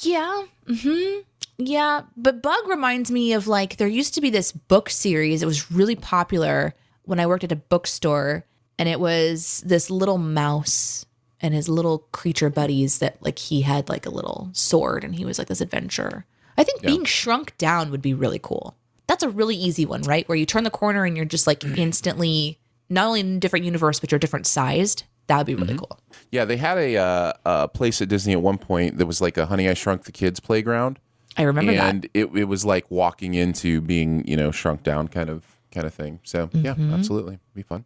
Yeah. 0.00 0.44
Mm-hmm. 0.66 1.20
Yeah. 1.58 2.02
But 2.16 2.42
Bug 2.42 2.68
reminds 2.68 3.10
me 3.10 3.32
of 3.32 3.46
like 3.46 3.76
there 3.76 3.88
used 3.88 4.14
to 4.14 4.20
be 4.20 4.30
this 4.30 4.52
book 4.52 4.88
series. 4.88 5.42
It 5.42 5.46
was 5.46 5.70
really 5.70 5.96
popular 5.96 6.74
when 7.02 7.20
I 7.20 7.26
worked 7.26 7.44
at 7.44 7.52
a 7.52 7.56
bookstore, 7.56 8.46
and 8.78 8.88
it 8.88 9.00
was 9.00 9.62
this 9.66 9.90
little 9.90 10.18
mouse 10.18 11.04
and 11.40 11.54
his 11.54 11.68
little 11.68 12.00
creature 12.12 12.50
buddies 12.50 12.98
that 12.98 13.20
like 13.22 13.38
he 13.38 13.62
had 13.62 13.88
like 13.88 14.06
a 14.06 14.10
little 14.10 14.50
sword 14.52 15.04
and 15.04 15.14
he 15.14 15.24
was 15.24 15.38
like 15.38 15.48
this 15.48 15.60
adventurer. 15.60 16.24
I 16.56 16.64
think 16.64 16.82
being 16.82 17.04
shrunk 17.06 17.56
down 17.56 17.90
would 17.90 18.02
be 18.02 18.12
really 18.12 18.38
cool. 18.38 18.76
That's 19.10 19.24
a 19.24 19.28
really 19.28 19.56
easy 19.56 19.84
one, 19.86 20.02
right? 20.02 20.26
Where 20.28 20.36
you 20.38 20.46
turn 20.46 20.62
the 20.62 20.70
corner 20.70 21.04
and 21.04 21.16
you're 21.16 21.26
just 21.26 21.46
like 21.48 21.64
instantly 21.76 22.58
not 22.88 23.06
only 23.08 23.20
in 23.20 23.36
a 23.36 23.40
different 23.40 23.64
universe, 23.64 23.98
but 23.98 24.12
you're 24.12 24.20
different 24.20 24.46
sized. 24.46 25.02
That 25.26 25.36
would 25.38 25.46
be 25.46 25.56
really 25.56 25.76
cool. 25.76 25.98
Yeah, 26.30 26.44
they 26.44 26.56
had 26.56 26.78
a 26.78 26.96
uh, 26.96 27.32
a 27.44 27.68
place 27.68 28.00
at 28.00 28.08
Disney 28.08 28.32
at 28.34 28.40
one 28.42 28.56
point 28.58 28.98
that 28.98 29.06
was 29.06 29.20
like 29.20 29.36
a 29.36 29.46
Honey 29.46 29.68
I 29.68 29.74
Shrunk 29.74 30.04
the 30.04 30.12
Kids 30.12 30.38
playground, 30.40 30.98
I 31.36 31.42
remember 31.42 31.72
and 31.72 32.02
that. 32.04 32.10
it 32.14 32.26
it 32.36 32.44
was 32.44 32.64
like 32.64 32.88
walking 32.90 33.34
into 33.34 33.80
being 33.80 34.24
you 34.26 34.36
know 34.36 34.50
shrunk 34.52 34.82
down 34.84 35.08
kind 35.08 35.28
of 35.28 35.44
kind 35.72 35.86
of 35.86 35.92
thing. 35.94 36.20
So 36.24 36.48
yeah, 36.52 36.74
Mm-hmm. 36.74 36.94
absolutely, 36.94 37.38
be 37.54 37.62
fun. 37.62 37.84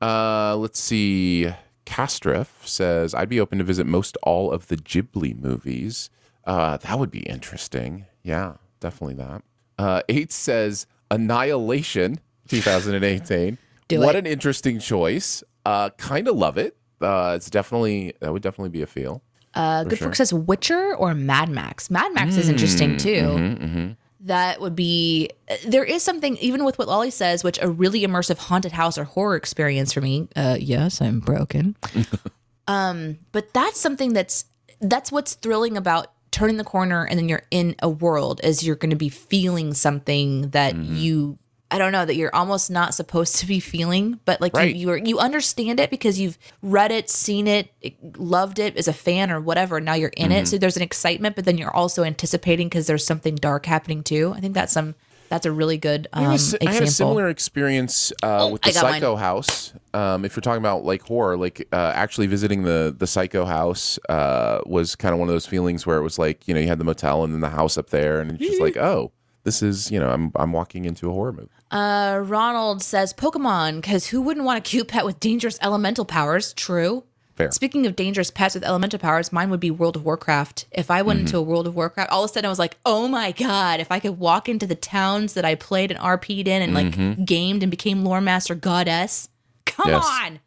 Uh, 0.00 0.56
let's 0.56 0.78
see. 0.80 1.48
Castriff 1.86 2.46
says 2.66 3.14
I'd 3.14 3.28
be 3.28 3.40
open 3.40 3.58
to 3.58 3.64
visit 3.64 3.86
most 3.86 4.16
all 4.22 4.52
of 4.52 4.68
the 4.68 4.76
Ghibli 4.76 5.38
movies. 5.38 6.08
Uh, 6.44 6.76
that 6.78 6.98
would 6.98 7.10
be 7.10 7.20
interesting. 7.20 8.06
Yeah, 8.22 8.54
definitely 8.78 9.14
that. 9.16 9.42
Uh, 9.80 10.02
Eight 10.10 10.30
says 10.30 10.86
Annihilation, 11.10 12.20
2018. 12.48 13.58
What 13.92 14.14
it. 14.14 14.20
an 14.20 14.26
interesting 14.26 14.78
choice. 14.78 15.42
Uh, 15.66 15.90
kind 15.90 16.28
of 16.28 16.36
love 16.36 16.58
it. 16.58 16.76
Uh, 17.00 17.32
it's 17.34 17.50
definitely 17.50 18.14
that 18.20 18.32
would 18.32 18.40
definitely 18.42 18.68
be 18.68 18.82
a 18.82 18.86
feel. 18.86 19.20
Uh, 19.54 19.82
Good 19.82 19.98
sure. 19.98 20.06
Fork 20.06 20.14
says 20.14 20.32
Witcher 20.32 20.94
or 20.94 21.12
Mad 21.12 21.48
Max. 21.48 21.90
Mad 21.90 22.14
Max 22.14 22.36
is 22.36 22.48
interesting 22.48 22.96
too. 22.98 23.22
Mm-hmm, 23.22 23.90
That 24.20 24.60
would 24.60 24.76
be. 24.76 25.30
There 25.66 25.82
is 25.82 26.04
something 26.04 26.36
even 26.36 26.64
with 26.64 26.78
what 26.78 26.86
Lolly 26.86 27.10
says, 27.10 27.42
which 27.42 27.58
a 27.60 27.68
really 27.68 28.02
immersive 28.02 28.38
haunted 28.38 28.70
house 28.70 28.96
or 28.96 29.02
horror 29.02 29.34
experience 29.34 29.92
for 29.92 30.00
me. 30.00 30.28
Uh, 30.36 30.56
yes, 30.60 31.00
I'm 31.00 31.18
broken. 31.18 31.74
um, 32.68 33.18
but 33.32 33.52
that's 33.52 33.80
something 33.80 34.12
that's 34.12 34.44
that's 34.80 35.10
what's 35.10 35.34
thrilling 35.34 35.76
about 35.76 36.12
turning 36.30 36.56
the 36.56 36.64
corner 36.64 37.04
and 37.06 37.18
then 37.18 37.28
you're 37.28 37.42
in 37.50 37.74
a 37.82 37.88
world 37.88 38.40
as 38.42 38.62
you're 38.64 38.76
going 38.76 38.90
to 38.90 38.96
be 38.96 39.08
feeling 39.08 39.74
something 39.74 40.50
that 40.50 40.74
Mm-hmm. 40.74 40.96
you. 40.96 41.38
I 41.72 41.78
don't 41.78 41.92
know 41.92 42.04
that 42.04 42.16
you're 42.16 42.34
almost 42.34 42.68
not 42.68 42.94
supposed 42.94 43.36
to 43.36 43.46
be 43.46 43.60
feeling, 43.60 44.18
but 44.24 44.40
like 44.40 44.54
Right. 44.56 44.74
you, 44.74 44.80
you 44.80 44.90
are 44.90 44.96
you 44.96 45.18
understand 45.20 45.78
it 45.78 45.88
because 45.88 46.18
you've 46.18 46.36
read 46.62 46.90
it, 46.90 47.08
seen 47.08 47.46
it, 47.46 47.70
loved 48.16 48.58
it 48.58 48.76
as 48.76 48.88
a 48.88 48.92
fan 48.92 49.30
or 49.30 49.40
whatever. 49.40 49.80
Now 49.80 49.94
you're 49.94 50.08
in 50.16 50.30
Mm-hmm. 50.30 50.38
it, 50.40 50.48
so 50.48 50.58
there's 50.58 50.76
an 50.76 50.82
excitement, 50.82 51.36
but 51.36 51.44
then 51.44 51.58
you're 51.58 51.70
also 51.74 52.02
anticipating 52.02 52.68
because 52.68 52.88
there's 52.88 53.06
something 53.06 53.36
dark 53.36 53.66
happening 53.66 54.02
too. 54.02 54.32
I 54.36 54.40
think 54.40 54.54
that's 54.54 54.72
some 54.72 54.96
that's 55.30 55.46
a 55.46 55.52
really 55.52 55.78
good 55.78 56.08
um, 56.12 56.26
I, 56.26 56.34
a 56.34 56.68
I 56.68 56.72
had 56.72 56.82
a 56.82 56.86
similar 56.88 57.28
experience 57.28 58.12
uh, 58.22 58.50
with 58.52 58.62
the 58.62 58.72
got 58.72 58.82
mine. 58.82 58.94
Psycho 58.94 59.16
House. 59.16 59.72
Um, 59.94 60.24
if 60.24 60.36
you're 60.36 60.42
talking 60.42 60.60
about 60.60 60.84
like 60.84 61.02
horror, 61.02 61.36
like 61.36 61.66
uh, 61.72 61.92
actually 61.94 62.26
visiting 62.26 62.64
the 62.64 62.94
the 62.96 63.06
Psycho 63.06 63.44
House 63.44 63.98
uh, 64.08 64.60
was 64.66 64.96
kind 64.96 65.14
of 65.14 65.20
one 65.20 65.28
of 65.28 65.34
those 65.34 65.46
feelings 65.46 65.86
where 65.86 65.98
it 65.98 66.02
was 66.02 66.18
like 66.18 66.46
you 66.46 66.52
know 66.52 66.60
you 66.60 66.66
had 66.66 66.78
the 66.78 66.84
motel 66.84 67.24
and 67.24 67.32
then 67.32 67.40
the 67.40 67.48
house 67.48 67.78
up 67.78 67.90
there, 67.90 68.20
and 68.20 68.32
it's 68.32 68.40
just 68.40 68.60
like 68.60 68.76
oh, 68.76 69.12
this 69.44 69.62
is 69.62 69.90
you 69.90 70.00
know 70.00 70.10
I'm 70.10 70.32
I'm 70.34 70.52
walking 70.52 70.84
into 70.84 71.08
a 71.08 71.12
horror 71.12 71.32
movie. 71.32 71.48
Uh, 71.70 72.20
Ronald 72.24 72.82
says 72.82 73.12
Pokemon 73.14 73.76
because 73.76 74.08
who 74.08 74.20
wouldn't 74.20 74.44
want 74.44 74.58
a 74.58 74.60
cute 74.60 74.88
pet 74.88 75.04
with 75.04 75.20
dangerous 75.20 75.58
elemental 75.62 76.04
powers? 76.04 76.52
True. 76.54 77.04
Fair. 77.40 77.50
Speaking 77.52 77.86
of 77.86 77.96
dangerous 77.96 78.30
pets 78.30 78.54
with 78.54 78.64
elemental 78.64 78.98
powers, 78.98 79.32
mine 79.32 79.50
would 79.50 79.60
be 79.60 79.70
World 79.70 79.96
of 79.96 80.04
Warcraft. 80.04 80.66
If 80.72 80.90
I 80.90 81.02
went 81.02 81.20
into 81.20 81.38
a 81.38 81.42
World 81.42 81.66
of 81.66 81.74
Warcraft, 81.74 82.10
all 82.10 82.24
of 82.24 82.30
a 82.30 82.32
sudden 82.32 82.46
I 82.46 82.50
was 82.50 82.58
like, 82.58 82.76
oh 82.84 83.08
my 83.08 83.32
God, 83.32 83.80
if 83.80 83.90
I 83.90 83.98
could 84.00 84.18
walk 84.18 84.48
into 84.48 84.66
the 84.66 84.74
towns 84.74 85.34
that 85.34 85.44
I 85.44 85.54
played 85.54 85.90
and 85.90 86.00
RP'd 86.00 86.48
in 86.48 86.62
and 86.62 86.74
like 86.74 86.88
mm-hmm. 86.88 87.24
gamed 87.24 87.62
and 87.62 87.70
became 87.70 88.04
Lore 88.04 88.20
Master 88.20 88.54
Goddess, 88.54 89.28
come 89.64 89.90
Yes. 89.90 90.04
on, 90.04 90.40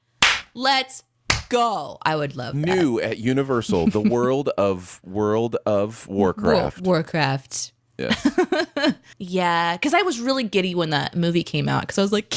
let's 0.54 1.04
go. 1.50 1.98
I 2.04 2.16
would 2.16 2.36
love 2.36 2.56
that. 2.60 2.76
New 2.76 3.00
at 3.00 3.18
Universal, 3.18 3.88
the 3.88 4.02
world 4.10 4.50
of 4.58 5.00
World 5.04 5.56
of 5.66 6.08
Warcraft. 6.08 6.82
War- 6.82 6.96
Warcraft. 6.96 7.72
Warcraft. 8.00 8.96
Yeah, 9.18 9.76
because 9.76 9.94
I 9.94 10.02
was 10.02 10.20
really 10.20 10.44
giddy 10.44 10.76
when 10.76 10.90
that 10.90 11.16
movie 11.16 11.44
came 11.44 11.70
out 11.70 11.82
because 11.82 11.98
I 11.98 12.02
was 12.02 12.12
like, 12.12 12.34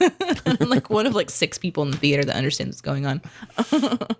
I'm 0.46 0.68
like 0.68 0.90
one 0.90 1.06
of 1.06 1.14
like 1.14 1.30
six 1.30 1.58
people 1.58 1.82
in 1.82 1.90
the 1.90 1.96
theater 1.96 2.24
that 2.24 2.36
understands 2.36 2.74
what's 2.74 2.80
going 2.80 3.06
on. 3.06 3.20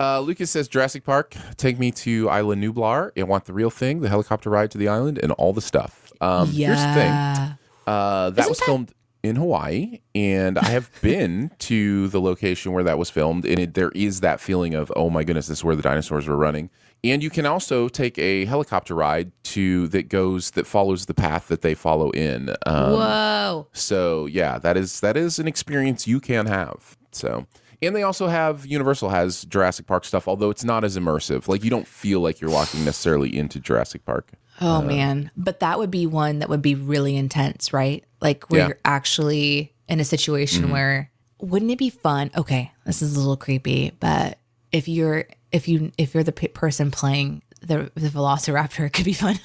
Uh, 0.01 0.21
Lucas 0.21 0.51
says 0.51 0.69
Jurassic 0.69 1.05
Park, 1.05 1.37
take 1.57 1.79
me 1.79 1.91
to 1.93 2.29
Isla 2.29 2.57
Nublar. 2.57 3.13
I 3.17 3.23
want 3.23 3.45
the 3.45 3.53
real 3.53 3.71
thing, 3.71 4.01
the 4.01 4.09
helicopter 4.09 4.51
ride 4.51 4.71
to 4.73 4.79
the 4.79 4.89
island, 4.89 5.19
and 5.23 5.33
all 5.33 5.53
the 5.53 5.63
stuff. 5.63 6.13
Um, 6.21 6.49
Here's 6.49 6.81
the 6.81 6.95
thing. 6.95 7.57
Uh, 7.87 8.31
that 8.31 8.49
was 8.49 8.61
filmed 8.61 8.93
in 9.25 9.37
Hawaii, 9.37 10.01
and 10.15 10.59
I 10.59 10.67
have 10.67 10.91
been 11.03 11.51
to 11.61 12.09
the 12.09 12.21
location 12.21 12.73
where 12.73 12.85
that 12.85 12.99
was 12.99 13.11
filmed, 13.11 13.45
and 13.47 13.59
it, 13.59 13.75
there 13.75 13.91
is 13.91 14.21
that 14.21 14.39
feeling 14.41 14.75
of, 14.75 14.93
oh 14.95 15.11
my 15.11 15.25
goodness, 15.25 15.49
this 15.49 15.59
is 15.59 15.65
where 15.65 15.75
the 15.75 15.83
dinosaurs 15.83 16.29
were 16.29 16.37
running. 16.37 16.71
And 17.03 17.23
you 17.23 17.31
can 17.31 17.45
also 17.45 17.89
take 17.89 18.19
a 18.19 18.45
helicopter 18.45 18.95
ride 18.95 19.33
to 19.45 19.89
that 19.89 20.09
goes 20.09 20.53
that 20.53 20.67
follows 20.67 21.07
the 21.07 21.15
path 21.15 21.49
that 21.49 21.63
they 21.63 21.75
follow 21.75 22.11
in. 22.11 22.51
Um, 22.67 22.93
Whoa. 22.93 23.67
so 23.73 24.27
yeah, 24.27 24.59
that 24.59 24.77
is 24.77 25.01
that 25.01 25.17
is 25.17 25.39
an 25.39 25.47
experience 25.47 26.07
you 26.07 26.19
can 26.21 26.47
have. 26.47 26.97
So, 27.13 27.47
and 27.87 27.95
they 27.95 28.03
also 28.03 28.29
have 28.29 28.67
Universal 28.67 29.11
has 29.11 29.45
Jurassic 29.45 29.87
Park 29.87 30.05
stuff, 30.05 30.29
although 30.29 30.51
it's 30.51 30.65
not 30.65 30.85
as 30.85 30.97
immersive. 30.97 31.49
Like 31.49 31.65
you 31.65 31.71
don't 31.71 31.87
feel 31.87 32.21
like 32.21 32.41
you're 32.41 32.51
walking 32.51 32.85
necessarily 32.85 33.37
into 33.37 33.61
Jurassic 33.61 34.05
Park. 34.05 34.33
Oh 34.61 34.77
uh, 34.77 34.83
man, 34.83 35.31
but 35.37 35.61
that 35.61 35.79
would 35.79 35.91
be 35.91 36.07
one 36.07 36.39
that 36.39 36.49
would 36.49 36.63
be 36.63 36.75
really 36.75 37.17
intense, 37.17 37.73
right? 37.73 38.05
Like 38.21 38.51
where 38.51 38.61
Yeah. 38.61 38.67
you're 38.69 38.79
actually 38.85 39.75
in 39.89 40.01
a 40.01 40.05
situation 40.05 40.65
mm-hmm. 40.65 40.73
where 40.73 41.11
wouldn't 41.41 41.71
it 41.71 41.79
be 41.79 41.91
fun? 41.91 42.31
Okay, 42.37 42.73
this 42.87 43.03
is 43.03 43.17
a 43.17 43.19
little 43.19 43.37
creepy, 43.37 43.93
but 44.01 44.39
if 44.73 44.89
you're 44.89 45.27
if 45.53 45.69
you 45.69 45.93
if 45.99 46.15
you're 46.15 46.25
the 46.25 46.33
person 46.33 46.91
playing 46.91 47.43
the 47.67 47.91
the 47.95 48.09
velociraptor, 48.09 48.87
it 48.87 48.91
could 48.91 49.05
be 49.05 49.13
fun. 49.13 49.39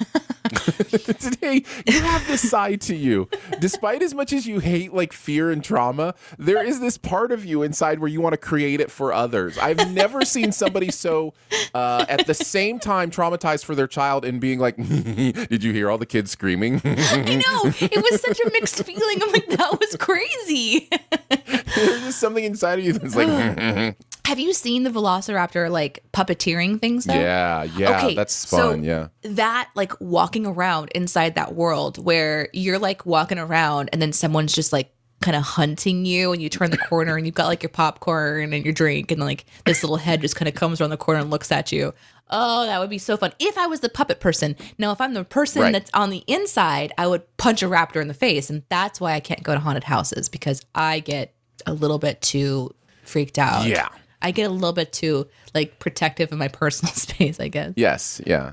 Today, 1.20 1.64
you 1.86 2.00
have 2.00 2.26
this 2.26 2.48
side 2.48 2.80
to 2.82 2.96
you. 2.96 3.28
Despite 3.60 4.02
as 4.02 4.14
much 4.14 4.32
as 4.32 4.46
you 4.46 4.58
hate 4.58 4.92
like 4.92 5.12
fear 5.12 5.50
and 5.50 5.62
trauma, 5.62 6.14
there 6.38 6.64
is 6.64 6.80
this 6.80 6.98
part 6.98 7.30
of 7.30 7.44
you 7.44 7.62
inside 7.62 7.98
where 8.00 8.08
you 8.08 8.20
want 8.20 8.32
to 8.32 8.38
create 8.38 8.80
it 8.80 8.90
for 8.90 9.12
others. 9.12 9.58
I've 9.58 9.92
never 9.92 10.24
seen 10.24 10.50
somebody 10.52 10.90
so 10.90 11.34
uh, 11.74 12.04
at 12.08 12.26
the 12.26 12.34
same 12.34 12.78
time 12.78 13.10
traumatized 13.10 13.64
for 13.64 13.74
their 13.74 13.86
child 13.86 14.24
and 14.24 14.40
being 14.40 14.58
like, 14.58 14.76
"Did 14.76 15.62
you 15.62 15.72
hear 15.72 15.90
all 15.90 15.98
the 15.98 16.06
kids 16.06 16.30
screaming?" 16.30 16.80
I 16.84 17.36
know 17.36 17.72
it 17.80 18.10
was 18.10 18.20
such 18.20 18.40
a 18.40 18.50
mixed 18.50 18.82
feeling. 18.84 19.22
I'm 19.22 19.32
like, 19.32 19.48
that 19.48 19.78
was 19.78 19.96
crazy. 19.96 20.88
There's 21.76 22.02
just 22.02 22.20
something 22.20 22.44
inside 22.44 22.78
of 22.78 22.84
you 22.84 22.92
that's 22.94 23.14
like, 23.14 23.96
Have 24.30 24.38
you 24.38 24.52
seen 24.52 24.84
the 24.84 24.90
velociraptor 24.90 25.68
like 25.70 26.04
puppeteering 26.12 26.80
things? 26.80 27.04
Though? 27.04 27.14
"Yeah, 27.14 27.64
yeah, 27.64 27.96
Okay, 27.98 28.14
that's 28.14 28.32
so- 28.32 28.70
fun." 28.70 28.84
yeah. 28.84 29.08
that 29.22 29.68
like 29.74 29.92
walking 30.00 30.46
around 30.46 30.90
inside 30.94 31.34
that 31.34 31.54
world 31.56 31.98
where 31.98 32.48
you're 32.52 32.78
like 32.78 33.04
walking 33.04 33.38
around 33.38 33.90
and 33.92 34.00
then 34.00 34.12
someone's 34.12 34.52
just 34.54 34.72
like 34.72 34.92
kind 35.20 35.36
of 35.36 35.42
hunting 35.42 36.06
you 36.06 36.32
and 36.32 36.40
you 36.40 36.48
turn 36.48 36.70
the 36.70 36.78
corner 36.78 37.16
and 37.16 37.26
you've 37.26 37.34
got 37.34 37.46
like 37.48 37.62
your 37.62 37.70
popcorn 37.70 38.52
and 38.52 38.64
your 38.64 38.72
drink 38.72 39.10
and 39.10 39.20
like 39.20 39.44
this 39.66 39.82
little 39.82 39.96
head 39.96 40.20
just 40.20 40.36
kind 40.36 40.48
of 40.48 40.54
comes 40.54 40.80
around 40.80 40.90
the 40.90 40.96
corner 40.96 41.20
and 41.20 41.28
looks 41.30 41.50
at 41.52 41.72
you. 41.72 41.92
Oh, 42.30 42.64
that 42.66 42.78
would 42.78 42.88
be 42.88 42.98
so 42.98 43.16
fun. 43.16 43.32
If 43.40 43.58
I 43.58 43.66
was 43.66 43.80
the 43.80 43.88
puppet 43.88 44.20
person. 44.20 44.54
Now, 44.78 44.92
if 44.92 45.00
I'm 45.00 45.12
the 45.14 45.24
person 45.24 45.62
Right. 45.62 45.72
that's 45.72 45.90
on 45.92 46.10
the 46.10 46.22
inside, 46.28 46.92
I 46.96 47.08
would 47.08 47.22
punch 47.36 47.62
a 47.64 47.66
raptor 47.66 48.00
in 48.00 48.06
the 48.06 48.14
face. 48.14 48.48
And 48.48 48.62
that's 48.68 49.00
why 49.00 49.14
I 49.14 49.20
can't 49.20 49.42
go 49.42 49.52
to 49.52 49.58
haunted 49.60 49.82
houses 49.84 50.28
because 50.28 50.62
I 50.74 51.00
get 51.00 51.34
a 51.66 51.72
little 51.74 51.98
bit 51.98 52.22
too 52.22 52.72
freaked 53.02 53.36
out. 53.38 53.66
Yeah. 53.66 53.88
I 54.22 54.30
get 54.32 54.50
a 54.50 54.52
little 54.52 54.72
bit 54.72 54.92
too 54.92 55.26
like 55.54 55.78
protective 55.78 56.32
of 56.32 56.38
my 56.38 56.48
personal 56.62 56.92
space, 56.94 57.40
I 57.40 57.48
guess. 57.48 57.72
Yes, 57.76 58.20
yeah. 58.26 58.52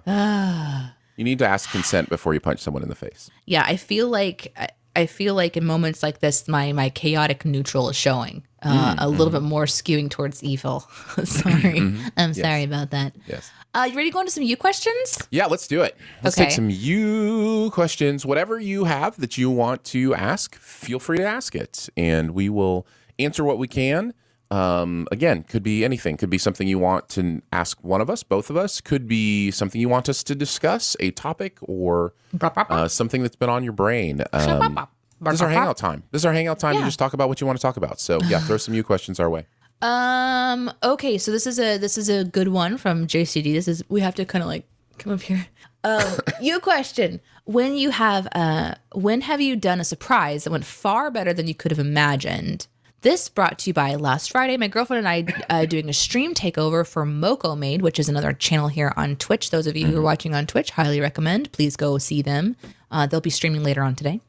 you 1.18 1.24
need 1.24 1.40
to 1.40 1.48
ask 1.48 1.70
consent 1.72 2.10
before 2.10 2.34
you 2.34 2.40
punch 2.40 2.60
someone 2.60 2.84
in 2.84 2.90
the 2.90 2.96
face. 2.96 3.30
yeah 3.46 3.64
i 3.68 3.76
feel 3.76 4.08
like 4.08 4.54
I, 4.58 4.70
I 4.96 5.06
feel 5.08 5.34
like 5.36 5.58
in 5.58 5.66
moments 5.66 6.02
like 6.04 6.20
this 6.20 6.48
my 6.48 6.72
my 6.74 6.90
chaotic 6.90 7.44
neutral 7.46 7.90
is 7.90 7.96
showing 7.96 8.44
uh, 8.64 8.94
Mm, 8.94 8.96
a 9.00 9.08
little 9.10 9.32
bit 9.32 9.42
more 9.44 9.66
skewing 9.66 10.10
towards 10.10 10.44
evil 10.44 10.80
sorry 11.24 11.80
Mm-hmm. 11.82 12.08
i'm 12.18 12.34
sorry 12.34 12.64
about 12.64 12.92
that 12.92 13.16
Yes. 13.28 13.52
uh 13.76 13.88
you 13.90 13.96
ready 13.96 14.10
to 14.10 14.14
go 14.14 14.20
into 14.20 14.32
some 14.32 14.44
you 14.44 14.58
questions 14.58 15.28
Yeah, 15.32 15.46
let's 15.48 15.68
do 15.68 15.82
it. 15.82 15.96
Let's 16.24 16.36
Okay. 16.38 16.46
take 16.46 16.56
some 16.56 16.70
you 16.70 17.70
questions. 17.74 18.26
Whatever 18.26 18.60
you 18.60 18.86
have 18.86 19.18
that 19.20 19.38
you 19.38 19.50
want 19.52 19.84
to 19.86 20.14
ask, 20.16 20.56
feel 20.56 21.00
free 21.00 21.18
to 21.18 21.26
ask 21.26 21.54
it, 21.56 21.90
and 21.98 22.32
we 22.32 22.48
will 22.50 22.86
answer 23.20 23.44
what 23.44 23.58
we 23.58 23.68
can. 23.68 24.14
Um, 24.50 25.08
again, 25.12 25.44
could 25.44 25.64
be 25.64 25.84
anything. 25.84 26.16
Could 26.18 26.30
be 26.30 26.38
something 26.38 26.68
you 26.68 26.80
want 26.80 27.10
to 27.10 27.42
ask 27.52 27.84
one 27.84 28.00
of 28.02 28.10
us, 28.10 28.24
both 28.24 28.50
of 28.50 28.56
us. 28.58 28.80
Could 28.82 29.08
be 29.08 29.52
something 29.52 29.82
you 29.82 29.90
want 29.90 30.08
us 30.10 30.24
to 30.24 30.36
discuss, 30.36 30.96
a 31.00 31.12
topic, 31.12 31.58
or 31.62 32.14
uh, 32.42 32.88
something 32.88 33.22
that's 33.24 33.36
been 33.36 33.50
on 33.50 33.64
your 33.64 33.74
brain. 33.74 34.24
Um, 34.34 34.88
this 35.22 35.34
is 35.36 35.42
our 35.42 35.50
hangout 35.50 35.78
time. 35.78 36.04
This 36.12 36.22
is 36.22 36.26
our 36.26 36.34
hangout 36.34 36.60
time 36.60 36.76
to 36.76 36.80
Yeah. 36.80 36.86
just 36.86 37.00
talk 37.00 37.14
about 37.14 37.28
what 37.28 37.42
you 37.42 37.48
want 37.48 37.58
to 37.58 37.62
talk 37.62 37.76
about. 37.78 38.00
So 38.00 38.20
yeah, 38.30 38.40
throw 38.40 38.58
some 38.58 38.74
you 38.74 38.84
questions 38.84 39.20
our 39.20 39.30
way. 39.30 39.46
um 39.84 40.72
okay 40.84 41.20
so 41.20 41.32
this 41.32 41.46
is 41.46 41.60
a 41.60 41.78
this 41.78 42.00
is 42.00 42.10
a 42.10 42.24
good 42.24 42.48
one 42.48 42.78
from 42.80 43.06
jcd 43.06 43.54
this 43.54 43.68
is 43.68 43.84
we 43.90 44.02
have 44.02 44.16
to 44.16 44.26
kind 44.26 44.42
of 44.42 44.48
like 44.48 44.66
come 44.98 45.14
up 45.14 45.22
here 45.22 45.46
um 45.84 46.18
you 46.42 46.60
question 46.60 47.20
when 47.46 47.76
you 47.76 47.92
have 47.92 48.28
uh 48.32 48.74
when 48.96 49.22
have 49.22 49.40
you 49.40 49.56
done 49.56 49.80
a 49.80 49.84
surprise 49.84 50.46
that 50.46 50.50
went 50.52 50.66
far 50.66 51.12
better 51.12 51.32
than 51.32 51.48
you 51.48 51.54
could 51.54 51.70
have 51.70 51.78
imagined 51.78 52.66
This 53.08 53.30
brought 53.30 53.60
to 53.60 53.70
you 53.70 53.74
by 53.74 53.96
last 53.96 54.32
Friday. 54.32 54.58
My 54.58 54.68
girlfriend 54.68 55.08
and 55.08 55.08
I 55.08 55.44
uh, 55.50 55.66
doing 55.66 55.88
a 55.88 55.94
stream 55.94 56.34
takeover 56.34 56.86
for 56.86 57.06
Moco 57.06 57.56
Made, 57.56 57.82
which 57.82 58.00
is 58.00 58.10
another 58.10 58.34
channel 58.34 58.68
here 58.68 58.92
on 58.98 59.16
Twitch. 59.16 59.50
Those 59.50 59.66
of 59.66 59.78
you 59.78 59.88
who 59.88 60.00
are 60.00 60.02
watching 60.02 60.36
on 60.36 60.46
Twitch, 60.46 60.72
highly 60.72 61.00
recommend. 61.00 61.50
Please 61.54 61.78
go 61.78 61.98
see 62.00 62.22
them. 62.22 62.58
Uh, 62.92 63.08
they'll 63.08 63.22
be 63.22 63.30
streaming 63.30 63.64
later 63.64 63.82
on 63.82 63.96
today. 63.96 64.20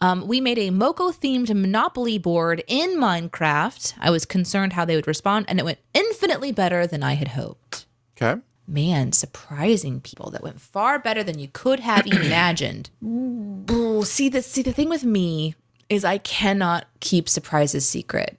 Um, 0.00 0.28
we 0.28 0.40
made 0.40 0.60
a 0.60 0.70
Moco 0.70 1.10
themed 1.10 1.52
Monopoly 1.52 2.18
board 2.18 2.62
in 2.68 2.98
Minecraft. 2.98 3.94
I 3.98 4.10
was 4.10 4.24
concerned 4.24 4.74
how 4.74 4.84
they 4.84 4.94
would 4.94 5.08
respond, 5.08 5.46
and 5.48 5.58
it 5.58 5.64
went 5.64 5.80
infinitely 5.92 6.52
better 6.52 6.86
than 6.86 7.02
I 7.02 7.14
had 7.14 7.26
hoped. 7.26 7.86
Okay. 8.16 8.40
Man, 8.64 9.10
surprising 9.10 10.00
people 10.00 10.30
that 10.30 10.44
went 10.44 10.60
far 10.60 11.00
better 11.00 11.24
than 11.24 11.40
you 11.40 11.48
could 11.48 11.80
have 11.80 12.06
imagined. 12.06 12.90
Ooh, 13.04 14.04
see 14.04 14.28
the 14.28 14.40
see 14.40 14.62
the 14.62 14.72
thing 14.72 14.88
with 14.88 15.02
me 15.02 15.56
is 15.90 16.04
I 16.04 16.18
cannot 16.18 16.86
keep 17.00 17.28
surprises 17.28 17.86
secret. 17.86 18.38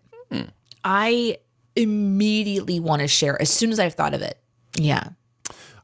I 0.84 1.38
immediately 1.76 2.80
want 2.80 3.02
to 3.02 3.08
share 3.08 3.40
as 3.40 3.52
soon 3.52 3.72
as 3.72 3.80
I've 3.80 3.94
thought 3.94 4.14
of 4.16 4.22
it. 4.24 4.40
Yeah. 4.76 5.10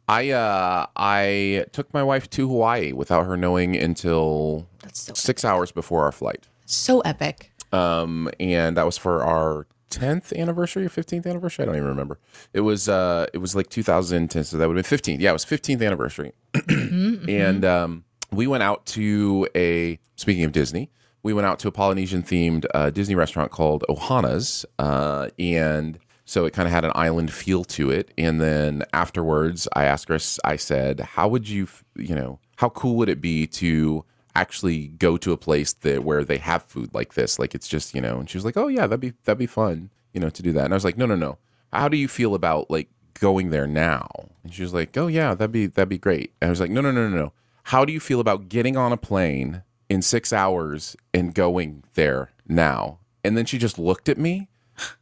I 0.08 0.30
uh 0.32 0.88
I 0.96 1.66
took 1.74 1.94
my 1.94 2.02
wife 2.02 2.30
to 2.32 2.48
Hawaii 2.48 2.94
without 2.94 3.26
her 3.28 3.38
knowing 3.38 3.76
until 3.76 4.68
so 4.94 5.14
six 5.14 5.46
hours 5.46 5.72
before 5.72 6.04
our 6.06 6.12
flight. 6.12 6.48
so 6.66 7.02
epic. 7.02 7.52
Um, 7.74 8.30
and 8.40 8.78
that 8.78 8.86
was 8.86 8.98
for 8.98 9.22
our 9.24 9.68
tenth 9.90 10.32
anniversary 10.34 10.86
or 10.86 10.90
fifteenth 10.90 11.28
anniversary. 11.28 11.64
I 11.64 11.66
don't 11.68 11.76
even 11.76 11.90
remember. 11.90 12.18
It 12.54 12.62
was 12.62 12.88
uh 12.90 13.28
it 13.34 13.40
was 13.40 13.56
like 13.56 13.70
2010, 13.70 14.46
so 14.46 14.58
that 14.58 14.68
would 14.68 14.78
have 14.78 14.84
been 14.86 14.90
15. 14.90 15.20
Yeah, 15.20 15.30
it 15.32 15.34
was 15.34 15.46
15th 15.46 15.86
anniversary. 15.86 16.32
And 16.70 17.66
um, 17.66 18.04
we 18.32 18.48
went 18.48 18.64
out 18.64 18.86
to 18.88 19.48
a 19.56 20.00
speaking 20.16 20.46
of 20.46 20.52
Disney, 20.54 20.90
we 21.28 21.34
went 21.34 21.46
out 21.46 21.60
to 21.60 21.68
a 21.68 21.72
Polynesian 21.74 22.24
themed 22.24 22.66
uh, 22.74 22.90
Disney 22.90 23.14
restaurant 23.14 23.52
called 23.52 23.84
Ohana's, 23.90 24.66
uh, 24.80 25.28
and 25.38 26.00
so 26.24 26.46
it 26.46 26.54
kind 26.54 26.70
of 26.70 26.72
had 26.72 26.86
an 26.86 26.94
island 26.96 27.34
feel 27.34 27.66
to 27.66 27.92
it. 27.92 28.14
And 28.18 28.40
then 28.40 28.84
afterwards, 28.94 29.68
I 29.74 29.84
asked 29.84 30.08
her, 30.08 30.18
I 30.46 30.56
said, 30.56 31.02
"How 31.02 31.28
would 31.28 31.50
you, 31.50 31.68
you 31.98 32.16
know, 32.16 32.40
how 32.56 32.70
cool 32.70 32.96
would 32.96 33.10
it 33.10 33.22
be 33.22 33.46
to?" 33.46 34.06
actually 34.36 34.90
go 34.90 35.18
to 35.18 35.32
a 35.34 35.38
place 35.38 35.74
that 35.74 36.04
where 36.04 36.24
they 36.24 36.38
have 36.38 36.62
food 36.62 36.94
like 36.94 37.16
this? 37.16 37.40
Like 37.40 37.56
it's 37.56 37.68
just 37.68 37.96
you 37.96 38.02
know 38.02 38.20
and 38.20 38.30
she 38.30 38.38
was 38.38 38.46
like 38.46 38.56
oh 38.56 38.68
yeah 38.68 38.86
that'd 38.86 39.00
be 39.00 39.14
that'd 39.24 39.40
be 39.40 39.48
fun 39.48 39.90
you 40.14 40.22
know 40.22 40.30
to 40.30 40.44
do 40.44 40.54
that. 40.54 40.66
And 40.66 40.74
i 40.76 40.78
was 40.78 40.86
like 40.86 40.96
no 40.96 41.08
no 41.08 41.16
no. 41.16 41.40
How 41.74 41.90
do 41.90 41.98
you 41.98 42.08
feel 42.08 42.36
about 42.36 42.70
like 42.70 42.88
going 43.20 43.50
there 43.50 43.66
now? 43.66 44.08
And 44.44 44.54
she 44.54 44.62
was 44.62 44.76
like 44.76 44.96
oh 44.96 45.08
yeah 45.08 45.34
that'd 45.34 45.52
be 45.52 45.66
that'd 45.66 45.90
be 45.90 45.98
great. 45.98 46.34
And 46.40 46.50
i 46.50 46.52
was 46.52 46.60
like 46.60 46.70
no 46.70 46.82
no 46.82 46.92
no 46.92 47.10
no 47.10 47.18
no. 47.18 47.34
How 47.64 47.84
do 47.84 47.92
you 47.92 48.00
feel 48.00 48.20
about 48.20 48.48
getting 48.48 48.78
on 48.78 48.94
a 48.94 48.98
plane 48.98 49.64
in 49.90 50.02
six 50.02 50.34
hours 50.34 50.96
and 51.14 51.34
going 51.34 51.84
there 51.94 52.32
now. 52.48 53.00
And 53.24 53.38
then 53.38 53.46
she 53.46 53.58
just 53.58 53.78
looked 53.80 54.10
at 54.10 54.18
me 54.18 54.48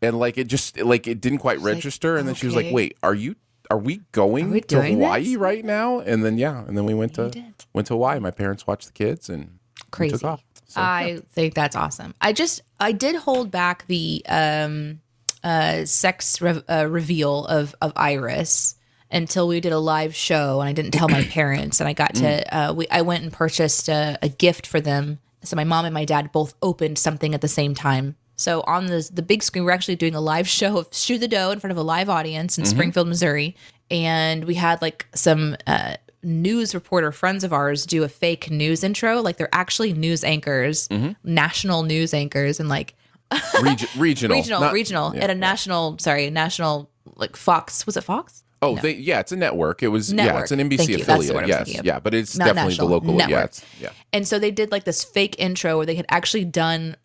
and 0.02 0.20
like 0.20 0.38
it 0.38 0.48
just 0.48 0.80
like 0.80 1.08
it 1.08 1.22
didn't 1.22 1.40
quite 1.40 1.60
like, 1.60 1.76
register. 1.76 2.18
And 2.18 2.28
then 2.28 2.36
she 2.36 2.46
was 2.46 2.56
like 2.56 2.68
wait 2.72 2.98
are 3.04 3.14
you 3.14 3.36
are 3.72 3.78
we 3.80 4.02
going 4.12 4.46
Are 4.46 4.50
we 4.50 4.62
to 4.62 4.82
hawaii 4.82 5.24
this? 5.24 5.36
right 5.38 5.66
now? 5.66 6.00
And 6.00 6.24
then 6.24 6.38
yeah 6.38 6.64
and 6.66 6.78
then 6.78 6.86
we 6.86 6.94
went 6.94 7.16
to 7.16 7.32
went 7.74 7.88
to 7.88 7.94
hawaii. 7.94 8.20
My 8.20 8.32
parents 8.32 8.66
watched 8.68 8.88
the 8.88 8.94
kids 8.94 9.30
and 9.30 9.60
Crazy. 9.92 10.14
took 10.14 10.24
off 10.24 10.44
So, 10.68 10.82
I 10.82 11.20
think 11.32 11.54
that's 11.54 11.76
awesome. 11.76 12.14
I 12.22 12.34
just 12.34 12.62
I 12.80 12.92
did 12.92 13.16
hold 13.16 13.52
back 13.52 13.86
the 13.88 14.24
um 14.28 15.02
uh 15.44 15.86
sex 15.86 16.42
re- 16.42 16.64
uh, 16.70 16.88
reveal 16.90 17.46
of 17.46 17.76
of 17.82 17.92
Iris 17.96 18.76
until 19.16 19.48
we 19.48 19.60
did 19.60 19.72
a 19.72 19.80
live 19.80 20.14
show 20.14 20.60
and 20.60 20.70
I 20.70 20.74
didn't 20.74 20.92
tell 20.92 21.08
my 21.10 21.24
parents 21.40 21.80
and 21.80 21.90
I 21.90 21.94
got 21.94 22.14
to 22.16 22.56
uh 22.56 22.74
we 22.74 22.88
I 22.90 23.02
went 23.02 23.24
and 23.24 23.34
purchased 23.34 23.90
a, 23.90 24.20
a 24.22 24.30
gift 24.30 24.68
for 24.68 24.80
them. 24.80 25.20
So 25.44 25.56
my 25.56 25.64
mom 25.64 25.86
and 25.86 25.94
my 25.94 26.06
dad 26.06 26.32
both 26.32 26.54
opened 26.62 26.98
something 27.00 27.34
at 27.34 27.42
the 27.42 27.48
same 27.48 27.74
time. 27.74 28.16
So 28.36 28.62
on 28.68 28.88
the 28.88 29.10
the 29.14 29.22
big 29.22 29.42
screen, 29.42 29.64
we're 29.64 29.72
actually 29.72 29.96
doing 29.96 30.14
a 30.16 30.22
live 30.22 30.48
show 30.48 30.78
of 30.78 30.90
Shoe 30.92 31.18
the 31.18 31.28
Dough 31.28 31.52
in 31.52 31.60
front 31.60 31.72
of 31.72 31.78
a 31.78 31.84
live 31.84 32.10
audience 32.10 32.58
in 32.58 32.66
Springfield, 32.66 33.08
Missouri, 33.08 33.56
and 33.90 34.44
we 34.44 34.56
had 34.56 34.82
like 34.82 35.06
some 35.16 35.56
uh, 35.66 35.96
news 36.22 36.74
reporter 36.76 37.12
friends 37.14 37.44
of 37.46 37.54
ours 37.54 37.86
do 37.86 38.04
a 38.04 38.10
fake 38.10 38.50
news 38.52 38.84
intro. 38.84 39.22
Like 39.22 39.38
they're 39.38 39.54
actually 39.54 39.94
news 39.94 40.24
anchors, 40.24 40.90
national 41.24 41.84
news 41.84 42.14
anchors, 42.14 42.60
and 42.60 42.68
like 42.68 42.96
Regi- 43.62 43.88
regional, 43.98 44.36
regional, 44.42 44.62
not- 44.62 44.74
regional 44.74 45.16
yeah. 45.16 45.24
at 45.24 45.30
a 45.30 45.36
national, 45.36 45.98
sorry, 46.00 46.30
national 46.30 46.90
like 47.16 47.36
Fox. 47.36 47.86
Was 47.86 47.96
it 47.98 48.04
Fox? 48.04 48.44
Oh, 48.66 48.76
they, 48.76 48.94
yeah, 48.96 49.20
it's 49.20 49.32
a 49.32 49.36
network. 49.36 49.84
It 49.84 49.90
was 49.90 50.12
yeah, 50.12 50.40
it's 50.42 50.52
an 50.52 50.60
NBC 50.60 50.78
Thank 50.78 50.90
you. 50.90 50.98
That's 50.98 51.28
the 51.28 51.34
affiliate. 51.38 51.68
Yes, 51.68 51.82
yeah, 51.84 52.00
but 52.00 52.14
it's 52.14 52.38
Not 52.38 52.46
definitely 52.46 52.72
national, 52.74 52.88
the 52.88 52.94
local. 52.94 53.14
Yeah, 53.20 53.26
network. 53.28 53.46
it's, 53.46 53.66
yeah. 53.80 53.90
And 54.14 54.28
so 54.28 54.40
they 54.40 54.52
did 54.52 54.72
like 54.72 54.84
this 54.84 55.04
fake 55.04 55.36
intro 55.40 55.78
where 55.78 55.86
they 55.86 55.96
had 55.96 56.06
actually 56.10 56.46
done 56.46 56.96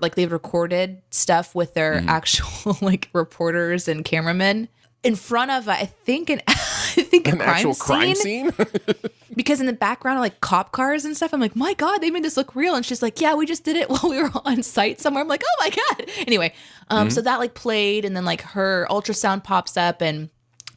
like 0.00 0.14
they 0.16 0.26
recorded 0.26 1.00
stuff 1.10 1.54
with 1.54 1.74
their 1.74 1.94
Mm-hmm. 1.94 2.08
actual 2.08 2.76
like 2.86 3.08
reporters 3.12 3.86
and 3.88 4.04
cameramen. 4.04 4.68
in 5.04 5.14
front 5.14 5.50
of 5.52 5.68
I 5.68 5.84
think 5.84 6.30
an 6.30 6.40
I 6.48 7.02
think 7.02 7.28
a 7.28 7.36
crime 7.36 7.74
crime 7.74 8.14
scene? 8.16 8.50
because 9.36 9.60
in 9.60 9.66
the 9.66 9.72
background 9.72 10.18
are 10.18 10.20
like 10.20 10.40
cop 10.40 10.72
cars 10.72 11.04
and 11.04 11.16
stuff. 11.16 11.32
I'm 11.32 11.40
like, 11.40 11.54
my 11.54 11.74
god, 11.74 11.98
they 11.98 12.10
made 12.10 12.24
this 12.24 12.36
look 12.36 12.56
real. 12.56 12.74
And 12.74 12.84
she's 12.84 13.02
like, 13.02 13.20
yeah, 13.20 13.34
we 13.34 13.46
just 13.46 13.62
did 13.62 13.76
it 13.76 13.88
while 13.88 14.08
we 14.10 14.20
were 14.20 14.32
on 14.44 14.64
site 14.64 15.00
somewhere. 15.00 15.22
I'm 15.22 15.28
like, 15.28 15.44
oh 15.46 15.56
my 15.60 15.70
god. 15.70 16.10
Anyway, 16.26 16.52
um, 16.90 17.08
so 17.10 17.20
that 17.20 17.38
like 17.38 17.54
played, 17.54 18.04
and 18.04 18.16
then 18.16 18.24
like 18.24 18.40
her 18.42 18.86
ultrasound 18.90 19.44
pops 19.44 19.76
up, 19.76 20.02
and 20.02 20.28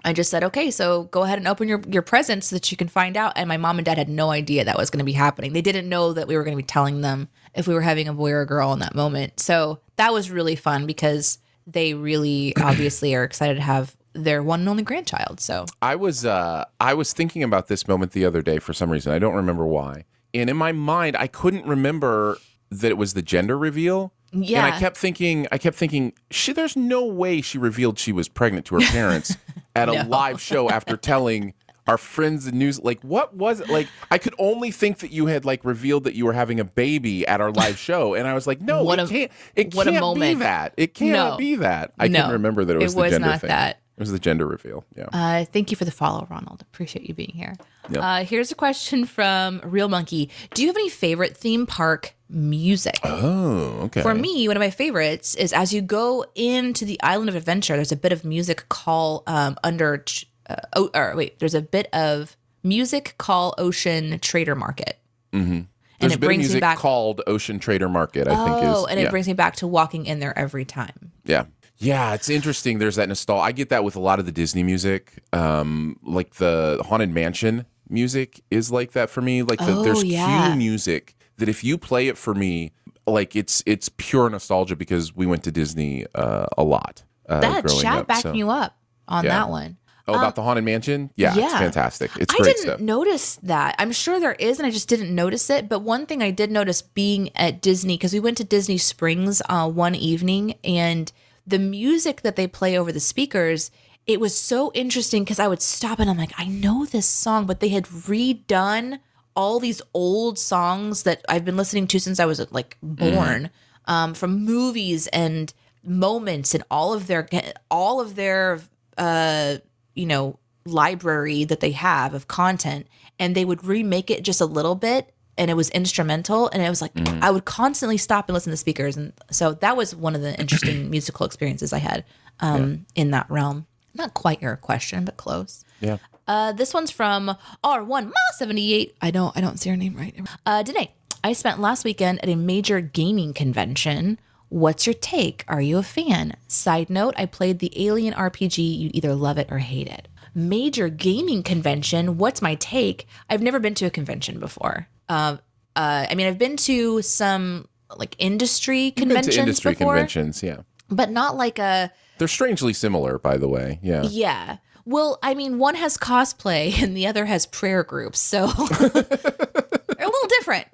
I 0.04 0.14
just 0.14 0.32
said, 0.32 0.44
okay, 0.44 0.72
so 0.72 1.04
go 1.06 1.24
ahead 1.24 1.38
and 1.38 1.48
open 1.48 1.68
your 1.68 1.82
your 1.88 2.02
presents 2.02 2.48
so 2.48 2.56
that 2.56 2.72
you 2.72 2.78
can 2.78 2.88
find 2.88 3.16
out. 3.16 3.34
And 3.36 3.48
my 3.48 3.58
mom 3.58 3.78
and 3.78 3.86
dad 3.86 3.98
had 3.98 4.10
no 4.10 4.32
idea 4.32 4.66
that 4.66 4.78
was 4.78 4.90
going 4.90 5.00
to 5.00 5.06
be 5.06 5.12
happening. 5.12 5.54
They 5.54 5.62
didn't 5.62 5.90
know 5.90 6.14
that 6.14 6.28
we 6.28 6.36
were 6.36 6.44
going 6.44 6.58
to 6.58 6.64
be 6.64 6.68
telling 6.68 7.02
them 7.02 7.30
if 7.54 7.68
we 7.68 7.74
were 7.74 7.82
having 7.82 8.08
a 8.08 8.14
boy 8.14 8.32
or 8.32 8.42
a 8.42 8.48
girl 8.48 8.74
in 8.74 8.80
that 8.80 8.96
moment. 8.96 9.40
So 9.40 9.80
that 9.98 10.14
was 10.14 10.32
really 10.32 10.56
fun 10.56 10.86
because 10.86 11.38
they 11.68 11.94
really 11.94 12.56
obviously 12.62 13.14
are 13.16 13.24
excited 13.24 13.56
to 13.56 13.62
have 13.62 13.96
their 14.14 14.44
one 14.44 14.62
and 14.62 14.70
only 14.70 14.84
grandchild. 14.84 15.40
So 15.40 15.66
I 15.82 15.96
was 15.96 16.26
uh 16.26 16.66
I 16.80 16.94
was 16.94 17.14
thinking 17.14 17.44
about 17.44 17.68
this 17.68 17.88
moment 17.88 18.12
the 18.12 18.26
other 18.26 18.42
day 18.42 18.60
for 18.60 18.74
some 18.74 18.90
reason. 18.90 19.14
I 19.14 19.20
don't 19.20 19.36
remember 19.36 19.66
why. 19.66 20.06
And 20.34 20.50
in 20.50 20.58
my 20.58 20.72
mind, 20.72 21.16
I 21.18 21.28
couldn't 21.28 21.66
remember 21.66 22.38
that 22.72 22.90
it 22.90 22.98
was 22.98 23.14
the 23.14 23.22
gender 23.22 23.58
reveal. 23.58 24.14
Yeah. 24.34 24.66
And 24.66 24.74
I 24.74 24.80
kept 24.80 24.98
thinking 24.98 25.48
I 25.52 25.58
kept 25.58 25.76
thinking, 25.76 26.14
she 26.30 26.54
there's 26.54 26.76
no 26.76 27.06
way 27.06 27.42
she 27.42 27.58
revealed 27.58 28.00
she 28.00 28.12
was 28.12 28.28
pregnant 28.28 28.66
to 28.68 28.76
her 28.76 28.82
parents 28.92 29.38
at 29.76 29.90
a 29.90 30.04
live 30.08 30.40
show 30.42 30.70
after 30.70 30.98
telling 30.98 31.54
our 31.88 31.98
friends 31.98 32.46
in 32.48 32.58
news 32.60 32.80
like 32.82 33.02
what 33.02 33.36
was 33.36 33.60
it 33.60 33.68
like 33.68 33.88
i 34.12 34.18
could 34.20 34.36
only 34.38 34.70
think 34.70 35.00
that 35.00 35.12
you 35.12 35.26
had 35.26 35.46
like 35.46 35.66
revealed 35.66 36.04
that 36.04 36.14
you 36.14 36.26
were 36.26 36.32
having 36.34 36.60
a 36.60 36.64
baby 36.64 37.26
at 37.28 37.42
our 37.42 37.52
live 37.52 37.78
show 37.88 38.14
and 38.14 38.28
i 38.28 38.34
was 38.36 38.46
like 38.46 38.62
no 38.62 38.84
What 38.84 39.00
it 39.00 39.06
a- 39.06 39.08
can't 39.08 39.32
it 39.56 39.74
what 39.74 39.88
a 39.88 39.92
can't 39.92 40.04
be 40.16 40.20
moment. 40.20 40.40
that 40.42 40.74
it 40.78 40.94
cannot 40.94 41.32
No. 41.32 41.38
be 41.38 41.56
that 41.56 41.92
i 41.98 42.08
No. 42.08 42.20
couldn't 42.20 42.34
remember 42.34 42.64
that 42.66 42.76
it 42.76 42.80
was 42.82 42.94
It 42.94 42.96
the 42.96 43.02
was 43.02 43.12
gender 43.12 43.28
not 43.28 43.42
thing 43.42 43.48
that. 43.48 43.78
it 43.98 44.00
was 44.00 44.12
the 44.12 44.20
gender 44.20 44.46
reveal 44.46 44.86
yeah 44.96 45.08
Uh, 45.12 45.46
thank 45.46 45.72
you 45.72 45.76
for 45.76 45.86
the 45.86 45.92
follow, 45.92 46.28
Ronald. 46.30 46.62
Appreciate 46.62 47.08
you 47.10 47.14
being 47.16 47.34
here. 47.34 47.56
Yep. 47.90 48.04
Uh, 48.04 48.24
here's 48.26 48.52
a 48.52 48.56
question 48.56 49.06
from 49.06 49.60
Real 49.64 49.90
Monkey. 49.90 50.30
Do 50.54 50.62
you 50.62 50.68
have 50.70 50.78
any 50.78 50.90
favorite 50.90 51.36
theme 51.36 51.66
park 51.66 52.14
music? 52.32 52.98
oh 53.04 53.82
okay 53.84 54.02
For 54.02 54.16
me, 54.16 54.48
one 54.48 54.58
of 54.58 54.62
my 54.62 54.70
favorites 54.70 55.36
is 55.36 55.54
as 55.54 55.74
you 55.74 55.82
go 55.82 56.26
into 56.36 56.86
the 56.86 57.00
Island 57.04 57.30
of 57.30 57.36
Adventure. 57.36 57.76
There's 57.76 57.92
a 57.92 57.96
bit 57.98 58.12
of 58.12 58.24
music 58.26 58.68
call 58.70 59.24
um, 59.28 59.58
under. 59.64 60.04
Uh, 60.50 60.56
oh, 60.76 60.90
or 60.96 61.14
wait, 61.16 61.40
there's 61.40 61.54
a 61.54 61.62
bit 61.62 61.88
of 61.94 62.36
music 62.64 63.16
call 63.18 63.54
Ocean 63.58 64.18
Trader 64.20 64.56
Market. 64.56 64.98
Mm-hmm. 65.34 65.62
There's 66.00 66.14
it 66.14 66.16
a 66.16 66.20
bit 66.20 66.26
of 66.26 66.28
brings 66.30 66.54
me 66.54 66.60
back- 66.60 66.78
called 66.78 67.22
Ocean 67.28 67.60
Trader 67.60 67.88
Market. 67.90 68.28
I 68.28 68.36
think 68.46 68.64
is 68.64 68.70
Oh, 68.78 68.86
and 68.88 69.00
it 69.00 69.04
yeah, 69.04 69.10
brings 69.12 69.28
me 69.28 69.34
back 69.34 69.56
to 69.58 69.68
walking 69.68 70.06
in 70.08 70.20
there 70.20 70.38
every 70.38 70.66
time. 70.66 71.12
yeah, 71.26 71.46
yeah. 71.78 72.14
It's 72.16 72.30
interesting. 72.30 72.80
There's 72.80 72.96
that 72.96 73.08
nostalgia. 73.08 73.44
I 73.44 73.52
get 73.52 73.70
that 73.70 73.84
with 73.84 73.96
a 73.96 74.00
lot 74.00 74.20
of 74.20 74.26
the 74.26 74.32
Disney 74.32 74.64
music, 74.64 75.22
um, 75.34 75.98
like 76.04 76.36
the 76.36 76.82
Haunted 76.88 77.12
Mansion 77.12 77.66
music 77.88 78.42
is 78.50 78.72
like 78.72 78.94
that 78.94 79.10
for 79.10 79.22
me. 79.22 79.44
Like 79.44 79.60
the, 79.60 79.76
Oh, 79.78 79.84
there's 79.84 80.04
yeah. 80.04 80.48
cue 80.48 80.56
music 80.58 81.16
that 81.42 81.50
if 81.50 81.64
you 81.64 81.78
play 81.78 82.08
it 82.08 82.18
for 82.18 82.34
me, 82.34 82.72
like 83.06 83.36
it's 83.36 83.62
it's 83.66 83.90
pure 83.90 84.30
nostalgia 84.30 84.76
because 84.76 85.14
we 85.16 85.26
went 85.26 85.44
to 85.44 85.52
Disney 85.52 86.06
uh, 86.16 86.46
a 86.58 86.64
lot. 86.64 87.04
Uh, 87.28 87.42
That 87.42 87.68
chat 87.68 87.98
up, 88.00 88.08
backing 88.08 88.32
so. 88.32 88.34
you 88.34 88.50
up 88.50 88.78
on 89.08 89.26
Yeah. 89.26 89.32
that 89.32 89.50
one. 89.50 89.78
Oh, 90.08 90.16
about 90.16 90.36
the 90.36 90.42
Haunted 90.42 90.64
Mansion? 90.66 91.12
Yeah, 91.16 91.30
it's 91.30 91.38
yeah. 91.38 91.60
fantastic. 91.60 92.12
It's 92.20 92.34
I 92.34 92.38
great 92.38 92.56
didn't 92.56 92.62
stuff. 92.64 92.80
notice 92.80 93.36
that. 93.44 93.76
I'm 93.78 93.92
sure 93.92 94.20
there 94.20 94.34
is, 94.34 94.60
and 94.60 94.66
I 94.66 94.72
just 94.72 94.90
didn't 94.90 95.14
notice 95.14 95.50
it. 95.50 95.70
But 95.70 95.80
one 95.82 96.06
thing 96.06 96.22
I 96.24 96.32
did 96.32 96.52
notice 96.52 96.82
being 96.82 97.30
at 97.36 97.62
Disney, 97.62 97.96
because 97.98 98.12
we 98.12 98.20
went 98.20 98.38
to 98.38 98.44
Disney 98.44 98.78
Springs 98.78 99.42
uh, 99.48 99.70
one 99.70 99.96
evening, 99.96 100.56
and 100.64 101.12
the 101.46 101.60
music 101.60 102.22
that 102.24 102.36
they 102.36 102.48
play 102.48 102.78
over 102.78 102.92
the 102.92 103.00
speakers, 103.00 103.72
it 104.08 104.20
was 104.20 104.38
so 104.38 104.72
interesting 104.74 105.24
because 105.24 105.40
I 105.40 105.48
would 105.48 105.62
stop 105.62 106.00
and 106.00 106.10
I'm 106.10 106.18
like, 106.18 106.34
I 106.38 106.46
know 106.46 106.86
this 106.86 107.06
song, 107.08 107.46
but 107.46 107.60
they 107.60 107.70
had 107.70 107.86
redone 107.86 109.00
all 109.36 109.60
these 109.60 109.82
old 109.94 110.38
songs 110.38 111.04
that 111.04 111.24
I've 111.30 111.46
been 111.46 111.58
listening 111.58 111.88
to 111.88 112.00
since 112.00 112.20
I 112.20 112.26
was 112.26 112.46
like 112.52 112.78
born, 112.82 113.50
um, 113.86 114.14
from 114.14 114.44
movies 114.44 115.08
and 115.08 115.54
moments 115.84 116.54
and 116.54 116.64
all 116.70 116.94
of 116.94 117.08
their 117.08 117.28
all 117.72 118.00
of 118.00 118.16
their 118.16 118.60
uh 118.98 119.58
you 119.96 120.06
know 120.06 120.38
library 120.66 121.44
that 121.44 121.60
they 121.60 121.72
have 121.72 122.14
of 122.14 122.28
content. 122.28 122.88
And 123.20 123.36
they 123.36 123.46
would 123.46 123.64
remake 123.66 124.10
it 124.12 124.24
just 124.24 124.42
a 124.42 124.46
little 124.46 124.76
bit 124.76 125.14
and 125.38 125.50
it 125.50 125.56
was 125.56 125.70
instrumental 125.72 126.50
and 126.50 126.62
it 126.62 126.70
was 126.70 126.82
like 126.82 126.92
i 127.22 127.32
would 127.32 127.46
constantly 127.46 127.98
stop 127.98 128.28
and 128.28 128.34
listen 128.34 128.52
to 128.52 128.58
speakers. 128.58 128.98
And 128.98 129.14
so 129.32 129.54
that 129.56 129.76
was 129.78 129.96
one 129.96 130.16
of 130.16 130.22
the 130.22 130.40
interesting 130.40 130.90
musical 130.96 131.26
experiences 131.26 131.74
i 131.74 131.80
had 131.80 132.04
um 132.40 132.86
in 132.96 133.12
that 133.12 133.30
realm. 133.30 133.66
Not 133.94 134.14
quite 134.14 134.42
your 134.42 134.56
question 134.56 135.04
but 135.06 135.18
close. 135.18 135.64
Yeah. 135.80 135.98
Uh, 136.32 136.54
this 136.54 136.74
one's 136.74 136.92
from 136.92 137.36
R1 137.62 138.06
Ma 138.06 138.14
78. 138.38 138.96
I 139.02 139.12
don't 139.12 139.36
I 139.36 139.42
don't 139.42 139.60
see 139.60 139.70
her 139.70 139.76
name 139.76 139.98
right. 139.98 140.18
Uh, 140.46 140.64
Danae, 140.64 140.94
I 141.26 141.34
spent 141.34 141.60
last 141.60 141.84
weekend 141.84 142.24
at 142.24 142.30
a 142.30 142.36
major 142.36 142.80
gaming 142.80 143.34
convention. 143.34 144.18
What's 144.48 144.88
your 144.88 144.94
take? 144.94 145.44
Are 145.50 145.60
you 145.60 145.78
a 145.78 145.84
fan? 145.84 146.38
Side 146.48 146.90
note, 146.90 147.16
I 147.18 147.26
played 147.26 147.60
the 147.60 147.86
Alien 147.86 148.14
RPG. 148.14 148.80
You'd 148.80 148.96
either 148.96 149.14
love 149.14 149.38
it 149.38 149.52
or 149.52 149.58
hate 149.58 149.88
it. 149.88 150.08
Major 150.34 150.88
gaming 150.88 151.44
convention. 151.44 152.18
What's 152.18 152.42
my 152.42 152.56
take? 152.56 153.08
I've 153.30 153.42
never 153.42 153.60
been 153.60 153.74
to 153.76 153.86
a 153.86 153.90
convention 153.90 154.40
before. 154.40 154.88
Uh, 155.10 155.36
uh, 155.76 156.06
I 156.10 156.16
mean, 156.16 156.28
I've 156.28 156.40
been 156.40 156.56
to 156.58 157.02
some 157.02 157.68
like 157.98 158.16
industry 158.20 158.92
Been 158.92 159.10
conventions 159.10 159.36
to 159.36 159.42
industry 159.42 159.74
before, 159.74 159.96
conventions, 159.96 160.42
yeah. 160.42 160.62
but 160.90 161.10
not 161.10 161.36
like 161.36 161.60
a 161.60 161.92
They're 162.20 162.30
strangely 162.30 162.72
similar, 162.72 163.20
by 163.20 163.36
the 163.36 163.50
way. 163.50 163.80
Yeah. 163.84 164.04
yeah. 164.04 164.58
Well, 164.86 165.20
I 165.22 165.34
mean, 165.34 165.60
one 165.60 165.76
has 165.76 165.98
cosplay 165.98 166.74
and 166.82 166.96
the 166.96 167.08
other 167.08 167.26
has 167.26 167.46
prayer 167.46 167.84
groups, 167.84 168.20
so 168.20 168.48
they're 168.80 168.90
a 168.90 170.10
little 170.10 170.30
different. 170.30 170.68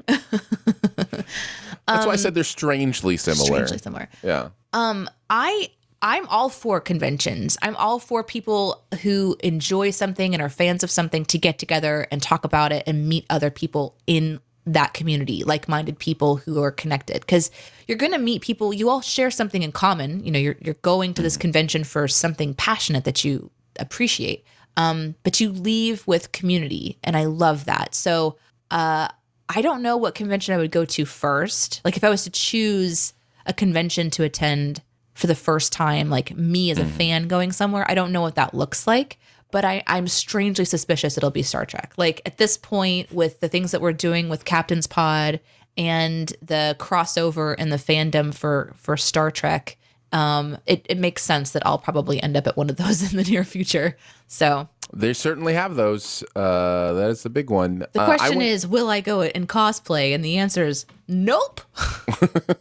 That's 1.88 2.06
why 2.06 2.14
I 2.14 2.18
said 2.18 2.36
they're 2.36 2.44
strangely 2.44 3.18
similar. 3.18 3.46
Strangely 3.46 3.78
similar. 3.78 4.10
Yeah. 4.22 4.50
Um, 4.74 5.10
I 5.30 5.70
I'm 6.02 6.28
all 6.28 6.50
for 6.50 6.80
conventions. 6.80 7.58
I'm 7.62 7.76
all 7.76 8.00
for 8.00 8.24
people 8.24 8.84
who 9.02 9.36
enjoy 9.42 9.92
something 9.92 10.34
and 10.34 10.42
are 10.42 10.50
fans 10.50 10.84
of 10.84 10.92
something 10.92 11.26
to 11.26 11.38
get 11.38 11.58
together 11.58 12.08
and 12.12 12.22
talk 12.22 12.46
about 12.46 12.72
it 12.72 12.84
and 12.86 13.10
meet 13.10 13.26
other 13.30 13.50
people 13.50 13.96
in 14.06 14.40
that 14.68 14.94
community, 14.94 15.44
like-minded 15.44 15.98
people 15.98 16.36
who 16.36 16.62
are 16.62 16.72
connected. 16.72 17.22
Because 17.22 17.50
you're 17.88 17.98
going 17.98 18.12
to 18.12 18.20
meet 18.20 18.42
people. 18.42 18.74
You 18.74 18.90
all 18.90 19.02
share 19.02 19.32
something 19.32 19.64
in 19.64 19.72
common. 19.72 20.24
You 20.24 20.32
know, 20.32 20.40
you're 20.40 20.58
you're 20.62 20.76
going 20.76 21.14
to 21.16 21.22
this 21.22 21.38
convention 21.38 21.84
for 21.84 22.08
something 22.08 22.54
passionate 22.54 23.06
that 23.06 23.24
you 23.24 23.50
appreciate. 23.80 24.46
Um, 24.76 25.16
but 25.24 25.40
you 25.40 25.52
leave 25.52 26.06
with 26.06 26.32
community, 26.32 27.00
and 27.04 27.18
I 27.18 27.26
love 27.26 27.66
that. 27.66 27.96
So, 27.96 28.38
uh, 28.70 29.08
I 29.50 29.62
don't 29.62 29.82
know 29.82 29.98
what 29.98 30.16
convention 30.16 30.54
I 30.54 30.58
would 30.58 30.72
go 30.72 30.86
to 30.86 31.06
first. 31.06 31.82
Like 31.86 31.98
if 31.98 32.04
I 32.04 32.10
was 32.10 32.24
to 32.24 32.30
choose 32.30 33.14
a 33.46 33.54
convention 33.54 34.10
to 34.12 34.24
attend 34.24 34.82
for 35.14 35.28
the 35.28 35.36
first 35.36 35.72
time, 35.72 36.10
like 36.10 36.36
me 36.36 36.70
as 36.70 36.78
a 36.78 36.86
fan 36.86 37.28
going 37.28 37.52
somewhere, 37.52 37.90
I 37.90 37.96
don't 37.96 38.12
know 38.12 38.22
what 38.22 38.36
that 38.36 38.54
looks 38.54 38.86
like. 38.86 39.18
But 39.50 39.64
I, 39.64 39.82
I'm 39.88 40.08
strangely 40.10 40.66
suspicious 40.66 41.18
it'll 41.18 41.32
be 41.32 41.44
Star 41.44 41.66
Trek. 41.66 41.94
Like 41.96 42.22
at 42.26 42.38
this 42.38 42.58
point, 42.58 43.12
with 43.14 43.40
the 43.40 43.48
things 43.48 43.72
that 43.72 43.80
we're 43.80 43.94
doing 43.94 44.28
with 44.28 44.44
Captain's 44.44 44.88
Pod 44.88 45.40
and 45.78 46.34
the 46.42 46.76
crossover 46.80 47.56
and 47.58 47.72
the 47.72 47.78
fandom 47.78 48.34
for 48.34 48.74
for 48.76 48.98
Star 48.98 49.32
Trek, 49.32 49.78
um, 50.12 50.58
it, 50.66 50.86
it 50.90 50.98
makes 50.98 51.24
sense 51.24 51.52
that 51.52 51.66
I'll 51.66 51.78
probably 51.78 52.22
end 52.24 52.38
up 52.38 52.48
at 52.48 52.56
one 52.58 52.70
of 52.70 52.78
those 52.78 53.02
in 53.12 53.18
the 53.18 53.24
near 53.30 53.44
future. 53.44 53.98
So 54.28 54.68
They 54.94 55.14
certainly 55.14 55.54
have 55.54 55.76
those. 55.76 56.24
Uh, 56.36 56.94
that 56.94 57.10
is 57.10 57.24
the 57.24 57.30
big 57.30 57.50
one. 57.50 57.80
the 57.94 58.02
Uh, 58.02 58.06
question 58.06 58.42
is, 58.42 58.66
will 58.68 58.90
I 58.90 59.02
go 59.02 59.22
in 59.24 59.48
cosplay? 59.48 60.14
And 60.16 60.24
the 60.24 60.38
answer 60.38 60.66
is 60.66 60.86
nope. 61.08 61.62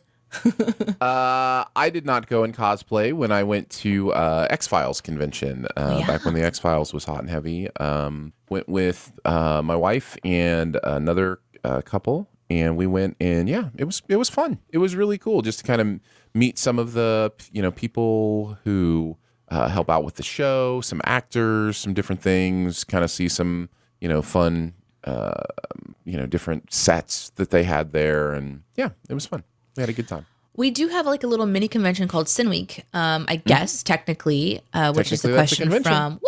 Uh, 1.00 1.64
I 1.74 1.90
did 1.90 2.04
not 2.04 2.26
go 2.28 2.44
in 2.44 2.52
cosplay 2.52 3.12
when 3.12 3.32
I 3.32 3.42
went 3.42 3.70
to 3.70 4.12
uh, 4.12 4.46
X 4.50 4.66
Files 4.66 5.00
convention 5.00 5.66
uh, 5.76 5.96
Yeah. 6.00 6.06
back 6.06 6.24
when 6.26 6.34
the 6.34 6.42
X 6.44 6.58
Files 6.58 6.92
was 6.92 7.04
hot 7.04 7.20
and 7.20 7.30
heavy. 7.30 7.74
Um, 7.76 8.32
went 8.50 8.68
with 8.68 9.12
uh, 9.24 9.62
my 9.64 9.74
wife 9.76 10.16
and 10.24 10.78
another 10.84 11.40
uh, 11.64 11.80
couple, 11.82 12.28
and 12.50 12.76
we 12.76 12.86
went 12.86 13.16
and 13.20 13.48
yeah, 13.48 13.70
it 13.76 13.84
was 13.84 14.02
it 14.08 14.16
was 14.16 14.28
fun. 14.28 14.58
It 14.70 14.78
was 14.78 14.94
really 14.94 15.16
cool 15.18 15.40
just 15.42 15.60
to 15.60 15.64
kind 15.64 15.80
of 15.80 16.00
meet 16.36 16.58
some 16.58 16.78
of 16.78 16.92
the 16.92 17.32
you 17.52 17.62
know 17.62 17.70
people 17.70 18.58
who 18.64 19.16
uh, 19.48 19.68
help 19.68 19.90
out 19.90 20.04
with 20.04 20.16
the 20.16 20.22
show, 20.22 20.80
some 20.80 21.00
actors, 21.04 21.76
some 21.76 21.94
different 21.94 22.20
things. 22.20 22.84
Kind 22.84 23.04
of 23.04 23.10
see 23.10 23.28
some 23.28 23.68
you 24.00 24.08
know 24.08 24.22
fun. 24.22 24.74
Uh, 25.04 25.44
you 26.04 26.16
know, 26.16 26.26
different 26.26 26.72
sets 26.72 27.30
that 27.36 27.50
they 27.50 27.62
had 27.62 27.92
there, 27.92 28.32
and 28.32 28.62
yeah, 28.76 28.90
it 29.08 29.14
was 29.14 29.24
fun. 29.24 29.44
We 29.76 29.82
had 29.82 29.90
a 29.90 29.92
good 29.92 30.08
time. 30.08 30.26
We 30.56 30.70
do 30.70 30.88
have 30.88 31.06
like 31.06 31.22
a 31.22 31.26
little 31.26 31.46
mini 31.46 31.68
convention 31.68 32.08
called 32.08 32.28
Sin 32.28 32.48
Week, 32.48 32.84
um, 32.94 33.26
I 33.28 33.36
guess 33.36 33.82
technically, 33.82 34.62
uh, 34.72 34.92
which 34.94 35.12
is 35.12 35.22
the 35.22 35.28
Mm-hmm. 35.28 35.36
Technically, 35.36 35.66
that's 35.66 35.86
a 35.86 35.90
question 35.90 36.18
from 36.18 36.20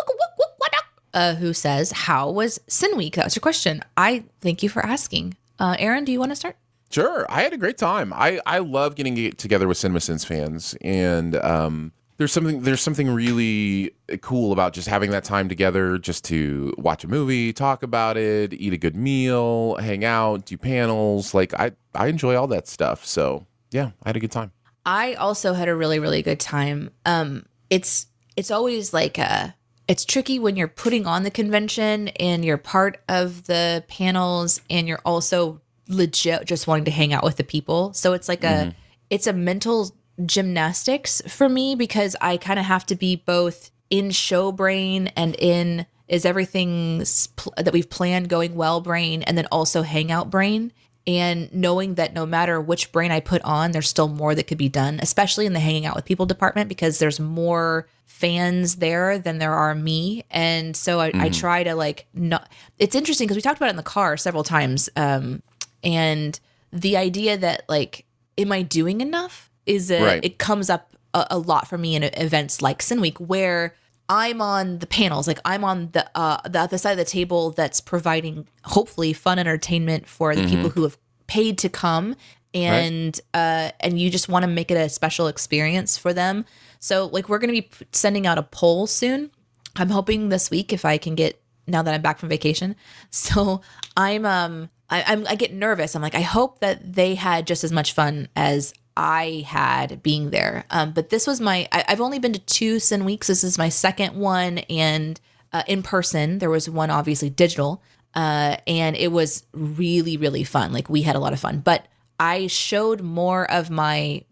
uh, 1.15 1.35
who 1.37 1.53
says, 1.53 1.93
"How 1.93 2.31
was 2.31 2.61
Sin 2.69 2.97
Week?" 2.97 3.15
That 3.15 3.25
was 3.25 3.35
your 3.35 3.41
question. 3.41 3.83
I 3.97 4.25
thank 4.41 4.63
you 4.63 4.69
for 4.69 4.85
asking. 4.85 5.37
Uh, 5.59 5.77
Aaron, 5.79 6.05
do 6.05 6.13
you 6.13 6.21
want 6.21 6.31
to 6.33 6.37
start? 6.37 6.57
Sure, 6.91 7.27
I 7.29 7.43
had 7.43 7.53
a 7.53 7.59
great 7.59 7.79
time. 7.79 8.13
I 8.15 8.41
I 8.47 8.59
love 8.59 8.95
getting 8.95 9.33
together 9.33 9.69
with 9.69 9.77
CinemaSins 9.77 10.25
fans, 10.25 10.75
and 10.81 11.37
um, 11.37 11.93
there's 12.17 12.33
something 12.33 12.63
there's 12.63 12.81
something 12.81 13.11
really 13.11 13.93
cool 14.21 14.53
about 14.53 14.73
just 14.73 14.89
having 14.89 15.11
that 15.11 15.25
time 15.25 15.49
together 15.49 15.99
just 15.99 16.25
to 16.25 16.73
watch 16.79 17.05
a 17.05 17.09
movie 17.09 17.53
talk 17.53 17.83
about 17.83 18.17
it 18.17 18.53
eat 18.55 18.73
a 18.73 18.79
good 18.79 18.97
meal 18.97 19.77
hang 19.77 20.05
out 20.05 20.45
do 20.45 20.57
panels 20.57 21.33
like 21.33 21.55
i 21.55 21.71
i 21.95 22.09
enjoy 22.09 22.35
all 22.35 22.49
that 22.49 22.67
stuff 22.67 23.05
so 23.05 23.47
yeah 23.71 23.91
i 24.03 24.09
had 24.09 24.17
a 24.17 24.21
good 24.21 24.33
time 24.33 24.51
I 24.89 25.15
also 25.15 25.53
had 25.53 25.69
a 25.69 25.77
really 25.77 25.99
really 25.99 26.23
good 26.23 26.41
time. 26.41 26.91
Um 27.05 27.45
it's 27.69 28.07
it's 28.37 28.51
always 28.51 28.95
like 28.95 29.19
a 29.19 29.55
it's 29.87 30.07
tricky 30.07 30.39
when 30.39 30.57
you're 30.57 30.67
putting 30.67 31.07
on 31.07 31.25
the 31.25 31.31
convention 31.31 32.09
and 32.09 32.43
you're 32.43 32.57
part 32.57 32.99
of 33.07 33.45
the 33.45 33.85
panels 33.89 34.63
and 34.71 34.89
you're 34.89 35.03
also 35.05 35.61
legit 35.89 36.47
just 36.47 36.67
wanting 36.67 36.85
to 36.85 36.91
hang 36.91 37.13
out 37.13 37.25
with 37.25 37.37
the 37.37 37.45
people. 37.45 37.93
So 37.95 38.13
it's 38.13 38.29
like 38.29 38.45
a 38.45 38.75
it's 39.11 39.27
a 39.27 39.33
mental 39.33 39.95
gymnastics 40.25 41.23
for 41.29 41.49
me 41.49 41.75
because 41.75 42.17
I 42.21 42.37
kind 42.37 42.59
of 42.59 42.65
have 42.65 42.85
to 42.87 42.95
be 42.95 43.17
both 43.17 43.71
in 43.91 44.11
show 44.11 44.53
brain 44.53 45.09
and 45.17 45.35
in 45.37 45.87
is 46.09 46.25
everything 46.25 47.05
pl- 47.37 47.55
that 47.57 47.73
we've 47.73 47.89
planned 47.89 48.29
going 48.29 48.55
well 48.55 48.81
brain 48.81 49.23
and 49.23 49.37
then 49.37 49.47
also 49.53 49.83
hangout 49.83 50.31
brain 50.31 50.73
and 51.09 51.53
knowing 51.55 51.95
that 51.95 52.13
no 52.13 52.27
matter 52.27 52.61
which 52.61 52.93
brain 52.93 53.11
I 53.11 53.21
put 53.21 53.41
on, 53.41 53.73
there's 53.73 53.89
still 53.89 54.09
more 54.09 54.35
that 54.35 54.47
could 54.47 54.59
be 54.59 54.69
done, 54.69 54.99
especially 55.01 55.47
in 55.47 55.55
the 55.55 55.61
hanging 55.61 55.87
out 55.87 55.97
with 55.97 56.05
people 56.05 56.27
department 56.27 56.69
because 56.69 56.99
there's 56.99 57.19
more 57.19 57.89
fans 58.05 58.77
there 58.77 59.19
than 59.19 59.39
there 59.39 59.55
are 59.55 59.75
me. 59.75 60.25
And 60.31 60.77
so 60.77 61.01
I, 61.01 61.11
I 61.15 61.29
try 61.31 61.63
to 61.63 61.75
like 61.75 62.07
not. 62.13 62.51
It's 62.79 62.95
interesting 62.95 63.27
because 63.27 63.37
we 63.37 63.43
talked 63.43 63.57
about 63.57 63.69
it 63.69 63.71
in 63.71 63.77
the 63.77 63.83
car 63.83 64.19
several 64.19 64.45
times, 64.45 64.91
um, 64.97 65.43
and 65.83 66.39
the 66.73 66.97
idea 66.97 67.37
that 67.39 67.63
like, 67.69 68.05
am 68.37 68.53
I 68.53 68.63
doing 68.63 69.01
enough? 69.01 69.51
Is 69.67 69.91
a, 69.91 70.03
Right. 70.03 70.25
it 70.25 70.39
comes 70.39 70.71
up 70.71 70.97
a, 71.15 71.27
a 71.33 71.39
lot 71.39 71.69
for 71.69 71.77
me 71.79 71.95
in 71.95 72.03
events 72.05 72.63
like 72.63 72.83
Sin 72.83 73.01
Week 73.01 73.19
where. 73.19 73.75
I'm 74.11 74.41
on 74.41 74.79
the 74.79 74.87
panels, 74.87 75.29
like 75.29 75.39
I'm 75.45 75.65
on 75.65 75.91
the 75.93 76.09
uh, 76.15 76.41
the 76.49 76.61
other 76.61 76.79
side 76.79 76.93
of 76.93 76.97
the 76.97 77.05
table 77.05 77.51
that's 77.51 77.79
providing 77.79 78.49
hopefully 78.65 79.13
fun 79.13 79.39
entertainment 79.39 80.07
for 80.09 80.35
the 80.35 80.47
people 80.49 80.71
who 80.71 80.83
have 80.85 80.97
paid 81.27 81.59
to 81.59 81.69
come 81.69 82.17
and 82.55 83.21
uh 83.35 83.71
and 83.81 84.01
you 84.01 84.09
just 84.09 84.27
want 84.31 84.45
to 84.45 84.47
make 84.47 84.71
it 84.71 84.77
a 84.77 84.89
special 84.89 85.27
experience 85.27 85.99
for 85.99 86.15
them. 86.15 86.47
So 86.79 87.05
like 87.13 87.29
we're 87.29 87.39
going 87.39 87.55
to 87.55 87.61
be 87.61 87.69
sending 87.93 88.27
out 88.27 88.39
a 88.39 88.43
poll 88.43 88.87
soon. 88.87 89.31
I'm 89.77 89.91
hoping 89.91 90.31
this 90.31 90.51
week 90.51 90.73
if 90.73 90.87
I 90.87 90.97
can 90.97 91.15
get 91.15 91.39
now 91.67 91.83
that 91.83 91.93
I'm 91.93 92.01
back 92.01 92.19
from 92.19 92.31
vacation. 92.31 92.77
So 93.11 93.61
I'm 93.95 94.25
um 94.25 94.71
I, 94.91 95.05
I'm 95.07 95.27
I 95.27 95.35
get 95.35 95.53
nervous. 95.53 95.95
I'm 95.95 96.03
like 96.03 96.15
I 96.15 96.23
hope 96.23 96.61
that 96.61 96.95
they 96.95 97.15
had 97.15 97.47
just 97.47 97.65
as 97.65 97.73
much 97.73 97.93
fun 97.93 98.29
as 98.37 98.73
I 98.97 99.45
had 99.47 100.03
being 100.03 100.31
there. 100.31 100.65
Um, 100.71 100.93
but 100.93 101.11
this 101.11 101.27
was 101.27 101.41
my 101.41 101.69
I, 101.73 101.85
I've 101.89 102.01
only 102.01 102.19
been 102.19 102.33
to 102.33 102.39
two 102.39 102.79
Sin 102.79 103.05
Weeks. 103.05 103.27
This 103.27 103.45
is 103.45 103.59
my 103.59 103.69
second 103.69 104.17
one 104.17 104.59
and 104.59 105.21
uh, 105.53 105.63
in 105.67 105.83
person. 105.83 106.39
There 106.39 106.51
was 106.51 106.69
one 106.69 106.91
obviously 106.91 107.31
digital, 107.31 107.83
uh, 108.15 108.57
and 108.67 108.97
it 108.97 109.13
was 109.13 109.45
really 109.53 110.17
really 110.17 110.45
fun. 110.45 110.73
Like 110.73 110.89
we 110.89 111.03
had 111.03 111.17
a 111.17 111.21
lot 111.21 111.33
of 111.33 111.41
fun, 111.41 111.61
but 111.61 111.87
I 112.19 112.47
showed 112.47 113.01
more 113.01 113.51
of 113.51 113.71
my 113.71 114.23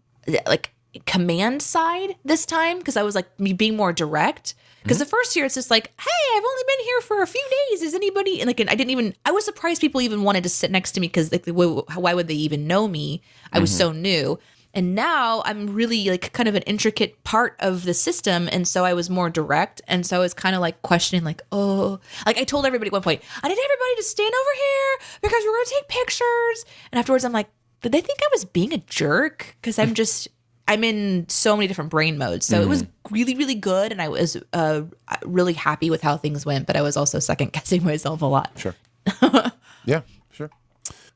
like 0.45 0.71
command 1.05 1.61
side 1.61 2.15
this 2.25 2.45
time 2.45 2.79
because 2.79 2.97
I 2.97 3.03
was 3.03 3.15
like 3.15 3.27
being 3.37 3.77
more 3.77 3.93
direct. 3.93 4.55
Because 4.87 4.99
the 4.99 5.05
first 5.05 5.35
year 5.35 5.45
it's 5.45 5.55
just 5.55 5.69
like, 5.69 5.91
hey, 5.99 6.37
I've 6.37 6.43
only 6.43 6.63
been 6.67 6.85
here 6.85 7.01
for 7.01 7.21
a 7.21 7.27
few 7.27 7.45
days. 7.69 7.81
Is 7.81 7.93
anybody 7.93 8.39
and 8.39 8.47
like 8.47 8.59
and 8.59 8.69
I 8.69 8.75
didn't 8.75 8.91
even 8.91 9.13
I 9.25 9.31
was 9.31 9.43
surprised 9.43 9.81
people 9.81 10.01
even 10.01 10.23
wanted 10.23 10.43
to 10.43 10.49
sit 10.49 10.71
next 10.71 10.93
to 10.93 11.01
me 11.01 11.07
because 11.07 11.31
like 11.31 11.45
wh- 11.45 11.97
why 11.97 12.13
would 12.13 12.27
they 12.27 12.35
even 12.35 12.67
know 12.67 12.87
me? 12.87 13.21
I 13.51 13.59
was 13.59 13.75
so 13.75 13.91
mm-hmm. 13.91 14.01
new. 14.01 14.39
And 14.73 14.93
now 14.93 15.41
I'm 15.43 15.73
really 15.73 16.09
like 16.09 16.31
kind 16.33 16.47
of 16.47 16.53
an 16.53 16.61
intricate 16.63 17.23
part 17.23 17.55
of 17.59 17.83
the 17.83 17.95
system. 17.95 18.47
And 18.51 18.67
so 18.67 18.85
I 18.85 18.93
was 18.93 19.09
more 19.09 19.29
direct. 19.29 19.81
And 19.87 20.05
so 20.05 20.17
I 20.17 20.19
was 20.19 20.35
kind 20.35 20.55
of 20.55 20.61
like 20.61 20.83
questioning, 20.83 21.23
like, 21.23 21.41
oh, 21.51 21.99
like 22.27 22.37
I 22.37 22.43
told 22.43 22.65
everybody 22.65 22.89
at 22.89 22.93
one 22.93 23.01
point, 23.01 23.23
I 23.41 23.47
need 23.47 23.57
everybody 23.57 23.95
to 23.95 24.03
stand 24.03 24.31
over 24.31 24.55
here 24.55 25.19
because 25.23 25.43
we're 25.43 25.53
going 25.53 25.65
to 25.65 25.73
take 25.73 25.87
pictures. 25.87 26.65
And 26.91 26.99
afterwards, 26.99 27.25
I'm 27.25 27.31
like, 27.31 27.49
did 27.81 27.91
they 27.91 28.01
think 28.01 28.19
I 28.21 28.27
was 28.31 28.45
being 28.45 28.71
a 28.71 28.77
jerk? 28.77 29.55
Because 29.59 29.79
I'm 29.79 29.93
just, 29.95 30.27
I'm 30.67 30.83
in 30.83 31.27
so 31.29 31.55
many 31.55 31.67
different 31.67 31.89
brain 31.91 32.17
modes. 32.17 32.45
So 32.45 32.61
it 32.61 32.67
was 32.67 32.85
really, 33.09 33.35
really 33.35 33.55
good. 33.55 33.91
And 33.91 34.01
I 34.01 34.09
was 34.09 34.35
uh, 34.53 34.81
really 35.23 35.53
happy 35.53 35.89
with 35.89 36.01
how 36.01 36.17
things 36.17 36.45
went. 36.45 36.67
But 36.67 36.75
I 36.75 36.81
was 36.81 36.97
also 36.97 37.19
second 37.19 37.53
guessing 37.53 37.83
myself 37.85 38.21
a 38.21 38.25
lot. 38.25 38.51
Sure. 38.57 38.75
yeah, 39.85 40.01
sure. 40.31 40.49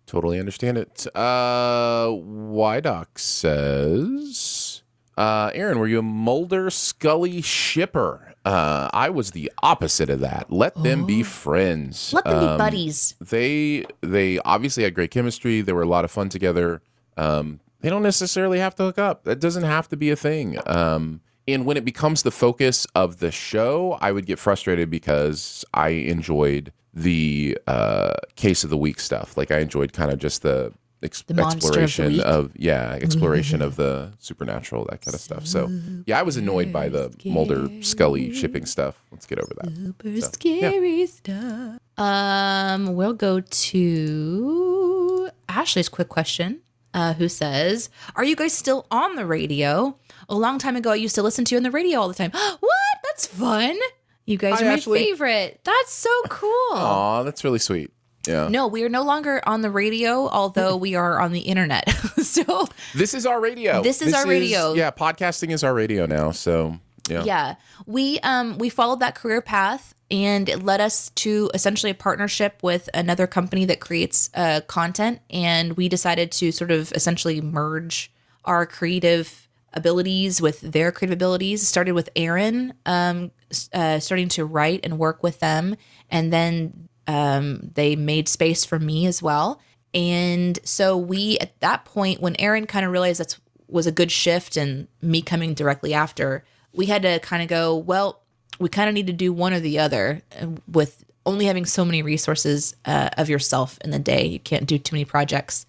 Totally 0.06 0.40
understand 0.40 0.78
it. 0.78 1.06
Uh, 1.16 2.10
Wydock 2.12 3.20
says, 3.20 4.84
uh, 5.18 5.52
Aaron, 5.54 5.80
were 5.80 5.88
you 5.88 6.00
a 6.00 6.04
Mulder 6.04 6.70
Scully 6.70 7.42
shipper? 7.42 8.34
Uh, 8.44 8.90
I 8.92 9.10
was 9.10 9.32
the 9.32 9.52
opposite 9.62 10.10
of 10.10 10.22
that. 10.22 10.52
Let 10.52 10.74
them 10.82 11.06
be 11.06 11.22
friends. 11.24 12.12
Let 12.12 12.24
them 12.26 12.38
Um, 12.44 12.54
be 12.54 12.58
buddies. 12.58 13.16
They 13.22 13.86
they 14.02 14.40
obviously 14.40 14.84
had 14.84 14.96
great 14.96 15.12
chemistry. 15.12 15.62
They 15.62 15.74
were 15.74 15.84
a 15.84 15.88
lot 15.88 16.06
of 16.06 16.12
fun 16.12 16.30
together. 16.30 16.82
Um, 17.18 17.60
they 17.82 17.90
don't 17.90 18.04
necessarily 18.04 18.60
have 18.60 18.76
to 18.76 18.84
hook 18.84 19.00
up. 19.00 19.24
That 19.24 19.40
doesn't 19.40 19.64
have 19.64 19.88
to 19.90 19.98
be 19.98 20.10
a 20.10 20.16
thing. 20.16 20.58
Um, 20.66 21.22
and 21.48 21.66
when 21.66 21.76
it 21.78 21.84
becomes 21.86 22.24
the 22.24 22.32
focus 22.32 22.86
of 22.96 23.20
the 23.20 23.32
show, 23.32 23.98
I 24.02 24.12
would 24.12 24.26
get 24.26 24.40
frustrated 24.40 24.90
because 24.90 25.66
I 25.74 25.90
enjoyed 25.90 26.72
the 26.94 27.58
uh, 27.68 28.14
case 28.36 28.64
of 28.64 28.70
the 28.70 28.78
week 28.78 29.00
stuff. 29.00 29.38
Like 29.38 29.52
I 29.52 29.60
enjoyed 29.60 29.94
kind 29.94 30.12
of 30.12 30.20
just 30.20 30.44
the, 30.44 30.72
ex- 31.02 31.24
The 31.24 31.34
monster 31.34 31.70
of 31.70 31.84
exploration 31.84 32.20
of, 32.22 32.52
yeah 32.56 32.92
exploration 33.02 33.62
of 33.62 33.76
the 33.76 34.14
supernatural 34.20 34.86
that 34.92 35.02
kind 35.02 35.16
of 35.16 35.22
stuff. 35.22 35.48
So 35.48 35.70
yeah, 36.06 36.20
I 36.20 36.24
was 36.24 36.38
annoyed 36.38 36.72
by 36.72 36.90
the 36.90 37.14
Mulder 37.26 37.70
Scully 37.82 38.34
shipping 38.34 38.66
stuff. 38.66 39.02
Let's 39.12 39.26
get 39.26 39.40
over 39.40 39.54
that. 39.62 39.76
Super 39.76 40.22
scary 40.22 41.08
stuff. 41.08 41.80
Um, 41.98 42.96
we'll 42.96 43.14
go 43.14 43.40
to 43.42 45.30
Ashley's 45.50 45.90
quick 45.90 46.10
question, 46.10 46.60
uh, 46.94 47.14
who 47.14 47.28
says, 47.30 47.90
"Are 48.16 48.24
you 48.24 48.36
guys 48.36 48.54
still 48.54 48.86
on 48.92 49.16
the 49.16 49.26
radio? 49.26 49.98
A 50.30 50.36
long 50.36 50.60
time 50.60 50.76
ago, 50.76 50.92
I 50.92 50.96
used 50.96 51.16
to 51.16 51.24
listen 51.24 51.46
to 51.46 51.56
you 51.56 51.58
on 51.58 51.64
the 51.64 51.72
radio 51.72 52.00
all 52.00 52.08
the 52.08 52.14
time. 52.14 52.32
what? 52.60 52.72
That's 53.04 53.28
fun. 53.28 53.78
You 54.26 54.38
guys 54.38 54.62
are 54.62 54.66
my 54.66 54.78
favorite. 54.80 55.60
That's 55.64 55.92
so 55.92 56.10
cool. 56.30 56.50
Aw, 56.74 57.24
that's 57.24 57.44
really 57.44 57.60
sweet. 57.60 57.92
Yeah. 58.28 58.48
No, 58.50 58.68
we 58.68 58.84
are 58.84 58.90
no 58.90 59.02
longer 59.04 59.42
on 59.48 59.62
the 59.62 59.72
radio, 59.72 60.30
although 60.30 60.78
we 60.78 60.94
are 60.96 61.20
on 61.20 61.32
the 61.32 61.40
internet. 61.40 61.90
so 62.22 62.68
This 62.94 63.14
is 63.16 63.26
our 63.26 63.42
radio. 63.42 63.82
This 63.82 64.02
is 64.02 64.14
our 64.14 64.28
radio. 64.28 64.74
yeah, 64.74 64.92
podcasting 64.92 65.52
is 65.52 65.64
our 65.64 65.74
radio 65.74 66.06
now. 66.06 66.32
So 66.32 66.78
yeah. 67.10 67.24
yeah 67.24 67.56
we 67.86 68.20
um 68.20 68.58
we 68.58 68.70
followed 68.70 69.00
that 69.00 69.16
career 69.16 69.42
path 69.42 69.96
and 70.12 70.50
it 70.50 70.64
led 70.64 70.82
us 70.82 71.10
to 71.12 71.50
essentially 71.54 71.92
a 71.92 71.96
partnership 71.96 72.62
with 72.62 72.90
another 72.94 73.26
company 73.26 73.66
that 73.66 73.80
creates 73.80 74.30
uh, 74.36 74.60
content. 74.68 75.22
And 75.30 75.78
we 75.78 75.88
decided 75.88 76.32
to 76.34 76.52
sort 76.52 76.70
of 76.70 76.92
essentially 76.92 77.40
merge 77.40 78.12
our 78.44 78.66
creative 78.66 79.48
abilities 79.74 80.42
with 80.42 80.60
their 80.60 80.92
creative 80.92 81.14
abilities. 81.14 81.66
Started 81.66 81.94
with 81.94 82.10
aaron 82.16 82.74
um, 82.86 83.32
uh, 83.74 84.00
starting 84.00 84.28
to 84.30 84.46
write 84.46 84.82
and 84.84 85.00
work 85.00 85.24
with 85.24 85.40
them. 85.40 85.78
And 86.10 86.32
then 86.34 86.90
um, 87.08 87.72
they 87.74 87.96
made 87.96 88.28
space 88.28 88.66
for 88.66 88.80
me 88.80 89.06
as 89.06 89.22
well. 89.22 89.62
And 89.94 90.60
so 90.64 90.98
we 90.98 91.38
at 91.40 91.58
that 91.62 91.86
point 91.86 92.22
when 92.22 92.36
aaron 92.40 92.66
kind 92.66 92.86
of 92.86 92.92
realized 92.92 93.20
that 93.20 93.38
was 93.68 93.88
a 93.88 93.92
good 93.92 94.12
shift 94.12 94.58
and 94.58 94.88
me 95.02 95.22
coming 95.22 95.54
directly 95.54 95.94
after 95.94 96.44
we 96.74 96.86
had 96.86 97.02
to 97.02 97.20
kind 97.20 97.44
of 97.44 97.50
go 97.50 97.76
well 97.76 98.21
we 98.60 98.70
kind 98.70 98.90
of 98.90 98.94
need 98.94 99.08
to 99.08 99.14
do 99.14 99.34
one 99.34 99.54
or 99.54 99.60
the 99.60 99.80
other 99.80 100.22
with 100.68 101.04
only 101.26 101.46
having 101.46 101.66
so 101.66 101.86
many 101.86 102.02
resources 102.02 102.76
uh, 102.86 103.10
of 103.18 103.30
yourself 103.30 103.78
in 103.84 103.92
the 103.92 104.00
day. 104.00 104.26
You 104.26 104.40
can't 104.40 104.66
do 104.66 104.78
too 104.78 104.96
many 104.96 105.06
projects. 105.06 105.66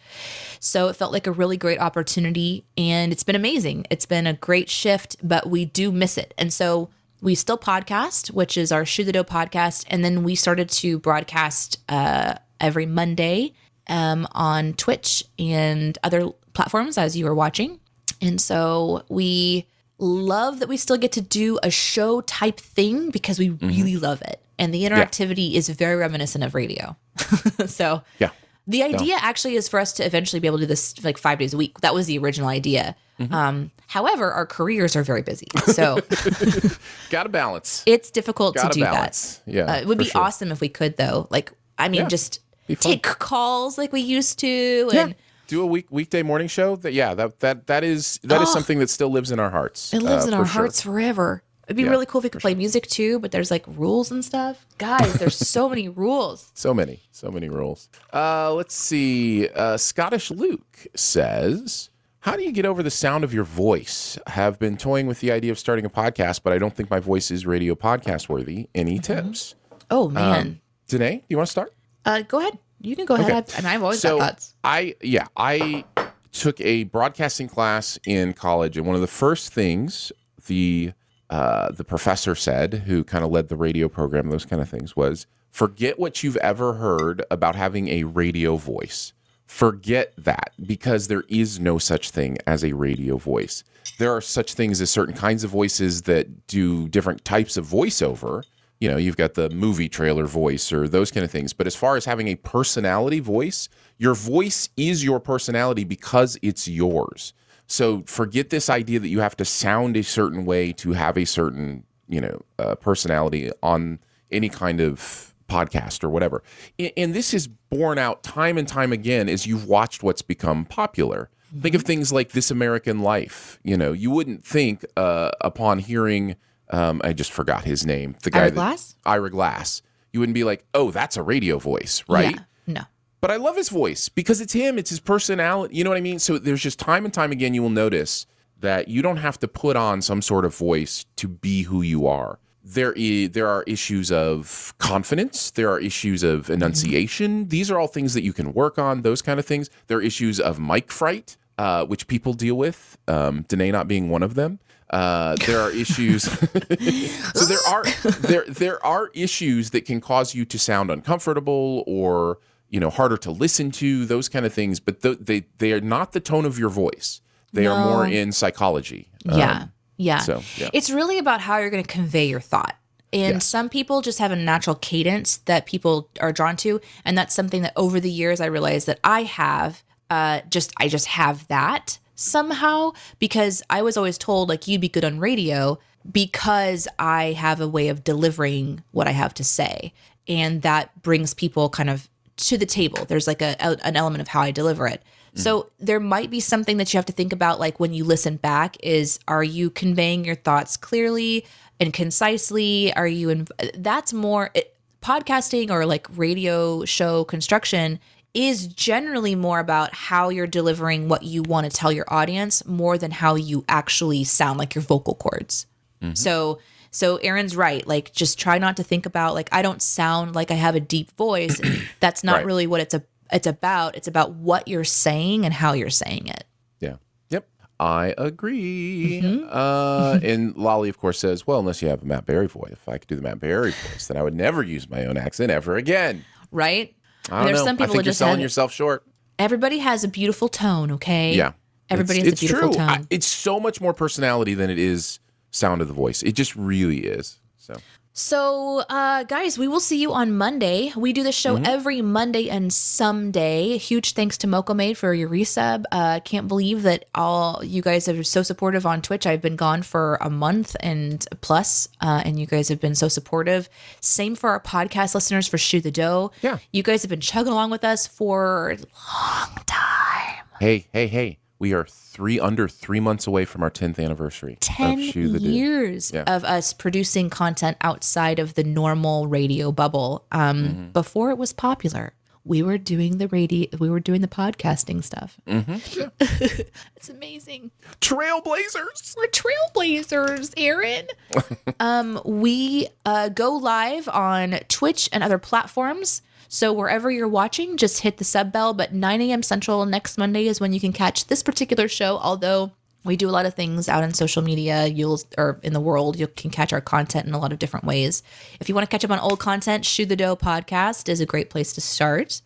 So 0.61 0.89
it 0.89 0.97
felt 0.97 1.12
like 1.12 1.26
a 1.26 1.33
really 1.33 1.57
great 1.57 1.78
opportunity 1.78 2.64
and 2.78 3.12
it's 3.12 3.22
been 3.22 3.37
amazing. 3.37 3.87
It's 3.91 4.07
been 4.07 4.26
a 4.26 4.33
great 4.33 4.70
shift 4.70 5.16
but 5.22 5.49
we 5.49 5.64
do 5.64 5.93
miss 5.93 6.16
it. 6.16 6.33
And 6.39 6.53
so 6.53 6.89
we 7.20 7.35
still 7.35 7.59
podcast 7.59 8.30
which 8.30 8.57
is 8.57 8.72
our 8.72 8.85
shoe 8.85 9.05
the 9.05 9.12
dough 9.12 9.24
podcast 9.24 9.85
and 9.89 10.05
then 10.05 10.24
we 10.24 10.35
started 10.35 10.68
to 10.68 10.99
broadcast 10.99 11.78
uh, 11.89 12.35
every 12.61 12.87
monday 12.87 13.53
um, 13.89 14.26
on 14.33 14.72
twitch 14.74 15.24
and 15.39 15.97
other 16.03 16.30
platforms 16.53 16.99
as 16.99 17.16
you 17.16 17.26
are 17.26 17.35
watching. 17.35 17.80
And 18.20 18.41
so 18.41 19.05
we 19.09 19.66
love 20.03 20.59
that 20.59 20.68
we 20.68 20.76
still 20.76 20.96
get 20.98 21.12
to 21.12 21.20
do 21.20 21.59
a 21.62 21.70
show 21.70 22.20
type 22.22 22.59
thing 22.59 23.11
because 23.11 23.38
we 23.38 23.50
really 23.50 23.96
love 23.96 24.20
it. 24.22 24.40
And 24.59 24.74
the 24.74 24.82
interactivity 24.84 25.55
is 25.55 25.68
very 25.68 25.96
reminiscent 25.96 26.44
of 26.44 26.55
radio. 26.55 26.96
so 27.66 28.03
Yeah. 28.18 28.30
the 28.66 28.82
idea 28.82 29.16
actually 29.20 29.55
is 29.57 29.68
for 29.68 29.78
us 29.80 29.92
to 29.94 30.05
eventually 30.05 30.40
be 30.40 30.46
able 30.46 30.59
to 30.59 30.64
do 30.64 30.68
this 30.68 31.03
like 31.05 31.18
five 31.18 31.38
days 31.38 31.55
a 31.55 31.57
week. 31.57 31.80
That 31.80 31.94
was 31.94 32.07
the 32.07 32.18
original 32.18 32.48
idea. 32.48 32.96
Um, 33.30 33.70
however, 33.86 34.32
our 34.32 34.44
careers 34.46 34.96
are 34.96 35.05
very 35.05 35.22
busy. 35.22 35.46
So 35.66 35.94
Got 37.11 37.22
to 37.24 37.28
balance. 37.28 37.84
it's 37.86 38.11
difficult 38.11 38.57
Got 38.57 38.72
to 38.72 38.78
do 38.80 38.84
balance. 38.84 39.40
that. 39.46 39.53
Yeah. 39.55 39.64
Uh, 39.72 39.76
it 39.80 39.86
would 39.86 39.98
be 39.98 40.05
sure. 40.07 40.20
awesome 40.22 40.50
if 40.50 40.61
we 40.61 40.68
could, 40.68 40.96
though. 40.96 41.28
Like, 41.30 41.53
I 41.78 41.88
mean, 41.88 42.03
Yeah. 42.03 42.09
just 42.09 42.40
take 42.80 43.03
calls 43.05 43.78
like 43.78 43.92
we 43.92 44.00
used 44.00 44.40
to 44.40 44.90
Yeah. 44.92 45.05
and 45.05 45.14
do 45.53 45.62
a 45.62 45.66
week 45.66 45.86
weekday 45.90 46.22
morning 46.22 46.48
show. 46.48 46.76
That 46.76 46.92
yeah, 46.92 47.14
that 47.14 47.40
that 47.40 47.66
that 47.66 47.84
is 47.84 48.18
that 48.24 48.40
is 48.42 48.48
Oh. 48.48 48.53
something 48.53 48.78
that 48.80 48.90
still 48.90 49.11
lives 49.11 49.30
in 49.30 49.38
our 49.38 49.50
hearts. 49.50 49.92
It 49.94 50.03
lives 50.03 50.24
uh, 50.24 50.28
in 50.28 50.34
our 50.34 50.46
sure. 50.46 50.62
hearts 50.62 50.80
forever. 50.82 51.42
It'd 51.68 51.76
be 51.76 51.84
Yeah, 51.84 51.90
really 51.90 52.07
cool 52.07 52.18
if 52.18 52.24
we 52.24 52.30
could 52.30 52.40
play 52.40 52.55
music 52.57 52.86
too, 52.88 53.18
but 53.20 53.30
there's 53.30 53.50
like 53.50 53.64
rules 53.68 54.11
and 54.11 54.24
stuff. 54.24 54.66
Guys, 54.78 55.14
there's 55.14 55.36
so 55.57 55.68
many 55.68 55.88
rules. 55.88 56.50
So 56.55 56.74
many, 56.74 57.03
so 57.12 57.30
many 57.30 57.48
rules. 57.48 57.88
Uh, 58.12 58.53
let's 58.53 58.74
see. 58.74 59.48
Uh, 59.48 59.76
Scottish 59.76 60.30
Luke 60.32 60.86
says, 60.96 61.88
"How 62.20 62.36
do 62.36 62.42
you 62.42 62.50
get 62.53 62.66
over 62.66 62.82
the 62.82 62.90
sound 62.90 63.22
of 63.24 63.32
your 63.32 63.44
voice? 63.44 64.18
Have 64.26 64.59
been 64.59 64.76
toying 64.76 65.07
with 65.07 65.20
the 65.20 65.30
idea 65.30 65.53
of 65.53 65.59
starting 65.59 65.84
a 65.84 65.90
podcast, 65.90 66.40
but 66.42 66.53
I 66.53 66.59
don't 66.59 66.74
think 66.74 66.90
my 66.90 67.00
voice 67.00 67.30
is 67.30 67.46
radio 67.46 67.74
podcast 67.74 68.28
worthy. 68.28 68.68
Any 68.74 68.98
Mm-hmm. 68.98 69.28
tips?" 69.28 69.55
Oh 69.90 70.09
man. 70.09 70.40
Um, 70.46 70.61
Danae, 70.88 71.16
do 71.18 71.24
you 71.28 71.36
want 71.36 71.46
to 71.48 71.53
start? 71.53 71.72
uh, 72.05 72.22
go 72.22 72.40
ahead. 72.40 72.59
You 72.83 72.97
can 72.97 73.07
go 73.07 73.14
ahead. 73.14 73.26
Okay. 73.26 73.37
I've, 73.37 73.59
and 73.59 73.66
I've 73.66 73.83
always 73.83 74.01
so 74.01 74.18
got 74.18 74.30
thoughts. 74.33 74.55
I 74.64 74.95
yeah 75.01 75.26
I 75.37 75.85
took 76.33 76.61
a 76.61 76.85
broadcasting 76.85 77.49
class 77.49 77.99
in 78.07 78.33
college, 78.33 78.76
and 78.76 78.87
one 78.87 78.95
of 78.97 79.01
the 79.01 79.07
first 79.07 79.53
things 79.53 80.12
the 80.47 80.93
uh, 81.30 81.70
the 81.72 81.85
professor 81.85 82.35
said, 82.35 82.74
who 82.87 83.05
kind 83.05 83.24
of 83.24 83.30
led 83.30 83.49
the 83.49 83.57
radio 83.57 83.89
program, 83.89 84.28
those 84.28 84.45
kind 84.45 84.61
of 84.61 84.68
things, 84.68 84.95
was 84.95 85.26
forget 85.51 85.99
what 85.99 86.22
you've 86.22 86.37
ever 86.39 86.74
heard 86.74 87.24
about 87.30 87.55
having 87.55 87.89
a 87.89 88.03
radio 88.05 88.57
voice. 88.57 89.12
Forget 89.47 90.12
that 90.18 90.53
because 90.66 91.09
there 91.09 91.24
is 91.28 91.61
no 91.61 91.78
such 91.78 92.11
thing 92.11 92.39
as 92.47 92.64
a 92.64 92.72
radio 92.72 93.16
voice. 93.16 93.64
There 93.99 94.14
are 94.14 94.20
such 94.20 94.55
things 94.55 94.80
as 94.80 94.91
certain 94.91 95.14
kinds 95.14 95.45
of 95.45 95.51
voices 95.51 96.03
that 96.03 96.47
do 96.47 96.89
different 96.89 97.24
types 97.24 97.57
of 97.57 97.66
voiceover 97.66 98.43
you 98.83 98.89
know, 98.91 98.97
you've 98.97 99.16
got 99.16 99.35
the 99.35 99.49
movie 99.51 99.89
trailer 99.89 100.26
voice 100.26 100.72
or 100.72 100.89
those 100.89 101.12
kind 101.12 101.22
of 101.22 101.30
things. 101.30 101.53
But 101.53 101.68
as 101.68 101.76
far 101.76 101.95
as 101.95 102.05
having 102.05 102.26
a 102.26 102.35
personality 102.35 103.20
voice, 103.20 103.68
your 103.97 104.12
voice 104.12 104.70
is 104.76 105.05
your 105.05 105.20
personality 105.20 105.85
because 105.85 106.37
it's 106.43 106.66
yours. 106.66 107.33
So 107.68 108.03
forget 108.07 108.51
this 108.51 108.68
idea 108.68 108.99
that 108.99 109.07
you 109.07 109.20
have 109.20 109.37
to 109.37 109.45
sound 109.45 109.97
a 109.97 110.03
certain 110.03 110.45
way 110.45 110.72
to 110.72 110.95
have 110.95 111.16
a 111.16 111.24
certain, 111.24 111.85
you 112.09 112.20
know, 112.20 112.43
uh, 112.59 112.74
personality 112.74 113.53
on 113.62 114.01
any 114.33 114.49
kind 114.49 114.80
of 114.80 115.33
podcast 115.49 116.03
or 116.03 116.11
whatever. 116.11 116.43
And, 116.76 116.91
and 116.97 117.14
this 117.14 117.33
is 117.33 117.47
borne 117.47 117.99
out 117.99 118.24
time 118.24 118.59
and 118.59 118.66
time 118.66 118.93
again 118.93 119.28
as 119.28 119.47
you've 119.47 119.68
watched 119.68 120.03
what's 120.03 120.22
become 120.22 120.64
popular. 120.64 121.30
Think 121.61 121.76
of 121.76 121.83
things 121.83 122.12
like 122.12 122.33
This 122.33 122.51
American 122.51 122.99
Life. 122.99 123.61
You 123.62 123.76
know, 123.76 123.93
you 123.93 124.11
wouldn't 124.11 124.45
think 124.45 124.85
uh, 124.97 125.30
upon 125.41 125.78
hearing 125.78 126.35
um, 126.73 127.01
I 127.05 127.12
just 127.12 127.31
forgot 127.33 127.64
his 127.64 127.87
name. 127.87 128.16
The 128.23 128.31
guy 128.31 128.41
Ira 128.41 128.51
that- 128.51 128.55
Glass? 128.55 128.97
Ira 129.07 129.31
Glass. 129.31 129.83
You 130.12 130.20
wouldn't 130.20 130.35
be 130.35 130.45
like, 130.45 130.64
oh, 130.75 130.91
that's 130.91 131.16
a 131.16 131.23
radio 131.23 131.59
voice, 131.59 132.03
right? 132.09 132.35
Yeah. 132.35 132.75
No. 132.75 132.81
But 133.20 133.31
I 133.31 133.37
love 133.37 133.57
his 133.57 133.68
voice 133.68 134.09
because 134.09 134.41
it's 134.41 134.53
him. 134.53 134.77
It's 134.79 134.91
his 134.91 135.01
personality. 135.01 135.77
You 135.77 135.85
know 135.85 135.91
what 135.91 135.97
I 135.97 136.03
mean? 136.03 136.18
So 136.18 136.39
there's 136.39 136.61
just 136.61 136.79
time 136.79 137.05
and 137.05 137.14
time 137.14 137.31
again, 137.33 137.55
you 137.55 137.62
will 137.62 137.70
notice 137.70 138.27
that 138.61 138.89
you 138.89 139.01
don't 139.03 139.16
have 139.18 139.39
to 139.41 139.49
put 139.49 139.77
on 139.77 140.03
some 140.03 140.20
sort 140.20 140.45
of 140.45 140.55
voice 140.55 141.07
to 141.16 141.29
be 141.29 141.62
who 141.62 141.83
you 141.83 142.07
are. 142.07 142.39
There 142.64 142.93
is, 142.93 143.31
there 143.31 143.49
are 143.49 143.64
issues 143.66 144.12
of 144.12 144.75
confidence. 144.79 145.51
There 145.51 145.70
are 145.70 145.81
issues 145.81 146.23
of 146.23 146.49
enunciation. 146.51 147.49
These 147.49 147.70
are 147.70 147.79
all 147.79 147.89
things 147.89 148.14
that 148.14 148.23
you 148.23 148.33
can 148.33 148.53
work 148.53 148.79
on. 148.79 149.03
Those 149.03 149.23
kind 149.23 149.41
of 149.41 149.47
things. 149.47 149.68
There 149.87 149.99
are 149.99 150.03
issues 150.03 150.39
of 150.39 150.61
mic 150.61 150.93
fright, 150.93 151.37
uh, 151.59 151.85
which 151.87 152.07
people 152.07 152.35
deal 152.35 152.57
with. 152.57 152.99
Um, 153.09 153.45
Danae 153.49 153.73
not 153.73 153.89
being 153.89 154.11
one 154.11 154.23
of 154.23 154.35
them. 154.35 154.61
Uh, 154.93 155.36
there 155.47 155.61
are 155.61 155.70
issues. 155.70 156.22
so 157.34 157.45
there 157.47 157.59
are 157.68 157.84
there 158.20 158.45
there 158.47 158.84
are 158.84 159.11
issues 159.14 159.70
that 159.70 159.84
can 159.86 160.01
cause 160.01 160.34
you 160.34 160.45
to 160.45 160.59
sound 160.59 160.90
uncomfortable 160.90 161.82
or 161.86 162.38
you 162.68 162.78
know 162.78 162.90
harder 162.90 163.16
to 163.18 163.30
listen 163.30 163.70
to. 163.72 164.05
Those 164.05 164.28
kind 164.28 164.45
of 164.45 164.53
things. 164.53 164.80
But 164.80 165.01
th- 165.03 165.18
they 165.20 165.47
they 165.59 165.72
are 165.72 165.80
not 165.80 166.12
the 166.12 166.20
tone 166.20 166.45
of 166.45 166.59
your 166.59 166.68
voice. 166.68 167.20
They 167.53 167.66
are 167.66 167.84
more 167.84 168.07
in 168.07 168.32
psychology. 168.32 169.09
Yeah. 169.24 169.51
Um, 169.62 169.72
yeah. 169.99 170.18
so, 170.18 170.43
yeah. 170.57 170.70
It's 170.72 170.88
really 170.90 171.18
about 171.18 171.40
how 171.43 171.59
you're 171.59 171.68
going 171.70 171.84
to 171.84 171.88
convey 171.88 172.24
your 172.26 172.40
thought. 172.40 172.76
And 173.12 173.34
Yes. 173.34 173.45
some 173.47 173.68
people 173.68 174.01
just 174.01 174.18
have 174.20 174.32
a 174.32 174.36
natural 174.36 174.74
cadence 174.76 175.36
that 175.45 175.66
people 175.66 176.09
are 176.20 176.32
drawn 176.32 176.57
to. 176.57 176.80
And 177.05 177.16
that's 177.16 177.34
something 177.34 177.61
that 177.61 177.74
over 177.76 178.01
the 178.01 178.11
years 178.11 178.40
I 178.40 178.47
realized 178.47 178.86
that 178.86 179.01
I 179.05 179.24
have. 179.24 179.82
Uh, 180.09 180.40
just 180.51 180.72
I 180.78 180.88
just 180.88 181.07
have 181.07 181.47
that 181.49 181.99
somehow 182.23 182.93
because 183.18 183.62
I 183.70 183.83
was 183.83 183.97
always 183.97 184.18
told 184.18 184.49
like 184.49 184.68
you'd 184.68 184.81
be 184.81 184.89
good 184.89 185.05
on 185.05 185.18
radio 185.18 185.79
because 186.11 186.89
I 186.99 187.33
have 187.33 187.61
a 187.61 187.68
way 187.68 187.89
of 187.89 188.05
delivering 188.05 188.83
what 188.93 189.07
I 189.07 189.12
have 189.12 189.35
to 189.35 189.45
say, 189.45 189.93
and 190.27 190.62
that 190.62 191.03
brings 191.03 191.35
people 191.35 191.68
kind 191.68 191.91
of 191.91 192.09
to 192.39 192.59
the 192.59 192.66
table. 192.66 193.05
There's 193.05 193.27
like 193.27 193.43
a, 193.43 193.57
a- 193.61 193.85
an 193.85 193.97
element 193.97 194.23
of 194.23 194.29
how 194.29 194.41
I 194.41 194.51
deliver 194.51 194.87
it. 194.87 195.03
So 195.35 195.62
mm. 195.62 195.70
there 195.81 196.01
might 196.01 196.31
be 196.31 196.41
something 196.41 196.77
that 196.77 196.93
you 196.93 196.99
have 196.99 197.07
to 197.07 197.12
think 197.12 197.33
about 197.33 197.61
like 197.61 197.81
when 197.81 197.95
you 197.95 198.05
listen 198.05 198.37
back 198.37 198.77
is 198.83 199.18
are 199.29 199.45
you 199.45 199.70
conveying 199.70 200.25
your 200.25 200.35
thoughts 200.35 200.77
clearly 200.77 201.47
and 201.81 201.93
concisely? 201.93 202.93
Are 202.95 203.07
you 203.07 203.31
in 203.31 203.47
that's 203.75 204.12
more 204.12 204.51
it, 204.55 204.77
podcasting 205.03 205.70
or 205.70 205.87
like 205.87 206.07
radio 206.16 206.85
show 206.85 207.25
construction 207.25 207.99
is 208.35 208.66
generally 208.66 209.35
more 209.35 209.59
about 209.61 209.95
how 209.95 210.28
you're 210.30 210.47
delivering 210.47 211.09
what 211.09 211.22
you 211.22 211.43
want 211.43 211.70
to 211.70 211.76
tell 211.76 211.93
your 211.93 212.07
audience 212.09 212.64
more 212.66 212.97
than 212.97 213.11
how 213.11 213.35
you 213.35 213.64
actually 213.68 214.24
sound 214.24 214.59
like 214.59 214.74
your 214.74 214.83
vocal 214.83 215.14
cords. 215.14 215.66
So 216.14 216.59
so 216.91 217.16
Aaron's 217.18 217.55
right. 217.57 217.87
Like 217.87 218.12
just 218.12 218.39
try 218.39 218.59
not 218.59 218.76
to 218.78 218.83
think 218.83 219.07
about 219.07 219.35
like 219.35 219.49
I 219.53 219.62
don't 219.62 219.80
sound 219.80 220.35
like 220.35 220.51
I 220.51 220.55
have 220.55 220.74
a 220.74 220.80
deep 220.80 221.11
voice. 221.16 221.61
That's 222.01 222.24
not 222.24 222.37
Right. 222.39 222.47
really 222.47 222.66
what 222.66 222.80
it's 222.80 222.93
a 222.95 223.03
it's 223.33 223.47
about. 223.47 223.97
It's 223.97 224.09
about 224.09 224.33
what 224.33 224.66
you're 224.68 224.83
saying 224.85 225.45
and 225.45 225.55
how 225.55 225.74
you're 225.74 225.91
saying 225.91 226.26
it. 226.26 226.45
Yeah. 226.80 226.97
Yep. 227.30 227.49
I 227.80 228.14
agree. 228.18 229.20
Mm-hmm. 229.22 229.47
Uh, 229.51 230.18
and 230.22 230.55
Lolly, 230.57 230.89
of 230.91 230.99
course, 230.99 231.18
says, 231.18 231.47
well, 231.47 231.61
unless 231.61 231.80
you 231.83 231.89
have 231.89 232.03
a 232.03 232.05
Matt 232.05 232.26
Berry 232.26 232.49
voice. 232.49 232.72
If 232.72 232.89
I 232.89 232.99
could 232.99 233.09
do 233.09 233.16
the 233.16 233.22
Matt 233.22 233.41
Berry 233.41 233.70
voice, 233.70 234.09
then 234.09 234.16
I 234.16 234.22
would 234.22 234.35
never 234.35 234.62
use 234.62 234.91
my 234.91 235.07
own 235.07 235.16
accent 235.16 235.51
ever 235.51 235.76
again. 235.76 236.24
Right? 236.51 236.95
I 237.31 237.37
don't 237.37 237.47
There's 237.47 237.59
know. 237.61 237.64
some 237.64 237.77
people 237.77 237.93
I 237.93 237.97
think 237.97 238.05
you're 238.07 238.14
selling 238.14 238.35
have- 238.35 238.41
yourself 238.41 238.73
short. 238.73 239.05
Everybody 239.39 239.79
has 239.79 240.05
a 240.05 240.09
beautiful 240.09 240.49
tone, 240.49 240.93
okay? 240.93 241.35
Yeah. 241.35 241.53
Everybody 241.91 242.20
it's, 242.20 242.41
has 242.41 242.43
a 242.43 242.47
beautiful 242.47 242.68
true. 242.75 242.79
tone. 242.79 242.89
I- 242.89 243.07
it's 243.11 243.27
so 243.27 243.59
much 243.61 243.81
more 243.81 243.93
personality 243.95 244.55
than 244.55 244.70
it 244.70 244.79
is 244.79 245.18
sound 245.51 245.81
of 245.83 245.89
the 245.89 245.95
voice. 245.95 246.23
It 246.23 246.33
just 246.33 246.55
really 246.57 246.99
is. 246.99 247.39
So 247.59 247.75
So, 248.14 248.80
uh, 248.90 249.24
guys, 249.24 249.58
we 249.58 249.66
will 249.68 249.80
see 249.80 249.98
you 249.98 250.12
on 250.12 250.36
Monday. 250.36 250.92
We 250.94 251.14
do 251.14 251.22
the 251.22 251.32
show 251.32 251.54
Mm-hmm. 251.56 251.64
every 251.66 252.02
Monday 252.02 252.50
and 252.50 252.70
someday. 252.72 253.78
Huge 253.78 254.12
thanks 254.12 254.36
to 254.38 254.46
Moco 254.46 254.74
Made 254.74 254.98
for 254.98 255.14
your 255.14 255.30
resub. 255.30 255.84
Uh, 255.90 256.20
can't 256.20 256.46
believe 256.46 256.82
that 256.82 257.06
all 257.14 257.64
you 257.64 257.80
guys 257.80 258.08
are 258.08 258.22
so 258.22 258.42
supportive 258.42 258.84
on 258.84 259.00
Twitch. 259.00 259.26
I've 259.26 259.40
been 259.40 259.56
gone 259.56 259.82
for 259.82 260.18
a 260.20 260.28
month 260.28 260.76
and 260.80 261.24
plus, 261.40 261.88
uh, 262.02 262.22
and 262.24 262.38
you 262.38 262.44
guys 262.46 262.68
have 262.68 262.80
been 262.80 262.94
so 262.94 263.08
supportive. 263.08 263.68
Same 264.00 264.34
for 264.34 264.50
our 264.50 264.60
podcast 264.60 265.14
listeners 265.14 265.48
for 265.48 265.56
Shoe 265.56 265.80
the 265.80 265.90
Dough. 265.90 266.32
Yeah. 266.42 266.58
You 266.70 266.82
guys 266.82 267.02
have 267.02 267.10
been 267.10 267.20
chugging 267.20 267.52
along 267.52 267.70
with 267.70 267.82
us 267.84 268.06
for 268.06 268.72
a 268.72 268.76
long 268.76 269.56
time. 269.66 270.44
hey, 270.60 270.86
hey, 270.92 271.06
hey, 271.06 271.38
we 271.62 271.72
are 271.72 271.86
three 271.86 272.40
under 272.40 272.66
three 272.68 272.98
months 272.98 273.24
away 273.28 273.44
from 273.44 273.62
our 273.62 273.70
10th 273.70 274.02
anniversary 274.04 274.56
10 274.60 274.98
of 274.98 275.04
Shoe 275.04 275.28
the 275.28 275.38
years 275.40 276.10
Yeah. 276.12 276.24
of 276.26 276.42
us 276.44 276.72
producing 276.72 277.30
content 277.30 277.76
outside 277.82 278.40
of 278.40 278.54
the 278.54 278.64
normal 278.64 279.28
radio 279.28 279.70
bubble 279.70 280.24
um, 280.32 280.64
Mm-hmm. 280.64 280.88
before 280.90 281.30
it 281.30 281.38
was 281.38 281.52
popular 281.52 282.14
we 282.44 282.60
were 282.60 282.76
doing 282.78 283.18
the 283.18 283.28
radio 283.28 283.68
we 283.78 283.88
were 283.88 284.00
doing 284.00 284.20
the 284.22 284.26
podcasting 284.28 285.04
stuff 285.04 285.38
Mm-hmm. 285.46 286.08
it's 286.96 287.08
amazing 287.08 287.70
Trailblazers. 288.00 289.14
we're 289.16 289.28
trailblazers 289.28 290.52
aaron 290.56 291.06
um, 291.80 292.20
we 292.24 292.88
uh, 293.06 293.28
go 293.28 293.52
live 293.54 294.08
on 294.08 294.58
twitch 294.68 295.08
and 295.12 295.22
other 295.22 295.38
platforms 295.38 296.22
so 296.55 296.70
wherever 296.70 297.11
you're 297.11 297.26
watching 297.26 297.78
just 297.78 298.00
hit 298.00 298.18
the 298.18 298.24
sub 298.24 298.53
bell 298.53 298.74
but 298.74 298.92
9 298.92 299.20
a.m 299.22 299.42
central 299.42 299.86
next 299.86 300.18
monday 300.18 300.46
is 300.46 300.61
when 300.61 300.72
you 300.72 300.80
can 300.80 300.92
catch 300.92 301.26
this 301.26 301.42
particular 301.42 301.88
show 301.88 302.18
although 302.18 302.70
we 303.05 303.16
do 303.16 303.28
a 303.28 303.32
lot 303.32 303.46
of 303.46 303.55
things 303.55 303.88
out 303.88 304.05
on 304.05 304.14
social 304.14 304.42
media. 304.42 304.86
You'll 304.86 305.20
or 305.36 305.59
in 305.62 305.72
the 305.72 305.80
world 305.80 306.18
you 306.18 306.26
can 306.28 306.50
catch 306.50 306.72
our 306.72 306.80
content 306.80 307.26
in 307.26 307.34
a 307.34 307.38
lot 307.38 307.53
of 307.53 307.59
different 307.59 307.84
ways. 307.84 308.22
If 308.61 308.68
you 308.68 308.74
want 308.74 308.88
to 308.88 308.90
catch 308.90 309.05
up 309.05 309.11
on 309.11 309.18
old 309.18 309.40
content 309.40 309.84
shoe 309.84 310.07
the 310.07 310.16
dough 310.16 310.36
podcast 310.36 311.09
is 311.09 311.20
a 311.20 311.26
great 311.26 311.50
place 311.50 311.72
to 311.74 311.80
start. 311.80 312.40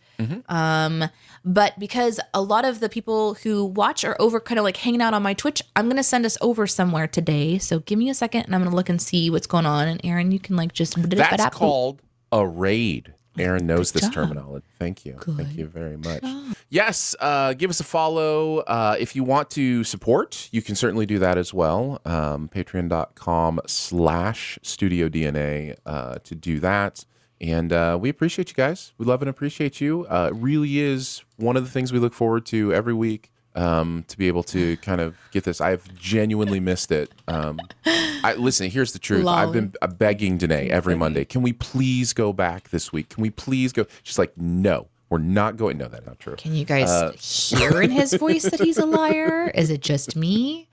Um 0.49 1.09
but 1.45 1.77
because 1.79 2.19
a 2.33 2.41
lot 2.41 2.65
of 2.65 2.79
the 2.79 2.89
people 2.89 3.35
who 3.35 3.65
watch 3.65 4.03
are 4.03 4.15
over 4.19 4.39
kind 4.39 4.57
of 4.57 4.63
like 4.63 4.77
hanging 4.77 5.01
out 5.01 5.13
on 5.13 5.21
my 5.21 5.33
twitch 5.33 5.61
i'm 5.75 5.85
going 5.85 5.97
to 5.97 6.03
send 6.03 6.25
us 6.25 6.37
over 6.41 6.65
somewhere 6.65 7.07
today. 7.07 7.59
So 7.59 7.79
give 7.79 7.99
me 7.99 8.09
a 8.09 8.15
second 8.15 8.45
and 8.45 8.55
i'm 8.55 8.61
going 8.61 8.71
to 8.71 8.75
look 8.75 8.89
and 8.89 9.01
see 9.01 9.29
what's 9.29 9.47
going 9.47 9.67
on. 9.67 9.87
And 9.87 10.01
aaron 10.03 10.31
you 10.31 10.39
can 10.39 10.55
like 10.55 10.73
just 10.73 10.97
That's 11.37 11.55
called 11.55 12.01
a 12.31 12.45
raid. 12.47 13.13
Aaron 13.39 13.67
knows 13.67 13.91
this 13.91 14.03
job. 14.03 14.13
terminology. 14.13 14.65
Thank 14.79 15.05
you. 15.05 15.17
Thank 15.19 15.55
you 15.55 15.67
very 15.67 15.97
much. 15.97 16.23
Yes, 16.69 17.15
uh, 17.19 17.53
give 17.53 17.69
us 17.69 17.79
a 17.79 17.83
follow. 17.83 18.59
Uh, 18.59 18.95
if 18.99 19.15
you 19.15 19.23
want 19.23 19.49
to 19.51 19.83
support, 19.83 20.49
you 20.51 20.61
can 20.61 20.75
certainly 20.75 21.05
do 21.05 21.19
that 21.19 21.37
as 21.37 21.53
well. 21.53 22.01
Um, 22.05 22.49
Patreon.com 22.49 23.61
slash 23.67 24.59
Studio 24.61 25.07
DNA 25.09 25.75
uh, 25.85 26.19
to 26.23 26.35
do 26.35 26.59
that. 26.59 27.05
And 27.39 27.71
uh, 27.71 27.97
we 28.01 28.09
appreciate 28.09 28.49
you 28.49 28.55
guys. 28.55 28.93
We 28.97 29.05
love 29.05 29.21
and 29.21 29.29
appreciate 29.29 29.79
you. 29.79 30.05
Uh, 30.09 30.31
it 30.33 30.37
really 30.37 30.79
is 30.79 31.23
one 31.37 31.55
of 31.55 31.63
the 31.63 31.69
things 31.69 31.93
we 31.93 31.99
look 31.99 32.13
forward 32.13 32.45
to 32.47 32.73
every 32.73 32.93
week 32.93 33.31
um, 33.57 34.05
to 34.07 34.17
be 34.17 34.27
able 34.27 34.43
to 34.43 34.77
kind 34.77 35.01
of 35.01 35.17
get 35.31 35.43
this. 35.43 35.59
I've 35.59 35.93
genuinely 35.95 36.59
missed 36.59 36.91
it. 36.91 37.11
Um, 37.27 37.59
I, 37.85 38.35
listen, 38.37 38.69
here's 38.69 38.93
the 38.93 38.99
truth. 38.99 39.25
I've 39.27 39.51
been 39.51 39.73
uh, 39.81 39.87
begging 39.87 40.37
Danae 40.37 40.69
every 40.69 40.95
Monday, 40.95 41.25
can 41.25 41.41
we 41.41 41.53
please 41.53 42.13
go 42.13 42.31
back 42.31 42.69
this 42.69 42.93
week? 42.93 43.09
Can 43.09 43.21
we 43.21 43.29
please 43.31 43.73
go? 43.73 43.85
She's 44.03 44.19
like, 44.19 44.37
no, 44.37 44.87
we're 45.09 45.17
not 45.17 45.57
going. 45.57 45.77
No, 45.77 45.87
that's 45.87 46.05
not 46.05 46.19
true. 46.19 46.35
Can 46.35 46.53
you 46.55 46.65
guys 46.65 47.49
hear 47.49 47.81
in 47.81 47.89
his 47.91 48.13
voice 48.19 48.43
that 48.43 48.59
he's 48.59 48.77
a 48.77 48.85
liar? 48.85 49.51
Is 49.55 49.69
it 49.69 49.81
just 49.81 50.15
me? 50.15 50.69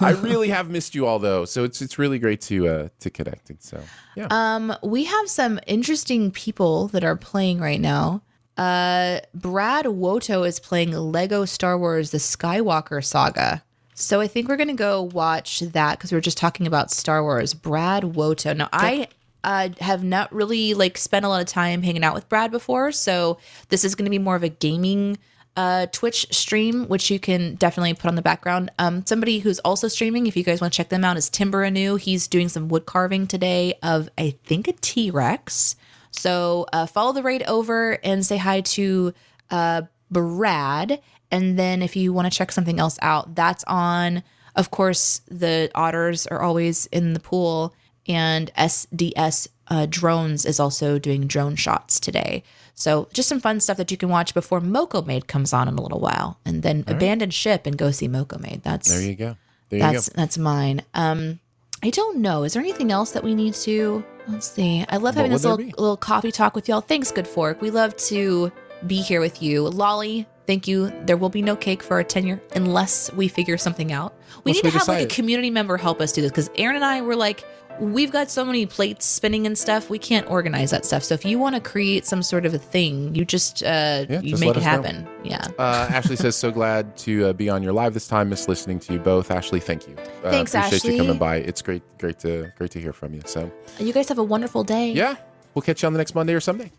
I 0.00 0.16
really 0.20 0.48
have 0.48 0.70
missed 0.70 0.94
you 0.94 1.06
all 1.06 1.20
though, 1.20 1.44
so 1.44 1.62
it's 1.62 1.80
it's 1.80 1.98
really 1.98 2.18
great 2.18 2.40
to 2.42 2.66
uh, 2.68 2.88
to 2.98 3.10
connect. 3.10 3.50
And 3.50 3.62
so 3.62 3.80
yeah, 4.16 4.26
Um, 4.30 4.74
we 4.82 5.04
have 5.04 5.28
some 5.28 5.60
interesting 5.68 6.32
people 6.32 6.88
that 6.88 7.04
are 7.04 7.14
playing 7.16 7.60
right 7.60 7.80
now. 7.80 8.22
Uh, 8.60 9.20
Brad 9.32 9.86
Woto 9.86 10.46
is 10.46 10.60
playing 10.60 10.92
Lego 10.92 11.46
Star 11.46 11.78
Wars: 11.78 12.10
The 12.10 12.18
Skywalker 12.18 13.02
Saga. 13.02 13.62
So 13.94 14.20
I 14.20 14.26
think 14.26 14.48
we're 14.48 14.58
gonna 14.58 14.74
go 14.74 15.02
watch 15.02 15.60
that 15.60 15.96
because 15.96 16.12
we 16.12 16.16
were 16.16 16.20
just 16.20 16.36
talking 16.36 16.66
about 16.66 16.90
Star 16.90 17.22
Wars. 17.22 17.54
Brad 17.54 18.02
Woto. 18.02 18.54
Now 18.54 18.68
I 18.70 19.08
uh, 19.44 19.70
have 19.80 20.04
not 20.04 20.30
really 20.30 20.74
like 20.74 20.98
spent 20.98 21.24
a 21.24 21.28
lot 21.30 21.40
of 21.40 21.46
time 21.46 21.82
hanging 21.82 22.04
out 22.04 22.14
with 22.14 22.28
Brad 22.28 22.50
before, 22.50 22.92
so 22.92 23.38
this 23.70 23.82
is 23.82 23.94
gonna 23.94 24.10
be 24.10 24.18
more 24.18 24.36
of 24.36 24.42
a 24.42 24.50
gaming 24.50 25.16
uh 25.56 25.86
Twitch 25.86 26.26
stream, 26.30 26.84
which 26.84 27.10
you 27.10 27.18
can 27.18 27.54
definitely 27.54 27.94
put 27.94 28.08
on 28.08 28.14
the 28.14 28.20
background. 28.20 28.70
Um, 28.78 29.06
somebody 29.06 29.38
who's 29.38 29.58
also 29.60 29.88
streaming, 29.88 30.26
if 30.26 30.36
you 30.36 30.44
guys 30.44 30.60
want 30.60 30.74
to 30.74 30.76
check 30.76 30.90
them 30.90 31.02
out, 31.02 31.16
is 31.16 31.30
Timber 31.30 31.64
Anu. 31.64 31.96
He's 31.96 32.28
doing 32.28 32.50
some 32.50 32.68
wood 32.68 32.84
carving 32.84 33.26
today 33.26 33.72
of 33.82 34.10
I 34.18 34.34
think 34.44 34.68
a 34.68 34.72
T 34.72 35.10
Rex. 35.10 35.76
So 36.10 36.66
uh, 36.72 36.86
follow 36.86 37.12
the 37.12 37.22
raid 37.22 37.42
over 37.44 37.98
and 38.04 38.24
say 38.24 38.36
hi 38.36 38.60
to 38.62 39.14
uh, 39.50 39.82
Brad. 40.10 41.00
And 41.30 41.58
then 41.58 41.82
if 41.82 41.96
you 41.96 42.12
want 42.12 42.30
to 42.30 42.36
check 42.36 42.52
something 42.52 42.80
else 42.80 42.98
out, 43.02 43.34
that's 43.34 43.64
on. 43.64 44.22
Of 44.56 44.70
course, 44.70 45.20
the 45.28 45.70
otters 45.74 46.26
are 46.26 46.42
always 46.42 46.86
in 46.86 47.12
the 47.12 47.20
pool, 47.20 47.72
and 48.08 48.52
SDS 48.54 49.48
uh, 49.68 49.86
Drones 49.88 50.44
is 50.44 50.58
also 50.58 50.98
doing 50.98 51.28
drone 51.28 51.54
shots 51.54 52.00
today. 52.00 52.42
So 52.74 53.08
just 53.12 53.28
some 53.28 53.40
fun 53.40 53.60
stuff 53.60 53.76
that 53.76 53.90
you 53.90 53.96
can 53.96 54.08
watch 54.08 54.34
before 54.34 54.60
Moko 54.60 55.06
Maid 55.06 55.28
comes 55.28 55.52
on 55.52 55.68
in 55.68 55.76
a 55.76 55.82
little 55.82 56.00
while, 56.00 56.40
and 56.44 56.62
then 56.62 56.84
abandon 56.88 57.30
ship 57.30 57.66
and 57.66 57.78
go 57.78 57.90
see 57.90 58.08
Moko 58.08 58.40
Maid. 58.40 58.62
That's 58.64 58.88
there 58.88 59.02
you 59.02 59.14
go. 59.14 59.36
There 59.68 59.78
you 59.78 59.84
that's 59.84 60.08
go. 60.08 60.14
that's 60.16 60.36
mine. 60.36 60.82
Um, 60.94 61.38
I 61.82 61.90
don't 61.90 62.18
know. 62.18 62.42
Is 62.42 62.54
there 62.54 62.62
anything 62.62 62.90
else 62.90 63.12
that 63.12 63.22
we 63.22 63.34
need 63.34 63.54
to? 63.54 64.04
Let's 64.30 64.50
see. 64.50 64.84
I 64.88 64.96
love 64.96 65.02
What 65.02 65.16
having 65.16 65.32
this 65.32 65.44
little, 65.44 65.64
little 65.64 65.96
coffee 65.96 66.32
talk 66.32 66.54
with 66.54 66.68
y'all. 66.68 66.80
Thanks, 66.80 67.10
Good 67.10 67.26
Fork. 67.26 67.60
We 67.60 67.70
love 67.70 67.96
to 67.96 68.52
be 68.86 69.02
here 69.02 69.20
with 69.20 69.42
you, 69.42 69.68
Lolly. 69.68 70.26
Thank 70.46 70.66
you. 70.66 70.92
There 71.04 71.16
will 71.16 71.28
be 71.28 71.42
no 71.42 71.54
cake 71.54 71.82
for 71.82 71.94
our 71.94 72.02
tenure 72.02 72.40
unless 72.54 73.12
we 73.12 73.28
figure 73.28 73.56
something 73.56 73.92
out. 73.92 74.14
We 74.44 74.52
Unless 74.52 74.56
need 74.56 74.70
to 74.70 74.74
we 74.74 74.78
have 74.78 74.88
like 74.88 75.04
a 75.04 75.14
community 75.14 75.50
member 75.50 75.76
help 75.76 76.00
us 76.00 76.12
do 76.12 76.22
this 76.22 76.30
because 76.30 76.50
Aaron 76.56 76.76
and 76.76 76.84
I 76.84 77.02
were 77.02 77.16
like, 77.16 77.44
we've 77.80 78.12
got 78.12 78.30
so 78.30 78.44
many 78.44 78.66
plates 78.66 79.04
spinning 79.06 79.46
and 79.46 79.56
stuff. 79.58 79.90
We 79.90 79.98
can't 79.98 80.30
organize 80.30 80.70
that 80.70 80.84
stuff. 80.84 81.02
So 81.02 81.14
if 81.14 81.24
you 81.24 81.38
want 81.38 81.54
to 81.56 81.60
create 81.60 82.06
some 82.06 82.22
sort 82.22 82.46
of 82.46 82.54
a 82.54 82.58
thing, 82.58 83.14
you 83.14 83.24
just 83.24 83.62
uh, 83.62 84.04
Yeah, 84.08 84.20
you 84.20 84.30
just 84.30 84.40
make 84.40 84.50
it 84.50 84.56
us 84.58 84.62
know. 84.64 84.70
happen. 84.70 85.08
Yeah. 85.24 85.46
Uh, 85.58 85.88
Ashley 85.90 86.16
says, 86.16 86.36
so 86.36 86.50
glad 86.50 86.96
to 86.98 87.26
uh, 87.28 87.32
be 87.32 87.48
on 87.48 87.62
your 87.62 87.72
live 87.72 87.94
this 87.94 88.06
time. 88.06 88.28
Miss 88.28 88.48
listening 88.48 88.78
to 88.80 88.92
you 88.92 88.98
both. 88.98 89.30
Ashley, 89.30 89.60
thank 89.60 89.88
you. 89.88 89.96
Uh, 90.22 90.30
Thanks, 90.30 90.54
appreciate 90.54 90.76
Ashley. 90.78 90.96
you 90.96 91.02
coming 91.02 91.18
by. 91.18 91.36
It's 91.36 91.62
great, 91.62 91.82
great 91.98 92.18
to 92.20 92.52
great 92.58 92.70
to 92.72 92.80
hear 92.80 92.92
from 92.92 93.14
you. 93.14 93.22
So 93.24 93.50
You 93.78 93.92
guys 93.92 94.08
have 94.08 94.18
a 94.18 94.24
wonderful 94.24 94.62
day. 94.64 94.92
yeah, 94.92 95.16
we'll 95.54 95.62
catch 95.62 95.82
you 95.82 95.86
on 95.86 95.92
the 95.92 95.98
next 95.98 96.14
Monday 96.14 96.34
or 96.34 96.40
Sunday. 96.40 96.70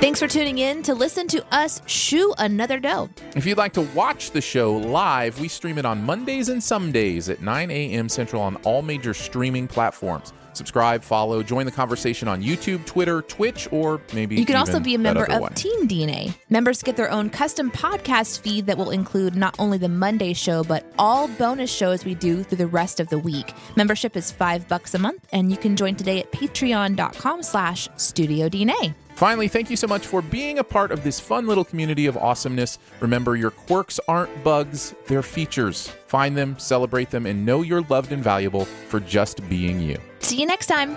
Thanks 0.00 0.18
for 0.18 0.26
tuning 0.26 0.56
in 0.56 0.82
to 0.84 0.94
listen 0.94 1.26
to 1.28 1.44
us 1.54 1.82
shoe 1.84 2.32
another 2.38 2.80
dough. 2.80 3.10
If 3.36 3.44
you'd 3.44 3.58
like 3.58 3.74
to 3.74 3.82
watch 3.94 4.30
the 4.30 4.40
show 4.40 4.74
live, 4.74 5.38
we 5.38 5.46
stream 5.46 5.76
it 5.76 5.84
on 5.84 6.02
Mondays 6.02 6.48
and 6.48 6.62
some 6.62 6.90
days 6.90 7.28
at 7.28 7.42
9 7.42 7.70
a.m. 7.70 8.08
Central 8.08 8.40
on 8.40 8.56
all 8.64 8.80
major 8.80 9.12
streaming 9.12 9.68
platforms. 9.68 10.32
Subscribe, 10.54 11.02
follow, 11.02 11.42
join 11.42 11.66
the 11.66 11.70
conversation 11.70 12.28
on 12.28 12.42
YouTube, 12.42 12.84
Twitter, 12.86 13.20
Twitch, 13.22 13.68
or 13.70 14.00
maybe 14.14 14.36
You 14.36 14.46
can 14.46 14.56
also 14.56 14.80
be 14.80 14.94
a 14.94 14.98
member 14.98 15.24
of 15.24 15.40
one. 15.40 15.52
Team 15.52 15.86
DNA. 15.86 16.34
Members 16.48 16.82
get 16.82 16.96
their 16.96 17.10
own 17.10 17.28
custom 17.30 17.70
podcast 17.70 18.40
feed 18.40 18.66
that 18.66 18.78
will 18.78 18.90
include 18.90 19.36
not 19.36 19.54
only 19.58 19.76
the 19.76 19.88
Monday 19.88 20.32
show, 20.32 20.64
but 20.64 20.84
all 20.98 21.28
bonus 21.28 21.70
shows 21.70 22.04
we 22.06 22.14
do 22.14 22.42
through 22.42 22.58
the 22.58 22.66
rest 22.66 23.00
of 23.00 23.08
the 23.10 23.18
week. 23.18 23.52
Membership 23.76 24.16
is 24.16 24.32
five 24.32 24.66
bucks 24.66 24.94
a 24.94 24.98
month, 24.98 25.28
and 25.30 25.50
you 25.50 25.58
can 25.58 25.76
join 25.76 25.94
today 25.94 26.18
at 26.18 26.32
patreon.com 26.32 27.42
slash 27.42 27.88
studio 27.96 28.48
DNA. 28.48 28.94
Finally, 29.20 29.48
thank 29.48 29.68
you 29.68 29.76
so 29.76 29.86
much 29.86 30.06
for 30.06 30.22
being 30.22 30.60
a 30.60 30.64
part 30.64 30.90
of 30.90 31.04
this 31.04 31.20
fun 31.20 31.46
little 31.46 31.62
community 31.62 32.06
of 32.06 32.16
awesomeness. 32.16 32.78
Remember, 33.00 33.36
your 33.36 33.50
quirks 33.50 34.00
aren't 34.08 34.42
bugs, 34.42 34.94
they're 35.08 35.22
features. 35.22 35.88
Find 36.06 36.34
them, 36.34 36.58
celebrate 36.58 37.10
them, 37.10 37.26
and 37.26 37.44
know 37.44 37.60
you're 37.60 37.82
loved 37.90 38.12
and 38.12 38.24
valuable 38.24 38.64
for 38.64 38.98
just 38.98 39.46
being 39.46 39.78
you. 39.78 39.98
See 40.20 40.40
you 40.40 40.46
next 40.46 40.68
time. 40.68 40.96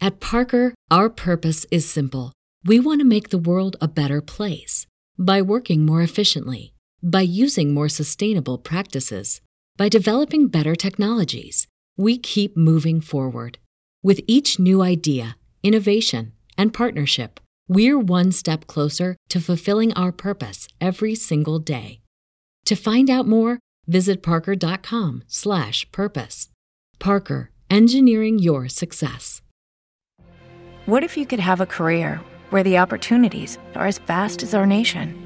At 0.00 0.18
Parker, 0.18 0.74
our 0.90 1.08
purpose 1.10 1.64
is 1.70 1.88
simple. 1.88 2.32
We 2.64 2.80
want 2.80 3.00
to 3.02 3.06
make 3.06 3.28
the 3.28 3.38
world 3.38 3.76
a 3.80 3.86
better 3.86 4.20
place 4.20 4.84
by 5.16 5.42
working 5.42 5.86
more 5.86 6.02
efficiently, 6.02 6.72
by 7.06 7.20
using 7.20 7.72
more 7.72 7.88
sustainable 7.88 8.58
practices, 8.58 9.40
by 9.76 9.88
developing 9.88 10.48
better 10.48 10.74
technologies. 10.74 11.68
We 11.96 12.18
keep 12.18 12.56
moving 12.56 13.00
forward. 13.00 13.58
With 14.02 14.20
each 14.26 14.58
new 14.58 14.82
idea, 14.82 15.36
innovation, 15.62 16.32
and 16.58 16.74
partnership, 16.74 17.38
we're 17.68 17.98
one 17.98 18.32
step 18.32 18.66
closer 18.66 19.16
to 19.28 19.40
fulfilling 19.40 19.92
our 19.92 20.10
purpose 20.10 20.66
every 20.80 21.14
single 21.14 21.60
day. 21.60 22.00
To 22.64 22.74
find 22.74 23.08
out 23.08 23.28
more, 23.28 23.60
visit 23.86 24.20
parker.com/purpose. 24.22 26.48
Parker, 26.98 27.50
engineering 27.70 28.40
your 28.40 28.68
success. 28.68 29.42
What 30.86 31.04
if 31.04 31.16
you 31.16 31.24
could 31.24 31.40
have 31.40 31.60
a 31.60 31.66
career 31.66 32.20
where 32.50 32.64
the 32.64 32.78
opportunities 32.78 33.58
are 33.74 33.86
as 33.86 33.98
vast 33.98 34.42
as 34.42 34.54
our 34.54 34.66
nation, 34.66 35.25